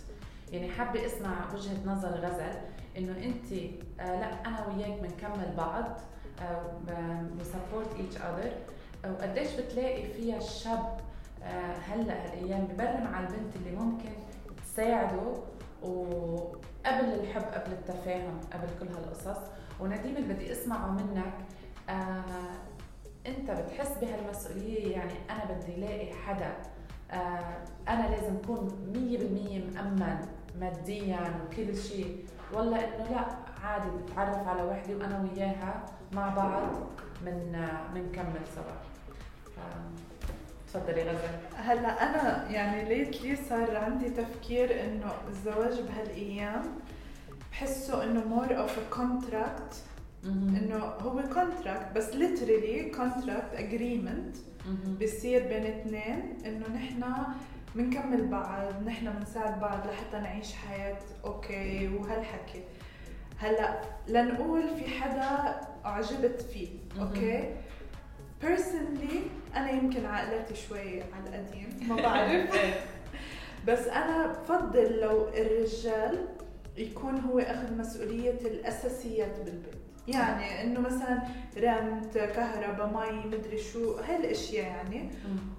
يعني 0.52 0.68
حابة 0.70 1.06
أسمع 1.06 1.54
وجهة 1.54 1.76
نظر 1.86 2.08
غزل 2.08 2.52
إنه 2.98 3.16
أنت 3.24 3.52
آه 4.00 4.20
لا 4.20 4.46
أنا 4.46 4.66
وياك 4.66 5.00
بنكمل 5.00 5.54
بعض 5.56 5.98
و 7.40 7.47
support 7.47 7.94
each 8.00 8.16
other 8.16 8.52
وقديش 9.12 9.52
بتلاقي 9.54 10.12
فيها 10.12 10.36
الشاب 10.36 11.00
آه 11.42 11.72
هلأ 11.72 12.24
هالأيام؟ 12.24 12.64
ببرم 12.64 13.06
على 13.14 13.26
البنت 13.26 13.56
اللي 13.56 13.76
ممكن 13.76 14.08
تساعده 14.64 15.32
وقبل 15.82 17.04
الحب 17.20 17.42
قبل 17.42 17.72
التفاهم 17.72 18.40
قبل 18.52 18.66
كل 18.80 18.86
هالقصص. 18.94 19.40
ونديم 19.80 20.16
اللي 20.16 20.34
بدي 20.34 20.52
أسمعه 20.52 20.86
منك. 20.90 21.32
آه 21.88 22.22
أنت 23.26 23.50
بتحس 23.50 23.98
بهالمسؤولية؟ 23.98 24.92
يعني 24.92 25.12
أنا 25.30 25.44
بدي 25.44 25.74
ألاقي 25.74 26.12
حدا 26.14 26.52
آه 27.10 27.58
أنا 27.88 28.08
لازم 28.08 28.36
أكون 28.44 28.68
100% 29.72 29.76
مأمن. 29.76 30.26
ماديا 30.60 31.20
وكل 31.20 31.76
شيء. 31.76 32.24
ولا 32.52 32.76
إنه 32.76 33.10
لا 33.10 33.26
عادي 33.64 33.90
بتعرف 33.96 34.48
على 34.48 34.62
وحدة 34.62 34.96
وأنا 34.96 35.20
وياها 35.22 35.84
مع 36.12 36.28
بعض 36.34 36.70
من 37.24 37.66
بنكمل 37.94 38.40
سوا 38.54 38.72
تفضلي 40.66 41.02
غزل 41.02 41.28
هلأ 41.56 41.88
أنا 41.88 42.50
يعني 42.50 42.88
lately 42.88 43.36
صار 43.36 43.76
عندي 43.76 44.10
تفكير 44.10 44.84
إنه 44.84 45.12
الزواج 45.28 45.80
بهالأيام 45.80 46.62
بحسه 47.52 48.04
إنه 48.04 48.24
more 48.24 48.58
of 48.58 48.78
contract 48.90 49.82
إنه 50.24 50.76
هو 50.76 51.22
contract 51.34 51.96
بس 51.96 52.10
literally 52.10 52.96
contract 52.96 53.54
agreement 53.54 54.36
بيصير 54.86 55.42
بين 55.48 55.66
اثنين. 55.66 56.36
إنه 56.46 56.68
نحن 56.74 57.04
بنكمل 57.78 58.26
بعض 58.26 58.82
نحن 58.86 59.10
بنساعد 59.10 59.60
بعض 59.60 59.86
لحتى 59.86 60.18
نعيش 60.18 60.52
حياة 60.52 60.98
أوكي 61.24 61.88
وهالحكي. 61.88 62.62
هلأ 63.38 63.80
لنقول 64.08 64.62
في 64.76 64.88
حدا 64.88 65.60
أعجبت 65.84 66.42
فيه. 66.42 66.68
أوكي؟ 67.00 67.54
Personally 68.42 69.16
أنا 69.56 69.70
يمكن 69.70 70.06
عقلتي 70.06 70.54
شوي 70.54 71.02
على 71.02 71.28
القديم 71.28 71.88
ما 71.88 71.96
بعرف. 71.96 72.56
بس 73.68 73.86
أنا 73.86 74.26
بفضل 74.26 75.00
لو 75.00 75.28
الرجال 75.28 76.26
يكون 76.76 77.18
هو 77.20 77.38
أخذ 77.38 77.78
مسؤولية 77.78 78.40
الأساسيات 78.40 79.40
بالبيت. 79.44 79.77
يعني 80.08 80.62
إنه 80.62 80.80
مثلا 80.80 81.22
rent 81.56 82.18
كهرباء 82.18 83.12
مي 83.12 83.36
مدري 83.36 83.58
شو 83.58 83.94
هالأشياء 83.96 84.64
يعني. 84.66 85.10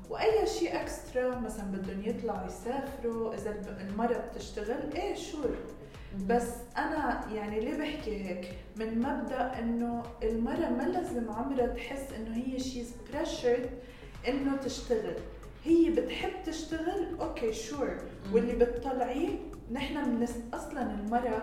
وأي 0.09 0.47
شيء 0.47 0.81
extra 0.81 1.39
مثلا 1.39 1.65
بدهم 1.65 2.05
يطلعوا 2.05 2.47
يسافروا 2.47 3.33
إذا 3.33 3.77
المراه 3.81 4.17
بتشتغل 4.17 4.93
إيه 4.95 5.15
sure 5.15 5.55
بس 6.27 6.47
أنا 6.77 7.21
يعني 7.33 7.59
ليه 7.59 7.77
بحكي 7.77 8.25
هيك؟ 8.25 8.55
من 8.75 8.99
مبدأ 8.99 9.59
إنه 9.59 10.03
المراه 10.23 10.69
ما 10.69 10.83
لازم 10.83 11.31
عمرها 11.31 11.67
تحس 11.67 12.13
إنه 12.13 12.35
هي 12.35 12.59
she's 12.59 12.93
pressured 13.13 13.69
إنه 14.27 14.55
تشتغل. 14.57 15.15
هي 15.65 15.89
بتحب 15.89 16.31
تشتغل 16.45 17.19
okay 17.21 17.53
sure 17.53 17.97
واللي 18.33 18.53
بتطلعيه 18.53 19.29
نحن 19.71 20.09
من 20.09 20.27
أصلا 20.53 20.81
المراه 20.81 21.41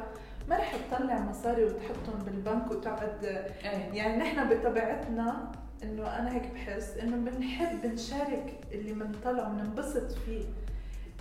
ما 0.48 0.56
رح 0.56 0.72
تطلع 0.90 1.18
مصاري 1.20 1.64
وتحطهم 1.64 2.18
بالبنك 2.24 2.70
وتقعد 2.70 3.24
إيه. 3.24 3.46
يعني 3.92 4.16
نحن 4.16 4.48
بطبيعتنا 4.48 5.52
إنه 5.82 6.18
أنا 6.18 6.34
هيك 6.34 6.50
بحس 6.54 6.96
إنه 6.96 7.16
بنحب 7.30 7.86
نشارك 7.86 8.54
اللي 8.72 8.92
بنطلعه 8.92 9.48
بننبسط 9.48 10.12
فيه. 10.12 10.44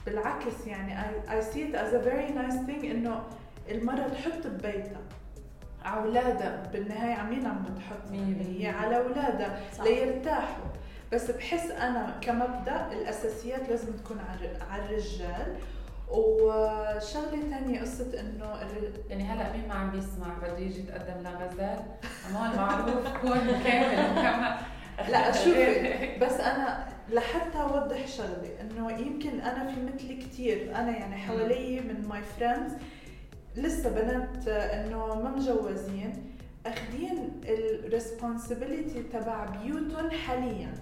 بالعكس 0.05 0.67
يعني 0.67 0.95
I, 1.01 1.30
I 1.30 1.43
see 1.53 1.57
it 1.57 1.76
as 1.76 1.93
a 1.93 1.99
very 2.07 2.32
nice 2.38 2.67
thing 2.69 2.86
إنه 2.86 3.23
المرأة 3.71 4.07
تحط 4.07 4.47
ببيتها. 4.47 5.01
على 5.86 6.01
أولادها 6.03 6.63
بالنهاية 6.73 7.13
على 7.15 7.30
مين 7.36 7.45
عم 7.45 7.63
بتحط 7.63 8.11
هي. 8.11 8.67
على 8.67 8.97
أولادها. 8.97 9.59
ليرتاحوا. 9.84 10.65
بس 11.13 11.32
بحس 11.32 11.71
أنا 11.71 12.19
كمبدأ 12.21 12.91
الأساسيات 12.91 13.69
لازم 13.69 13.91
تكون 13.93 14.17
على 14.69 14.86
الرجال. 14.86 15.55
وشغلة 16.11 17.41
ثانية 17.49 17.81
قصة 17.81 18.19
إنه 18.19 18.59
يعني 19.09 19.23
هلا 19.23 19.51
مين 19.51 19.67
ما 19.67 19.73
عم 19.73 19.91
بيسمع 19.91 20.37
بده 20.37 20.57
يجي 20.57 20.79
يتقدم 20.79 21.23
لغزال 21.23 21.79
هون 22.33 22.55
معروف 22.55 23.07
كون 23.21 23.61
كامل 23.63 24.11
مكمل 24.11 24.55
لا 25.11 25.31
شوفي 25.31 26.17
بس 26.21 26.39
أنا 26.39 26.87
لحتى 27.09 27.57
أوضح 27.61 28.07
شغلة 28.07 28.49
إنه 28.61 28.91
يمكن 28.91 29.39
أنا 29.39 29.71
في 29.71 29.81
مثلي 29.81 30.15
كثير 30.15 30.75
أنا 30.75 30.91
يعني 30.91 31.17
حوالي 31.17 31.81
من 31.81 32.07
my 32.07 32.21
friends 32.21 32.71
لسه 33.55 33.89
بنات 33.89 34.47
إنه 34.47 35.15
ما 35.15 35.29
مجوزين 35.29 36.34
أخذين 36.66 37.41
ال 37.45 37.56
responsibility 37.56 39.03
تبع 39.03 39.45
بيوتهم 39.45 40.09
حاليا. 40.11 40.74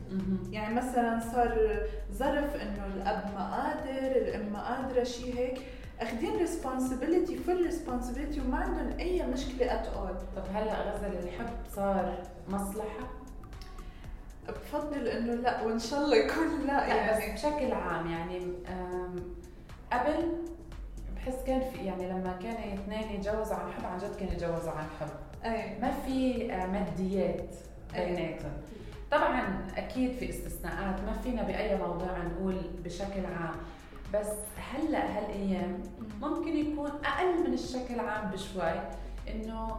يعني 0.52 0.76
مثلا 0.76 1.20
صار 1.34 1.80
ظرف 2.12 2.56
إنه 2.56 2.86
الأب 2.96 3.24
ما 3.36 3.56
قادر 3.56 4.12
الأم 4.12 4.54
ما 4.54 4.68
قادرة 4.68 5.04
شيء 5.04 5.38
هيك. 5.38 5.62
أخذين 6.02 6.38
responsibility 6.38 7.38
full 7.38 7.66
responsibility 7.66 8.42
وما 8.42 8.58
عندهم 8.58 9.00
أي 9.00 9.28
مشكلة 9.28 9.74
at 9.74 9.88
all 9.88 10.16
طب 10.36 10.44
هلأ 10.54 10.92
غزل 10.92 11.18
الحب 11.18 11.50
صار 11.76 12.24
مصلحة؟ 12.50 13.10
بفضل 14.48 15.08
إنه 15.08 15.34
لأ 15.34 15.62
وإن 15.62 15.80
شاء 15.80 16.00
الله 16.00 16.16
يكون 16.16 16.68
لأ 16.68 16.88
يعني. 16.88 17.12
بس 17.12 17.40
بشكل 17.40 17.72
عام 17.72 18.12
يعني 18.12 18.40
قبل 19.94 20.38
بحس 21.16 21.44
كان 21.48 21.62
في 21.62 21.86
يعني 21.86 22.10
لما 22.10 22.40
كانوا 22.44 22.74
اثنين 22.74 23.20
يتجوزوا 23.20 23.56
عن 23.56 23.72
حب 23.72 23.86
عن 23.86 23.98
جد 23.98 24.16
كانوا 24.16 24.34
يتجوزوا 24.34 24.72
عن 24.72 24.86
حب. 25.00 25.08
ما 25.82 25.92
في 26.06 26.52
آه، 26.54 26.66
ماديات 26.66 27.56
أي. 27.96 28.06
بيناتهم. 28.16 28.52
طبعا 29.12 29.68
أكيد 29.78 30.12
في 30.12 30.30
استثناءات 30.30 31.02
ما 31.02 31.14
فينا 31.24 31.44
بأي 31.44 31.78
موضوع 31.78 32.18
نقول 32.18 32.62
بشكل 32.86 33.26
عام. 33.26 33.56
بس 34.14 34.28
هلأ 34.74 35.18
هالأيام 35.18 35.84
ممكن 36.22 36.58
يكون 36.58 36.92
أقل 37.06 37.48
من 37.48 37.54
الشكل 37.54 38.00
عام 38.00 38.32
بشوي 38.32 38.74
إنه 39.30 39.78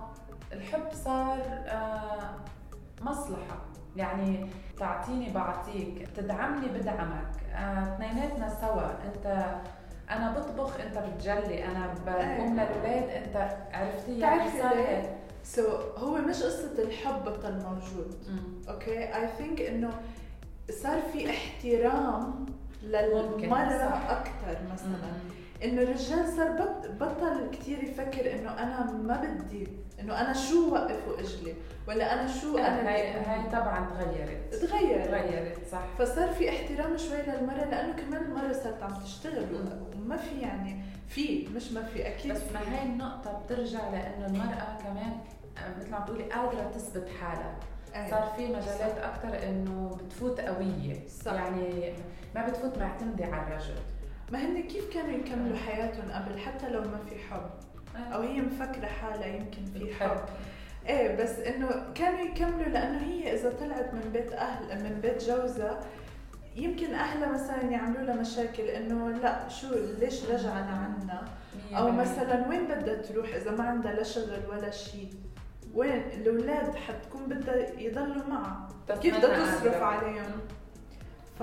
الحب 0.53 0.93
صار 0.93 1.39
آه، 1.67 2.35
مصلحة. 3.01 3.65
يعني 3.97 4.47
تعطيني 4.79 5.31
بعطيك. 5.33 6.09
تدعمني 6.17 6.67
بدعمك. 6.69 7.31
آه، 7.53 7.95
اثنيناتنا 7.95 8.49
سوا. 8.61 8.83
أنت 8.91 9.57
أنا 10.11 10.33
بطبخ 10.39 10.81
أنت 10.81 10.99
بتجلي. 10.99 11.65
أنا 11.65 11.95
بقوم 12.07 12.53
للاولاد 12.53 13.09
أنت 13.09 13.37
عرفتي 13.73 14.19
يعني 14.21 14.37
بتعرفي 14.41 14.59
صار 14.63 14.75
ليه؟ 14.75 14.89
هيك. 14.89 15.11
so 15.45 15.63
so, 15.63 15.99
هو 15.99 16.19
مش 16.19 16.43
قصة 16.43 16.83
الحب 16.83 17.25
بطل 17.25 17.53
موجود. 17.53 18.15
okay 18.69 18.99
I 18.99 19.29
think 19.39 19.61
إنه 19.61 19.91
صار 20.71 21.03
في 21.13 21.31
احترام 21.31 22.47
صح. 23.71 24.11
أكثر 24.11 24.59
مثلا. 24.73 25.13
إنه 25.65 25.83
الرجال 25.83 26.29
صار 26.37 26.51
بط 26.51 26.91
بطل 27.01 27.51
كثير 27.53 27.85
يفكر 27.85 28.33
إنه 28.33 28.51
أنا 28.51 28.93
ما 28.93 29.17
بدي 29.17 29.69
إنه 30.01 30.21
أنا 30.21 30.33
شو 30.33 30.73
وقف 30.75 31.09
واجلي 31.09 31.55
ولا 31.89 32.13
أنا 32.15 32.33
شو 32.33 32.59
أنا 32.59 32.89
هاي 32.89 33.11
هاي 33.11 33.51
طبعا 33.51 33.89
تغيرت. 33.91 34.55
تغير 34.55 35.05
تغيرت 35.05 35.59
صح. 35.73 35.85
فصار 35.99 36.29
في 36.29 36.49
احترام 36.51 36.97
شوي 36.97 37.19
للمرأة 37.23 37.65
لأنه 37.65 37.93
كمان 37.93 38.23
المرأة 38.23 38.53
صارت 38.53 38.83
عم 38.83 38.95
تشتغل. 39.05 39.47
وما 39.97 40.17
في 40.17 40.41
يعني 40.41 40.83
في 41.09 41.49
مش 41.55 41.73
ما 41.73 41.83
في 41.83 42.09
أكيد 42.09 42.33
بس. 42.33 42.41
ما 42.55 42.61
هاي 42.61 42.83
النقطة 42.87 43.43
بترجع 43.45 43.91
لأنه 43.91 44.27
المرأة 44.27 44.79
كمان 44.83 45.13
مثل 45.79 45.91
ما 45.91 45.97
عم 45.97 46.05
تقولي 46.05 46.25
قادرة 46.25 46.71
تثبت 46.75 47.09
حالها 47.21 47.57
أي. 47.95 48.11
صار 48.11 48.33
في 48.37 48.47
مجالات 48.47 48.99
أكثر 48.99 49.49
إنه 49.49 49.99
بتفوت 50.05 50.41
قوية. 50.41 51.09
صح. 51.09 51.33
يعني 51.33 51.95
ما 52.35 52.49
بتفوت 52.49 52.79
معتمدة 52.79 53.25
على 53.27 53.47
الرجل. 53.47 53.75
ما 54.33 54.39
هن 54.39 54.63
كيف 54.63 54.95
كانوا 54.95 55.19
يكملوا 55.19 55.57
حياتهم 55.57 56.13
قبل؟ 56.13 56.39
حتى 56.39 56.69
لو 56.69 56.81
ما 56.81 56.99
في 57.09 57.19
حب. 57.19 57.51
أو 58.13 58.21
هي 58.21 58.41
مفكرة 58.41 58.87
حالها 58.87 59.27
يمكن 59.27 59.65
في 59.65 59.95
حب. 59.95 60.21
إيه 60.89 61.17
بس 61.17 61.39
إنه 61.39 61.93
كانوا 61.95 62.21
يكملوا 62.21 62.69
لأنه 62.69 62.99
هي 62.99 63.35
إذا 63.35 63.51
طلعت 63.61 63.95
من 63.95 64.11
بيت 64.13 64.33
أهل 64.33 64.83
من 64.85 65.01
بيت 65.01 65.25
جوزها 65.25 65.81
يمكن 66.57 66.95
أهلها 66.95 67.33
مثلا 67.33 67.63
يعملوا 67.63 68.03
لها 68.03 68.17
مشاكل 68.17 68.63
إنه 68.63 69.11
لا 69.11 69.49
شو 69.49 69.67
ليش 70.01 70.25
رجعنا 70.25 70.71
عنا؟ 70.71 71.25
أو. 71.79 71.91
مثلا 71.91 72.49
وين 72.49 72.65
بدها 72.65 72.95
تروح 72.95 73.35
إذا 73.35 73.51
ما 73.51 73.65
عندها 73.65 73.93
لا 73.93 74.03
شغل 74.03 74.47
ولا 74.51 74.71
شيء 74.71 75.11
وين 75.75 76.03
الأولاد 76.15 76.75
حتكون 76.75 77.27
بدها 77.27 77.81
يضلوا 77.81 78.27
معها 78.29 78.69
كيف 79.03 79.19
بدها 79.19 79.59
تصرف. 79.59 79.83
عليهم 79.83 80.41
ف 81.39 81.43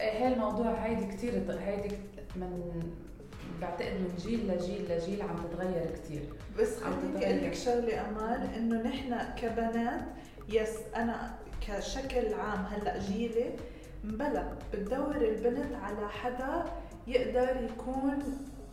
إيه، 0.00 0.28
الموضوع 0.28 0.70
هيدي 0.72 1.06
كثير 1.06 1.32
هيدي 1.60 1.96
من 2.36 2.82
بعتقد 3.60 3.92
من 3.92 4.14
جيل 4.18 4.48
لجيل 4.48 4.86
لجيل 4.90 5.22
عم 5.22 5.36
تتغير 5.36 5.90
كثير 5.90 6.22
بس 6.58 6.80
خليني. 6.80 7.26
أقول 7.26 7.44
لك 7.44 7.54
شغلة 7.54 8.08
أمال 8.08 8.54
إنه 8.56 8.82
نحن 8.82 9.34
كبنات 9.36 10.00
يس 10.48 10.76
أنا 10.96 11.34
كشكل 11.68 12.34
عام 12.34 12.64
هلأ 12.64 12.98
جيلي 12.98 13.50
مبلا 14.04 14.52
بتدور 14.72 15.16
البنت 15.16 15.74
على 15.82 16.08
حدا 16.08 16.64
يقدر 17.06 17.56
يكون 17.64 18.22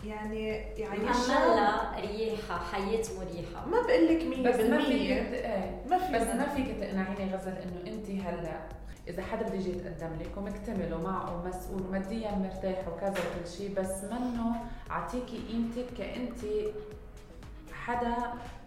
يعني 0.05 0.47
يعني 0.77 1.03
لها 1.27 1.99
ريحة 2.01 2.59
حياة 2.71 3.03
مريحة. 3.19 3.65
ما 3.67 3.81
بقول 3.81 4.07
لك 4.07 4.21
100% 4.37 4.39
بس 4.39 4.59
ما 4.59 4.77
فيك 4.77 5.11
إيه. 5.11 5.83
ما 5.89 5.97
في 5.97 6.13
بس 6.13 6.27
ما 6.27 6.47
فيك 6.55 6.65
تقنعيني 6.67 7.35
غزل 7.35 7.51
إنه 7.51 7.81
انت 7.87 8.09
هلأ 8.09 8.59
إذا 9.07 9.23
حدا 9.23 9.47
بده 9.47 9.55
يجي 9.55 9.69
يتقدم 9.69 10.09
لك 10.19 10.37
ومكتمل 10.37 10.93
ومعه 10.93 11.43
ومسؤول 11.43 11.81
وماديا 11.81 12.31
مرتاح 12.31 12.87
وكذا 12.87 13.09
وكل 13.09 13.49
شيء 13.57 13.73
بس 13.77 14.03
منه 14.03 14.55
عطيكي 14.89 15.39
قيمتك 15.49 15.93
كانت 15.97 16.39
حدا 17.73 18.15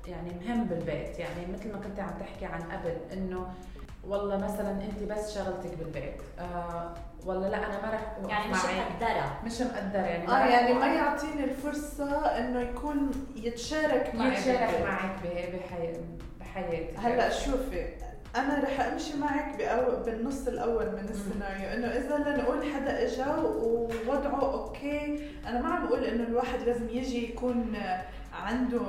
يعني 0.09 0.30
مهم 0.45 0.64
بالبيت. 0.64 1.18
يعني 1.18 1.53
مثل 1.53 1.72
ما 1.72 1.78
كنت 1.78 2.01
عم 2.01 2.18
تحكي 2.20 2.45
عن 2.45 2.62
قبل 2.62 2.97
إنه 3.12 3.47
والله 4.09 4.36
مثلا 4.36 4.70
أنت 4.70 5.11
بس 5.12 5.34
شغلتك 5.34 5.78
بالبيت 5.78 6.14
آه 6.38 6.94
والله 7.26 7.48
لا 7.48 7.57
أنا 7.57 7.82
ما 7.86 7.90
رح 7.94 8.16
يعني 8.28 8.50
مش. 8.52 8.59
مقدرة 8.64 9.38
مش 9.44 9.61
مقدرة 9.61 10.00
يعني 10.00 10.28
آه 10.28 10.46
يعني 10.46 10.72
ما. 10.74 10.86
يعطيني 10.86 11.44
الفرصة 11.44 12.16
إنه 12.26 12.61
يكون 12.61 13.11
يتشارك 13.36 14.14
معي 14.14 14.32
يتشارك. 14.32 14.80
معك 14.86 15.16
ب- 15.24 15.57
بحي... 15.57 15.92
بحياتك 16.40 16.98
هلأ 16.98 17.30
شوفي 17.30 17.86
أنا 18.36 18.61
رح 18.64 18.80
أمشي 18.80 19.16
معك 19.16 19.57
بأو... 19.59 20.02
بالنص 20.05 20.46
الأول 20.48 20.86
من 20.86 21.07
السيناريو 21.11 21.68
إنه 21.68 21.86
إذا 21.86 22.16
لنقول 22.16 22.72
حدا 22.74 23.05
إجا 23.05 23.36
ووضعه 23.36 24.52
أوكي 24.52 25.28
أنا 25.46 25.61
ما 25.61 25.68
عم 25.68 25.86
بقول 25.86 26.05
إنه 26.05 26.24
الواحد 26.24 26.59
لازم 26.66 26.88
يجي 26.88 27.28
يكون 27.32 27.76
عنده 28.42 28.80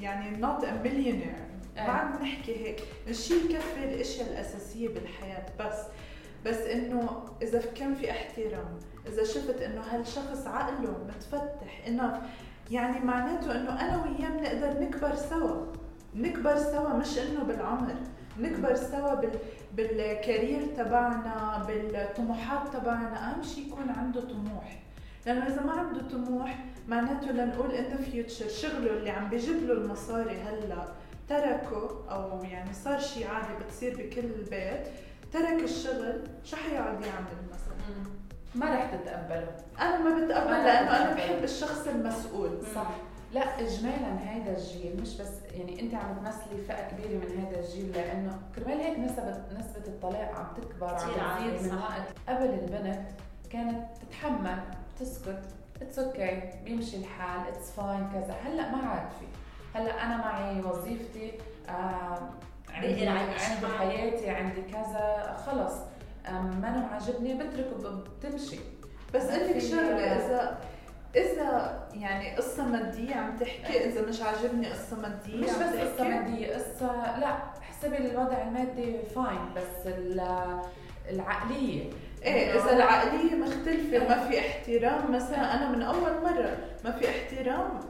يعني 0.00 0.36
not 0.36 0.64
a 0.64 0.72
millionaire 0.84 1.34
ما 1.76 1.82
إيه. 1.82 1.90
عم 1.90 2.22
نحكي 2.22 2.56
هيك 2.56 2.82
الشيء 3.08 3.50
يكفي 3.50 3.84
الاشياء 3.84 4.28
الأساسية 4.30 4.88
بالحياة 4.88 5.46
بس 5.60 5.78
بس 6.46 6.56
إنه 6.56 7.22
إذا 7.42 7.62
كان 7.74 7.94
في 7.94 8.10
احترام 8.10 8.78
إذا 9.06 9.24
شفت 9.24 9.62
إنه 9.62 9.80
هالشخص 9.80 10.46
عقله 10.46 10.96
متفتح 11.08 11.86
انه 11.86 12.22
يعني 12.70 13.00
معناته 13.00 13.52
إنه 13.52 13.80
أنا 13.80 14.02
وياه 14.04 14.30
بنقدر 14.30 14.80
نكبر 14.80 15.14
سوا. 15.14 15.66
نكبر 16.14 16.58
سوا 16.58 16.88
مش 16.88 17.18
إنه 17.18 17.44
بالعمر 17.44 17.94
نكبر 18.38 18.74
سوا 18.74 19.14
بال 19.14 19.32
بال 19.76 19.99
career 19.99 20.66
تبعنا 20.76 21.64
بالطموحات 21.66 22.68
تبعنا. 22.76 23.30
أهم 23.30 23.42
شيء 23.42 23.66
يكون 23.66 23.90
عنده 23.90 24.20
طموح. 24.20 24.82
لأنه 25.26 25.46
إذا 25.46 25.62
ما 25.62 25.72
عنده 25.72 26.08
طموح 26.08 26.64
معناته 26.88 27.32
لنقول 27.32 27.72
إن 27.72 27.84
ذا 27.84 27.96
فيوتشر 27.96 28.48
شغله 28.48 28.90
اللي 28.90 29.10
عم 29.10 29.28
بيجيب 29.28 29.62
له 29.66 29.72
المصاري 29.72 30.36
هلأ. 30.36 30.88
تركه 31.28 32.04
أو 32.10 32.44
يعني 32.44 32.72
صار 32.72 33.00
شيء 33.00 33.28
عادي 33.28 33.64
بتصير 33.64 33.96
بكل 33.96 34.50
بيت 34.50 34.86
ترك 35.32 35.62
الشغل 35.62 36.28
شو 36.44 36.56
حيقعد 36.56 37.00
يعمل 37.00 37.48
مثلا. 37.52 37.74
ما 38.54 38.74
رح 38.74 38.94
تتقبله. 38.94 39.56
أنا 39.80 39.98
ما 39.98 40.24
بتقبل 40.24 40.50
ما 40.50 40.64
لأنه 40.64 40.96
أنا. 40.96 41.14
بحب 41.14 41.44
الشخص 41.44 41.86
المسؤول. 41.86 42.66
صح. 42.74 42.90
لا 43.32 43.60
اجمالا 43.60 44.12
هذا 44.14 44.56
الجيل 44.56 45.00
مش 45.02 45.16
بس 45.20 45.30
يعني 45.54 45.80
أنت 45.80 45.94
عم 45.94 46.14
تمثلي 46.14 46.62
فئة 46.68 46.88
كبيرة 46.88 47.18
من 47.18 47.44
هذا 47.46 47.60
الجيل 47.60 47.92
لأنه 47.92 48.38
كرمال 48.56 48.80
هيك 48.80 48.98
نسبة 48.98 49.42
نسبة 49.58 49.86
الطلاق 49.86 50.32
عم 50.34 50.46
تكبر 50.56 50.96
كتير 50.96 51.24
عم 51.24 51.56
تزيد 51.56 51.72
من. 51.72 51.78
وقت. 51.78 52.02
قبل 52.28 52.44
البنت 52.44 53.08
كانت 53.50 53.86
تتحمل 54.02 54.58
تسكت 55.00 55.42
it's 55.82 55.98
okay 55.98 56.50
بيمشي 56.64 56.96
الحال 56.96 57.48
it's 57.48 57.70
fine 57.70 58.08
كذا. 58.12 58.34
هلأ 58.44 58.70
ما 58.70 58.88
عاد 58.88 59.10
في. 59.10 59.26
هلا 59.74 60.04
أنا 60.04 60.16
معي 60.16 60.60
وظيفتي 60.60 61.32
آه 61.68 62.18
عندي 62.74 63.08
عندي. 63.08 63.66
حياتي 63.78 64.30
عندي 64.30 64.62
كذا 64.62 65.36
خلص. 65.46 65.72
ما 66.28 66.68
أنا 66.68 66.88
عاجبني 66.92 67.34
بتركه 67.34 68.02
بتمشي. 68.20 68.58
بس 69.14 69.22
في- 69.26 69.60
شغلة 69.60 69.98
اذا 70.16 70.58
إذا 71.16 71.80
يعني 71.94 72.36
قصة 72.36 72.64
مادية 72.64 73.14
عم 73.14 73.36
تحكي 73.36 73.84
إذا 73.84 74.02
مش 74.08 74.22
عاجبني 74.22 74.66
قصة 74.70 74.96
مادية 75.00 75.36
مش 75.36 75.50
بس 75.50 75.52
قصة 75.80 75.96
تحكي؟ 75.96 76.08
مادية 76.08 76.54
قصة 76.54 77.18
لا 77.18 77.36
حسبي 77.62 77.96
الوضع 77.96 78.42
المادي 78.42 78.98
فاين 79.14 79.54
بس 79.56 79.86
ال- 79.86 80.60
العقلية. 81.10 81.90
إيه 82.22 82.52
إذا 82.60 82.72
العقلية 82.72 83.34
مختلفة 83.34 84.08
ما 84.08 84.28
في 84.28 84.38
احترام. 84.40 85.12
مثلا 85.12 85.54
أنا 85.54 85.70
من 85.70 85.82
أول 85.82 86.22
مرة 86.22 86.56
ما 86.84 86.90
في 86.90 87.08
احترام. 87.10 87.80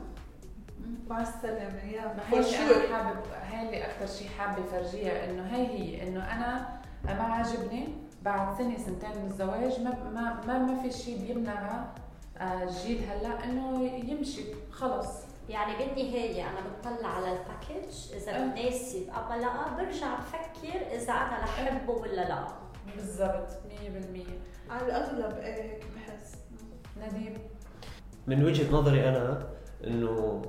مع 1.09 1.20
السلامة 1.22 1.84
يا 1.84 2.14
هي. 2.32 2.38
اللي 2.40 2.88
أنا 2.88 2.96
حابب 2.96 3.18
هي 3.42 3.66
اللي 3.66 3.84
أكثر 3.84 4.07
شيء 4.07 4.28
حابة 4.28 4.62
فرجيها 4.62 5.30
إنه 5.30 5.42
هي 5.42 5.66
هي 5.66 6.09
إنه 6.09 6.32
أنا 6.32 6.78
ما 7.05 7.22
عاجبني 7.22 7.88
بعد 8.22 8.59
سنة 8.59 8.78
سنتين 8.78 9.11
من 9.22 9.30
الزواج 9.30 9.80
ما 9.80 10.11
ما 10.14 10.40
ما, 10.46 10.59
ما 10.59 10.82
في 10.82 10.90
شيء 10.90 11.26
بيمنع 11.26 11.84
آه، 12.38 12.62
الجيل 12.62 13.05
هلا 13.11 13.44
إنه 13.44 13.82
يمشي 13.84 14.42
خلص. 14.70 15.09
يعني 15.48 15.72
بالنهاية 15.76 16.42
أنا 16.42 16.61
بطلع 16.78 17.09
على 17.09 17.26
ال 17.32 17.40
package 17.40 17.95
إذا 18.14 18.32
أه. 18.36 18.46
بناسب 18.46 19.09
أما 19.11 19.40
لا 19.40 19.76
برجع 19.76 20.14
بفكر 20.14 20.80
إذا 20.92 21.12
أنا 21.12 21.38
رح 21.42 21.61
أحبه 21.61 21.92
ولا 21.92 22.28
لا. 22.28 22.46
بالضبط 22.96 23.50
100% 23.50 24.70
على 24.70 24.86
الأغلب 24.86 25.38
إيه 25.38 25.62
هيك 25.62 25.84
بحس؟ 25.96 26.34
نديم 26.96 27.38
من 28.26 28.44
وجهة 28.44 28.72
نظري 28.72 29.09
أنا 29.09 29.46
إنه 29.86 30.42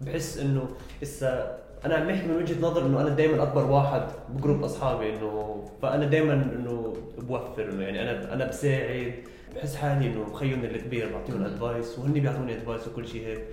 بحس 0.00 0.38
إنه 0.38 0.68
هسه 1.02 1.56
أنا 1.84 1.94
عم 1.94 2.06
بحكي 2.06 2.26
من 2.26 2.36
وجهة 2.36 2.60
نظر 2.60 2.86
إنه 2.86 3.00
أنا 3.00 3.08
دائما 3.08 3.42
أكبر 3.42 3.64
واحد 3.70 4.02
ب 4.28 4.34
group 4.34 4.62
أصحابي 4.64 5.10
إنه 5.16 5.64
فأنا 5.82 6.04
دائما 6.06 6.32
إنه 6.32 6.96
بوفر 7.18 7.70
إنه 7.70 7.82
يعني 7.82 8.02
أنا 8.02 8.32
أنا 8.34 8.46
بساعد 8.48 9.14
بحس 9.56 9.76
حالي 9.76 10.06
إنه 10.06 10.32
خيهون 10.34 10.64
الكبير 10.64 11.12
بعطيهم 11.12 11.42
advice 11.44 11.98
وهن 11.98 12.12
بيعطوني 12.12 12.52
advice 12.54 12.88
وكل 12.88 13.08
شيء 13.08 13.26
هيك. 13.26 13.44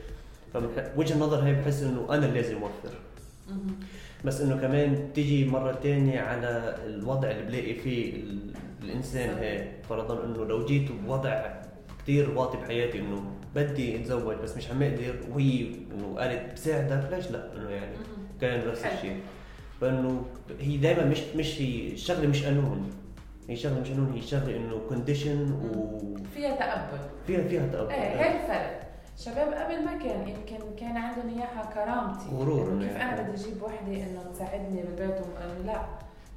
فمن 0.54 0.68
وجهة 0.98 1.16
النظر 1.16 1.40
هي 1.44 1.54
بحس 1.54 1.84
إنه 1.84 2.08
أنا 2.10 2.26
لازم 2.26 2.56
أوفر. 2.56 2.96
بس 4.26 4.42
إنه 4.42 4.56
كمان 4.62 5.08
بتيجي 5.12 5.46
مرة 5.50 5.72
تانية 5.84 6.20
على 6.20 6.76
الوضع 6.86 7.32
اللي 7.32 7.44
بلاقي 7.44 7.74
فيه 7.74 8.16
ال- 8.16 8.54
الإنسان. 8.84 9.38
هيك 9.38 9.68
فرضا 9.90 10.24
إنه 10.26 10.46
لو 10.46 10.66
جيت 10.66 10.92
بوضع 10.92 11.52
كثير 12.04 12.30
واطي 12.38 12.58
بحياتي 12.58 13.00
إنه 13.00 13.24
بدي 13.56 13.96
اتزوج 13.96 14.36
بس 14.36 14.58
مش 14.58 14.70
عم 14.72 14.84
أقدر. 14.84 15.16
وهي 15.32 15.68
إنه 15.92 16.16
قالت 16.18 16.54
بساعدك. 16.54 17.10
ليش 17.12 17.32
لا؟ 17.32 17.58
إنه 17.58 17.70
يعني 17.70 17.96
كان 18.42 18.68
نفس. 18.68 18.86
الشيء. 18.86 19.20
فإنه 19.82 20.26
هي 20.60 20.78
دائما 20.78 21.06
مش 21.06 21.22
مش 21.36 21.62
هي 21.62 21.92
الشغله 21.92 22.28
مش 22.28 22.46
قانون. 22.46 22.92
هي 23.50 23.56
شغلة 23.56 23.80
مش 23.80 23.90
قانون. 23.90 24.14
هي 24.14 24.22
شغلة 24.22 24.56
إنه 24.56 24.82
كونديشن 24.90 25.56
فيها 26.34 26.56
تقبل. 26.56 27.00
وفيها 27.24 27.48
فيها 27.48 27.68
تقبل. 27.68 27.92
إيه 27.92 28.00
هي 28.00 28.36
الفرق. 28.36 28.84
شباب 29.18 29.54
قبل 29.54 29.86
ما 29.86 29.98
كان 29.98 30.28
يمكن 30.28 30.76
كان 30.80 30.98
عندهم 30.98 31.30
إياها 31.30 31.70
كرامتي. 31.74 32.36
غرور. 32.36 32.80
كيف 32.80 32.92
يعني. 32.92 33.14
أنا 33.14 33.22
بدي 33.22 33.42
أجيب 33.42 33.64
وحدة 33.64 33.88
إنه 33.96 34.24
تساعدني 34.34 34.82
بالبيت 34.82 35.16
لا؟ 35.66 35.82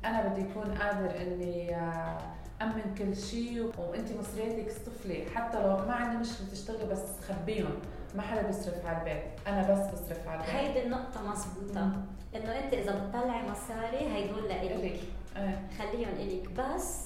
أنا 0.04 0.28
بدي 0.28 0.40
أكون 0.42 0.74
قادر 0.74 1.10
إني 1.22 1.76
آه، 1.76 2.18
أمن 2.62 2.94
كل 2.98 3.16
شيء 3.16 3.72
وانت 3.78 4.08
مصرياتك 4.12 4.68
اصطفلي 4.70 5.26
حتى 5.34 5.62
لو 5.62 5.76
ما 5.76 5.92
عندي 5.94 6.16
مشكلة 6.16 6.46
تشتغلي 6.52 6.84
بس 6.84 7.02
خبيهم. 7.28 7.74
ما 8.14 8.22
حدا 8.22 8.42
بيصرف 8.42 8.86
على 8.86 8.98
البيت. 8.98 9.22
أنا 9.46 9.72
بس 9.72 9.94
بصرف 9.94 10.28
على 10.28 10.40
البيت. 10.40 10.54
هيدي 10.54 10.82
النقطة 10.82 11.22
مزبوطة 11.22 11.84
مم. 11.84 12.04
إنه 12.36 12.58
أنت 12.64 12.74
إذا 12.74 12.92
بتطلعي 13.06 13.42
مصاري 13.50 14.12
هيدول 14.14 14.48
لإلك. 14.48 14.70
إلك. 14.72 15.00
إيه. 15.36 15.68
خليهم 15.78 16.08
إلك. 16.08 16.48
بس 16.50 17.04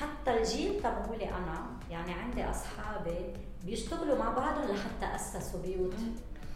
حتى 0.00 0.38
الجيل 0.38 0.80
تبعولي 0.82 1.28
أنا 1.28 1.66
يعني 1.90 2.12
عندي 2.12 2.44
أصحابي 2.44 3.34
بيشتغلوا 3.64 4.18
مع 4.18 4.30
بعضهم 4.32 4.64
لحتى 4.64 5.14
أسسوا 5.16 5.62
بيوت. 5.62 5.94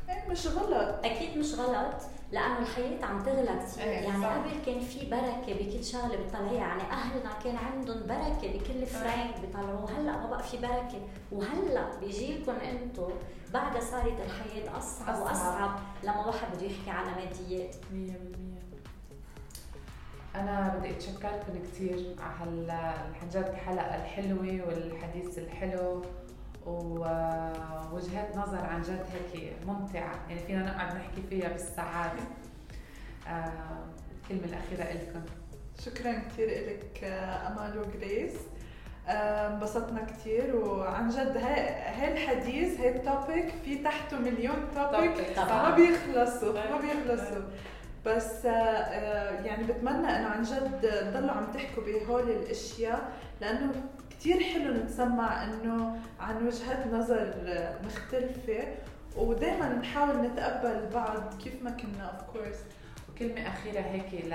إيه 0.08 0.28
مش 0.30 0.46
غلط. 0.46 1.04
أكيد 1.04 1.38
مش 1.38 1.54
غلط. 1.54 1.94
لأنه 2.32 2.58
الحياة 2.58 3.04
عم 3.04 3.22
تغلى 3.22 3.58
كثير 3.66 3.84
إيه، 3.84 3.90
يعني 3.90 4.22
صح. 4.22 4.32
قبل 4.36 4.50
كان 4.66 4.80
في 4.80 5.10
بركة 5.10 5.52
بكل 5.54 5.84
شغلة 5.84 6.16
بتطلعيها. 6.16 6.58
يعني 6.58 6.82
أهلنا 6.82 7.32
كان 7.44 7.56
عندهم 7.56 8.00
بركة 8.06 8.58
بكل 8.58 8.86
فرانك 8.86 9.40
بيطلعوه. 9.40 9.90
هلأ 9.90 10.12
ما 10.12 10.26
بقى 10.26 10.42
في 10.42 10.56
بركة. 10.56 11.00
وهلأ 11.32 11.98
بيجيلكم 12.00 12.52
أنتم 12.52 13.08
بعد 13.52 13.82
صارت 13.82 14.20
الحياة 14.20 14.78
أصعب 14.78 15.08
أصعب. 15.08 15.22
وأصعب 15.26 15.78
لما 16.02 16.26
واحد 16.26 16.48
بده 16.56 16.66
يحكي 16.66 16.90
عن 16.90 17.04
ماديات 17.06 17.76
مية 17.92 18.12
بالمية. 18.12 18.58
أنا 20.34 20.76
بدي 20.78 20.90
أتشكركم 20.90 21.62
كثير 21.62 22.16
على 22.40 22.70
عن 23.22 23.28
جد 23.28 23.48
الحلقة 23.48 23.96
الحلوة 23.96 24.66
والحديث 24.68 25.38
الحلو. 25.38 26.02
ووجهات 26.68 28.36
نظر 28.36 28.64
عن 28.64 28.82
جد 28.82 29.04
هيك 29.34 29.52
ممتعة. 29.66 30.14
يعني 30.28 30.40
فينا 30.46 30.62
نقعد 30.62 30.96
نحكي 30.96 31.22
فيها 31.30 31.48
بالساعات 31.48 32.12
آه، 33.28 33.52
الكلمة 34.22 34.44
الأخيرة 34.44 34.82
إلكم. 34.82 35.20
شكرا 35.84 36.12
كثير 36.12 36.48
لك 36.48 37.04
أمال 37.46 37.78
وجريس. 37.78 38.32
آه، 39.08 39.54
انبسطنا 39.54 40.04
كثير 40.04 40.56
وعن 40.56 41.08
جد 41.08 41.36
هاي 41.36 42.12
الحديث 42.12 42.80
هاي 42.80 42.96
ال 42.96 43.06
topic 43.06 43.54
في 43.64 43.78
تحته 43.78 44.18
مليون 44.18 44.68
topic 44.74 45.38
ما. 45.38 45.74
بيخلصوا 45.76 46.52
ما 46.52 46.80
بيخلصوا. 46.80 47.42
بس 48.06 48.46
آه، 48.46 48.50
آه، 48.50 49.44
يعني 49.44 49.64
بتمنى 49.64 50.16
إنه 50.16 50.28
عن 50.28 50.42
جد 50.42 50.80
تضلوا 50.80 51.30
عم 51.30 51.52
تحكوا 51.54 51.82
بهول 51.82 52.30
الأشياء 52.30 53.12
لأنه 53.40 53.72
كثير 54.20 54.40
حلو 54.40 54.74
نتسمع 54.74 55.44
إنه 55.44 55.96
عن 56.20 56.46
وجهات 56.46 56.86
نظر 56.92 57.34
مختلفة 57.84 58.64
ودائما 59.16 59.68
نحاول 59.68 60.16
نتقبل 60.16 60.88
بعض 60.94 61.34
كيف 61.44 61.62
ما 61.62 61.70
كنا 61.70 62.04
of 62.04 62.22
course 62.32 62.56
وكلمة 63.08 63.48
أخيرة 63.48 63.80
هيك 63.80 64.24
ل... 64.24 64.34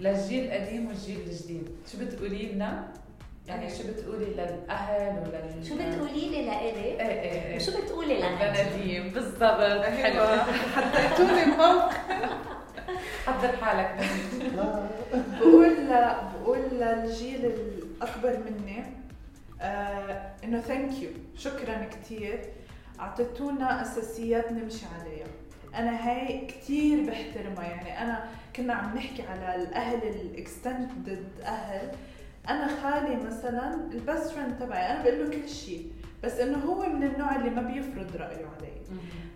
للجيل 0.00 0.44
القديم 0.44 0.86
والجيل 0.86 1.20
الجديد. 1.20 1.68
شو 1.92 1.98
بتقولي 1.98 2.52
لنا؟ 2.52 2.88
يعني 3.46 3.70
شو 3.70 3.82
بتقولي 3.88 4.24
للأهل 4.24 5.18
ولل 5.18 5.66
شو 5.66 5.74
بتقولي 5.74 6.28
لي 6.28 6.46
لإلي؟ 6.46 6.84
إيه 6.84 7.00
إيه 7.00 7.42
إيه. 7.42 7.56
وشو 7.56 7.82
بتقولي 7.82 8.20
لنديم 8.20 8.52
لنديم 8.54 9.08
بالضبط. 9.08 9.82
حلوة 9.84 10.36
حطيتوني 10.36 11.44
بموقف 11.44 11.98
حضر 13.26 13.56
حالك. 13.56 13.96
بقول 15.40 15.76
بقول 16.42 16.58
للجيل 16.72 17.44
الأكبر 17.44 18.38
مني 18.38 18.97
آه 19.60 20.30
إنه 20.44 20.60
thank 20.60 21.02
you 21.02 21.10
شكرا 21.36 21.84
كثير 21.84 22.40
أعطيتونا 23.00 23.82
أساسيات 23.82 24.52
نمشي 24.52 24.86
عليها. 25.00 25.26
أنا 25.74 26.08
هاي 26.10 26.46
كثير 26.46 27.10
بحترمها. 27.10 27.64
يعني 27.64 28.02
أنا 28.02 28.28
كنا 28.56 28.74
عم 28.74 28.94
نحكي 28.96 29.22
على 29.22 29.54
الأهل 29.62 30.02
ال 30.08 30.21
extended 30.21 31.24
أهل. 31.44 31.90
أنا 32.48 32.68
خالي 32.82 33.16
مثلا 33.16 33.74
ال 33.92 34.00
best 34.00 34.30
friend 34.30 34.58
تبعي. 34.58 34.92
أنا 34.92 35.02
بقول 35.02 35.18
له 35.30 35.30
كل 35.42 35.48
شيء 35.48 35.92
بس 36.24 36.32
إنه 36.32 36.58
هو 36.58 36.88
من 36.88 37.02
النوع 37.02 37.36
اللي 37.36 37.50
ما 37.50 37.62
بيفرض 37.62 38.16
رأيه 38.16 38.46
علي. 38.46 38.72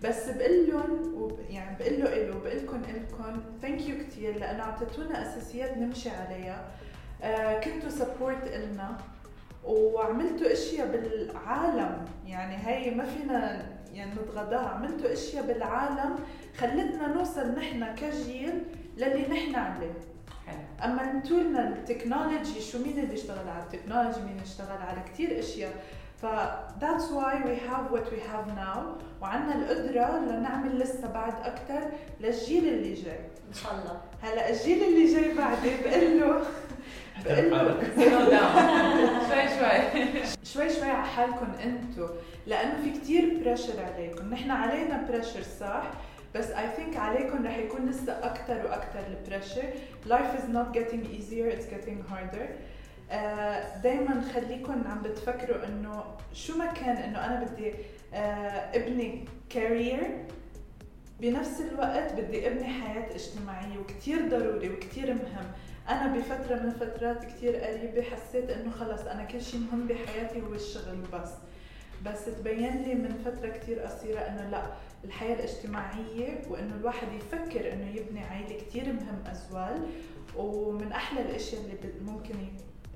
بس 0.03 0.29
بقول 0.29 0.67
لهم 0.69 1.13
وب- 1.21 1.39
يعني 1.49 1.77
بقول 1.79 1.99
له 1.99 2.05
إله 2.13 2.35
وبقول 2.37 2.57
لكم 2.57 2.81
إلكم 2.89 3.41
thank 3.61 3.81
you 3.89 3.97
كثير 3.97 4.39
لأنه 4.39 4.63
أعطيتونا 4.63 5.21
أساسيات 5.21 5.77
نمشي 5.77 6.09
عليها. 6.09 6.65
آه 7.23 7.59
كنتوا 7.59 7.89
support 7.89 8.47
إلنا. 8.47 8.97
وعملتوا 9.65 10.51
أشياء 10.51 10.87
بالعالم. 10.87 12.05
يعني 12.25 12.67
هي 12.67 12.91
ما 12.91 13.05
فينا 13.05 13.65
يعني 13.93 14.11
نتغاضاها 14.11 14.67
عملتوا 14.67 15.13
أشياء 15.13 15.47
بالعالم 15.47 16.15
خلتنا 16.57 17.07
نوصل 17.07 17.55
نحن 17.55 17.95
كجيل 17.95 18.63
للي 18.97 19.27
نحن 19.27 19.55
عليه. 19.55 19.93
حلو. 20.47 20.57
أما 20.83 21.11
أنتوا 21.11 21.37
لنا 21.37 21.67
ال 21.67 21.75
technology 21.75 22.61
شو 22.61 22.77
مين 22.77 22.99
اللي 22.99 23.13
اشتغل 23.13 23.49
على 23.49 23.63
ال 23.63 23.68
technology؟ 23.68 24.21
مين 24.21 24.39
اشتغل 24.39 24.81
على 24.81 25.01
كثير 25.13 25.39
أشياء. 25.39 25.73
ف 26.21 26.25
that's 26.79 27.07
why 27.11 27.33
we 27.47 27.55
have 27.69 27.85
what 27.95 28.05
we 28.13 28.19
have 28.31 28.47
now. 28.57 28.79
وعندنا 29.21 29.55
القدرة 29.55 30.19
لنعمل 30.19 30.79
لسه 30.79 31.07
بعد 31.07 31.33
أكثر 31.43 31.91
للجيل 32.19 32.67
اللي 32.67 32.93
جاي. 32.93 33.19
إن 33.49 33.53
شاء 33.53 33.71
الله. 33.71 34.01
هلا 34.21 34.49
الجيل 34.49 34.83
اللي 34.83 35.13
جاي 35.13 35.33
بعدي 35.33 35.69
بقول 35.83 36.19
له 36.19 36.41
slow 37.95 38.29
down 38.31 39.19
شوي 39.29 39.47
شوي. 39.57 40.03
شوي 40.43 40.69
شوي 40.79 40.89
على 40.89 41.07
حالكم 41.07 41.47
أنتم 41.63 42.09
لأنه 42.47 42.73
في 42.83 42.99
كتير 42.99 43.37
pressure 43.43 43.73
عليكم. 43.93 44.29
نحن 44.29 44.51
علينا 44.51 45.07
pressure 45.09 45.41
صح؟ 45.59 45.83
بس 46.35 46.51
I 46.51 46.79
think 46.79 46.97
عليكم 46.97 47.45
رح 47.45 47.57
يكون 47.57 47.85
لسه 47.89 48.13
أكثر 48.13 48.65
وأكثر 48.65 48.99
ال 49.07 49.13
pressure 49.13 49.63
life 50.09 50.39
is 50.39 50.47
not 50.53 50.73
getting 50.77 51.05
easier 51.17 51.47
it's 51.57 51.65
getting 51.65 52.03
harder. 52.11 52.47
دائما 53.83 54.21
خليكم 54.33 54.83
عم 54.91 55.01
بتفكروا 55.03 55.65
إنه 55.67 56.03
شو 56.33 56.57
ما 56.57 56.65
كان 56.65 56.95
إنه 56.97 57.25
أنا 57.25 57.43
بدي 57.43 57.73
آه، 58.13 58.17
ابني 58.75 59.25
career 59.49 60.17
بنفس 61.21 61.61
الوقت 61.61 62.13
بدي 62.13 62.47
ابني 62.47 62.63
حياة 62.65 63.15
اجتماعية 63.15 63.77
وكتير 63.79 64.29
ضروري 64.29 64.69
وكتير 64.69 65.13
مهم. 65.13 65.45
أنا 65.89 66.17
بفترة 66.17 66.55
من 66.55 66.65
الفترات 66.65 67.25
كتير 67.25 67.55
قريبة 67.55 68.01
حسيت 68.01 68.49
إنه 68.49 68.71
خلص 68.71 69.01
أنا 69.01 69.23
كل 69.23 69.41
شيء 69.41 69.59
مهم 69.59 69.87
بحياتي 69.87 70.41
هو 70.41 70.53
الشغل 70.53 70.97
بس. 71.13 71.29
بس 72.05 72.25
تبين 72.25 72.83
لي 72.83 72.95
من 72.95 73.21
فترة 73.25 73.49
كتير 73.49 73.79
قصيرة 73.79 74.19
إنه 74.19 74.49
لأ 74.49 74.63
الحياة 75.03 75.35
الاجتماعية 75.35 76.41
وإنه 76.49 76.75
الواحد 76.75 77.07
يفكر 77.13 77.73
إنه 77.73 77.89
يبني 77.95 78.23
عائلة 78.23 78.59
كتير 78.59 78.85
مهم 78.85 79.23
أزوال. 79.31 79.87
ومن 80.37 80.91
أحلى 80.91 81.21
الأشياء 81.21 81.61
اللي 81.61 81.77
ممكن 82.11 82.35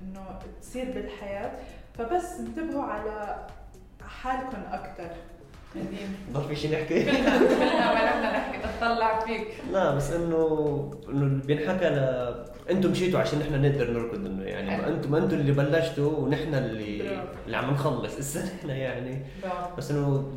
إنه 0.02 0.38
تصير 0.60 0.84
بالحياة. 0.84 1.52
فبس 1.98 2.38
انتبهوا 2.40 2.84
على 2.84 3.46
حالكم 4.02 4.62
نديم 4.72 5.10
ضل 6.32 6.42
في 6.48 6.56
شيء 6.56 6.72
نحكي 6.72 7.04
كلنا 7.04 7.38
كلنا 7.38 7.94
ما 7.94 8.14
بدنا 8.16 8.32
نحكي 8.38 8.58
نطلع 8.76 9.18
فيك. 9.20 9.46
لا 9.72 9.94
بس 9.94 10.10
انه 10.12 10.90
إنه 11.08 11.22
اللي 11.22 11.42
بينحكى 11.46 11.84
ل 11.88 11.98
أنتم 12.70 12.90
مشيتوا 12.90 13.20
عشان 13.20 13.38
نحن 13.38 13.62
نقدر 13.62 13.90
نركض 13.90 14.26
إنه 14.26 14.44
يعني 14.44 14.76
ما. 14.76 14.88
أنتم 14.88 15.14
أنتم 15.14 15.36
اللي 15.36 15.52
بلشتوا 15.52 16.18
ونحن 16.18 16.54
اللي. 16.54 17.20
اللي 17.46 17.56
عم 17.56 17.70
نخلص 17.70 18.18
هسه 18.18 18.44
نحن 18.56 18.70
يعني 18.70 19.22
بس 19.78 19.90
إنه 19.90 20.32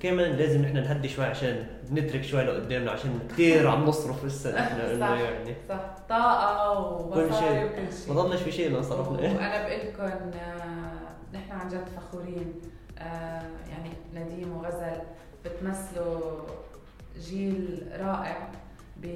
كمان 0.00 0.32
لازم 0.32 0.62
نحن 0.62 0.76
نهدي 0.76 1.08
شوي 1.08 1.24
عشان 1.24 1.66
نترك 1.92 2.24
شوي 2.24 2.42
لقدامنا 2.44 2.90
عشان 2.90 3.18
كثير 3.30 3.68
عم 3.68 3.84
نصرف 3.84 4.24
هسه 4.24 4.54
نحن 4.54 4.80
إنه. 4.90 5.14
يعني. 5.14 5.54
صح. 5.68 5.94
طاقة 6.08 6.74
كل 7.14 7.20
ومصاري 7.20 7.32
شيء 7.38 7.64
وكل 7.64 8.14
ما 8.14 8.22
ضلش 8.22 8.42
في 8.42 8.52
شيء 8.52 8.70
لنصرفنا 8.70 9.18
وأنا 9.18 9.68
بقول 9.68 9.80
لكم 9.88 10.30
نحن 11.34 11.52
عن 11.52 11.68
جد 11.68 11.84
فخورين. 11.96 12.52
آه، 12.62 12.81
يعني 13.70 13.90
نديم 14.14 14.56
وغزل 14.56 15.00
بتمثلوا 15.44 16.42
جيل 17.18 17.88
رائع 18.00 18.48
ب 18.96 19.06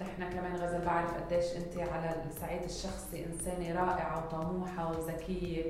نحن 0.00 0.32
كمان 0.32 0.56
غزل 0.56 0.84
بعرف 0.84 1.14
قديش 1.14 1.44
انت 1.56 1.78
على 1.78 2.14
الصعيد 2.30 2.62
الشخصي 2.62 3.26
إنسانة 3.26 3.80
رائعة 3.80 4.26
وطموحة 4.26 4.90
وذكية 4.90 5.64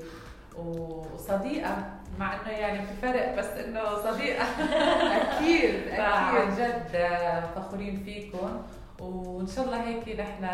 وصديقة 0.56 1.76
مع 2.18 2.34
إنه 2.34 2.50
يعني 2.50 2.86
في 2.86 2.92
فرق 3.02 3.38
بس 3.38 3.44
إنه 3.46 4.02
صديقة. 4.02 4.44
أكيد 5.22 5.88
فعن 5.88 6.36
أكيد 6.36 6.54
جد 6.54 6.94
آه، 6.94 7.40
فخورين 7.54 8.02
فيكم. 8.04 8.62
وإن 9.00 9.46
شاء 9.46 9.64
الله 9.64 9.82
هيك 9.82 10.20
نحن 10.20 10.48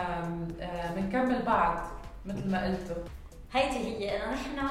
بنكمل 0.97 1.43
بعض 1.43 1.79
مثل 2.27 2.51
ما 2.51 2.65
قلتوا. 2.65 3.03
هيدي 3.53 3.79
هي 3.79 4.17
إنه 4.17 4.35
نحن 4.35 4.67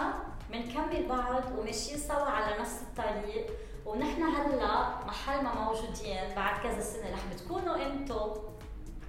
بنكمل 0.52 1.06
بعض 1.10 1.44
وماشيين 1.58 1.98
سوا 2.00 2.30
على 2.30 2.62
نفس 2.62 2.82
الطريق. 2.82 3.48
ونحن 3.86 4.24
هلا 4.24 5.06
محل 5.08 5.44
ما 5.44 5.54
موجودين 5.54 6.36
بعد 6.36 6.64
كذا 6.64 6.82
سنة 6.82 7.14
رح 7.14 7.20
بتكونوا 7.34 7.76
أنتم 7.86 8.32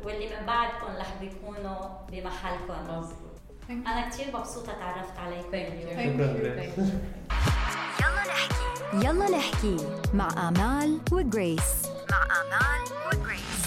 واللي 0.04 0.26
من 0.26 0.46
بعدكم 0.46 0.96
رح 0.98 1.14
بيكونوا 1.20 1.78
بمحلكم. 2.08 2.98
مظبوط. 2.98 3.30
أنا 3.70 4.08
كثير 4.08 4.36
مبسوطة 4.36 4.72
تعرفت 4.72 5.18
عليكم. 5.18 5.54
يلا 8.00 8.24
نحكي. 8.26 9.06
يلا 9.06 9.30
نحكي 9.30 9.76
مع 10.14 10.48
آمال 10.48 11.00
وجريس. 11.12 11.86
مع 12.10 12.22
آمال 12.22 12.82
وجريس. 13.06 13.59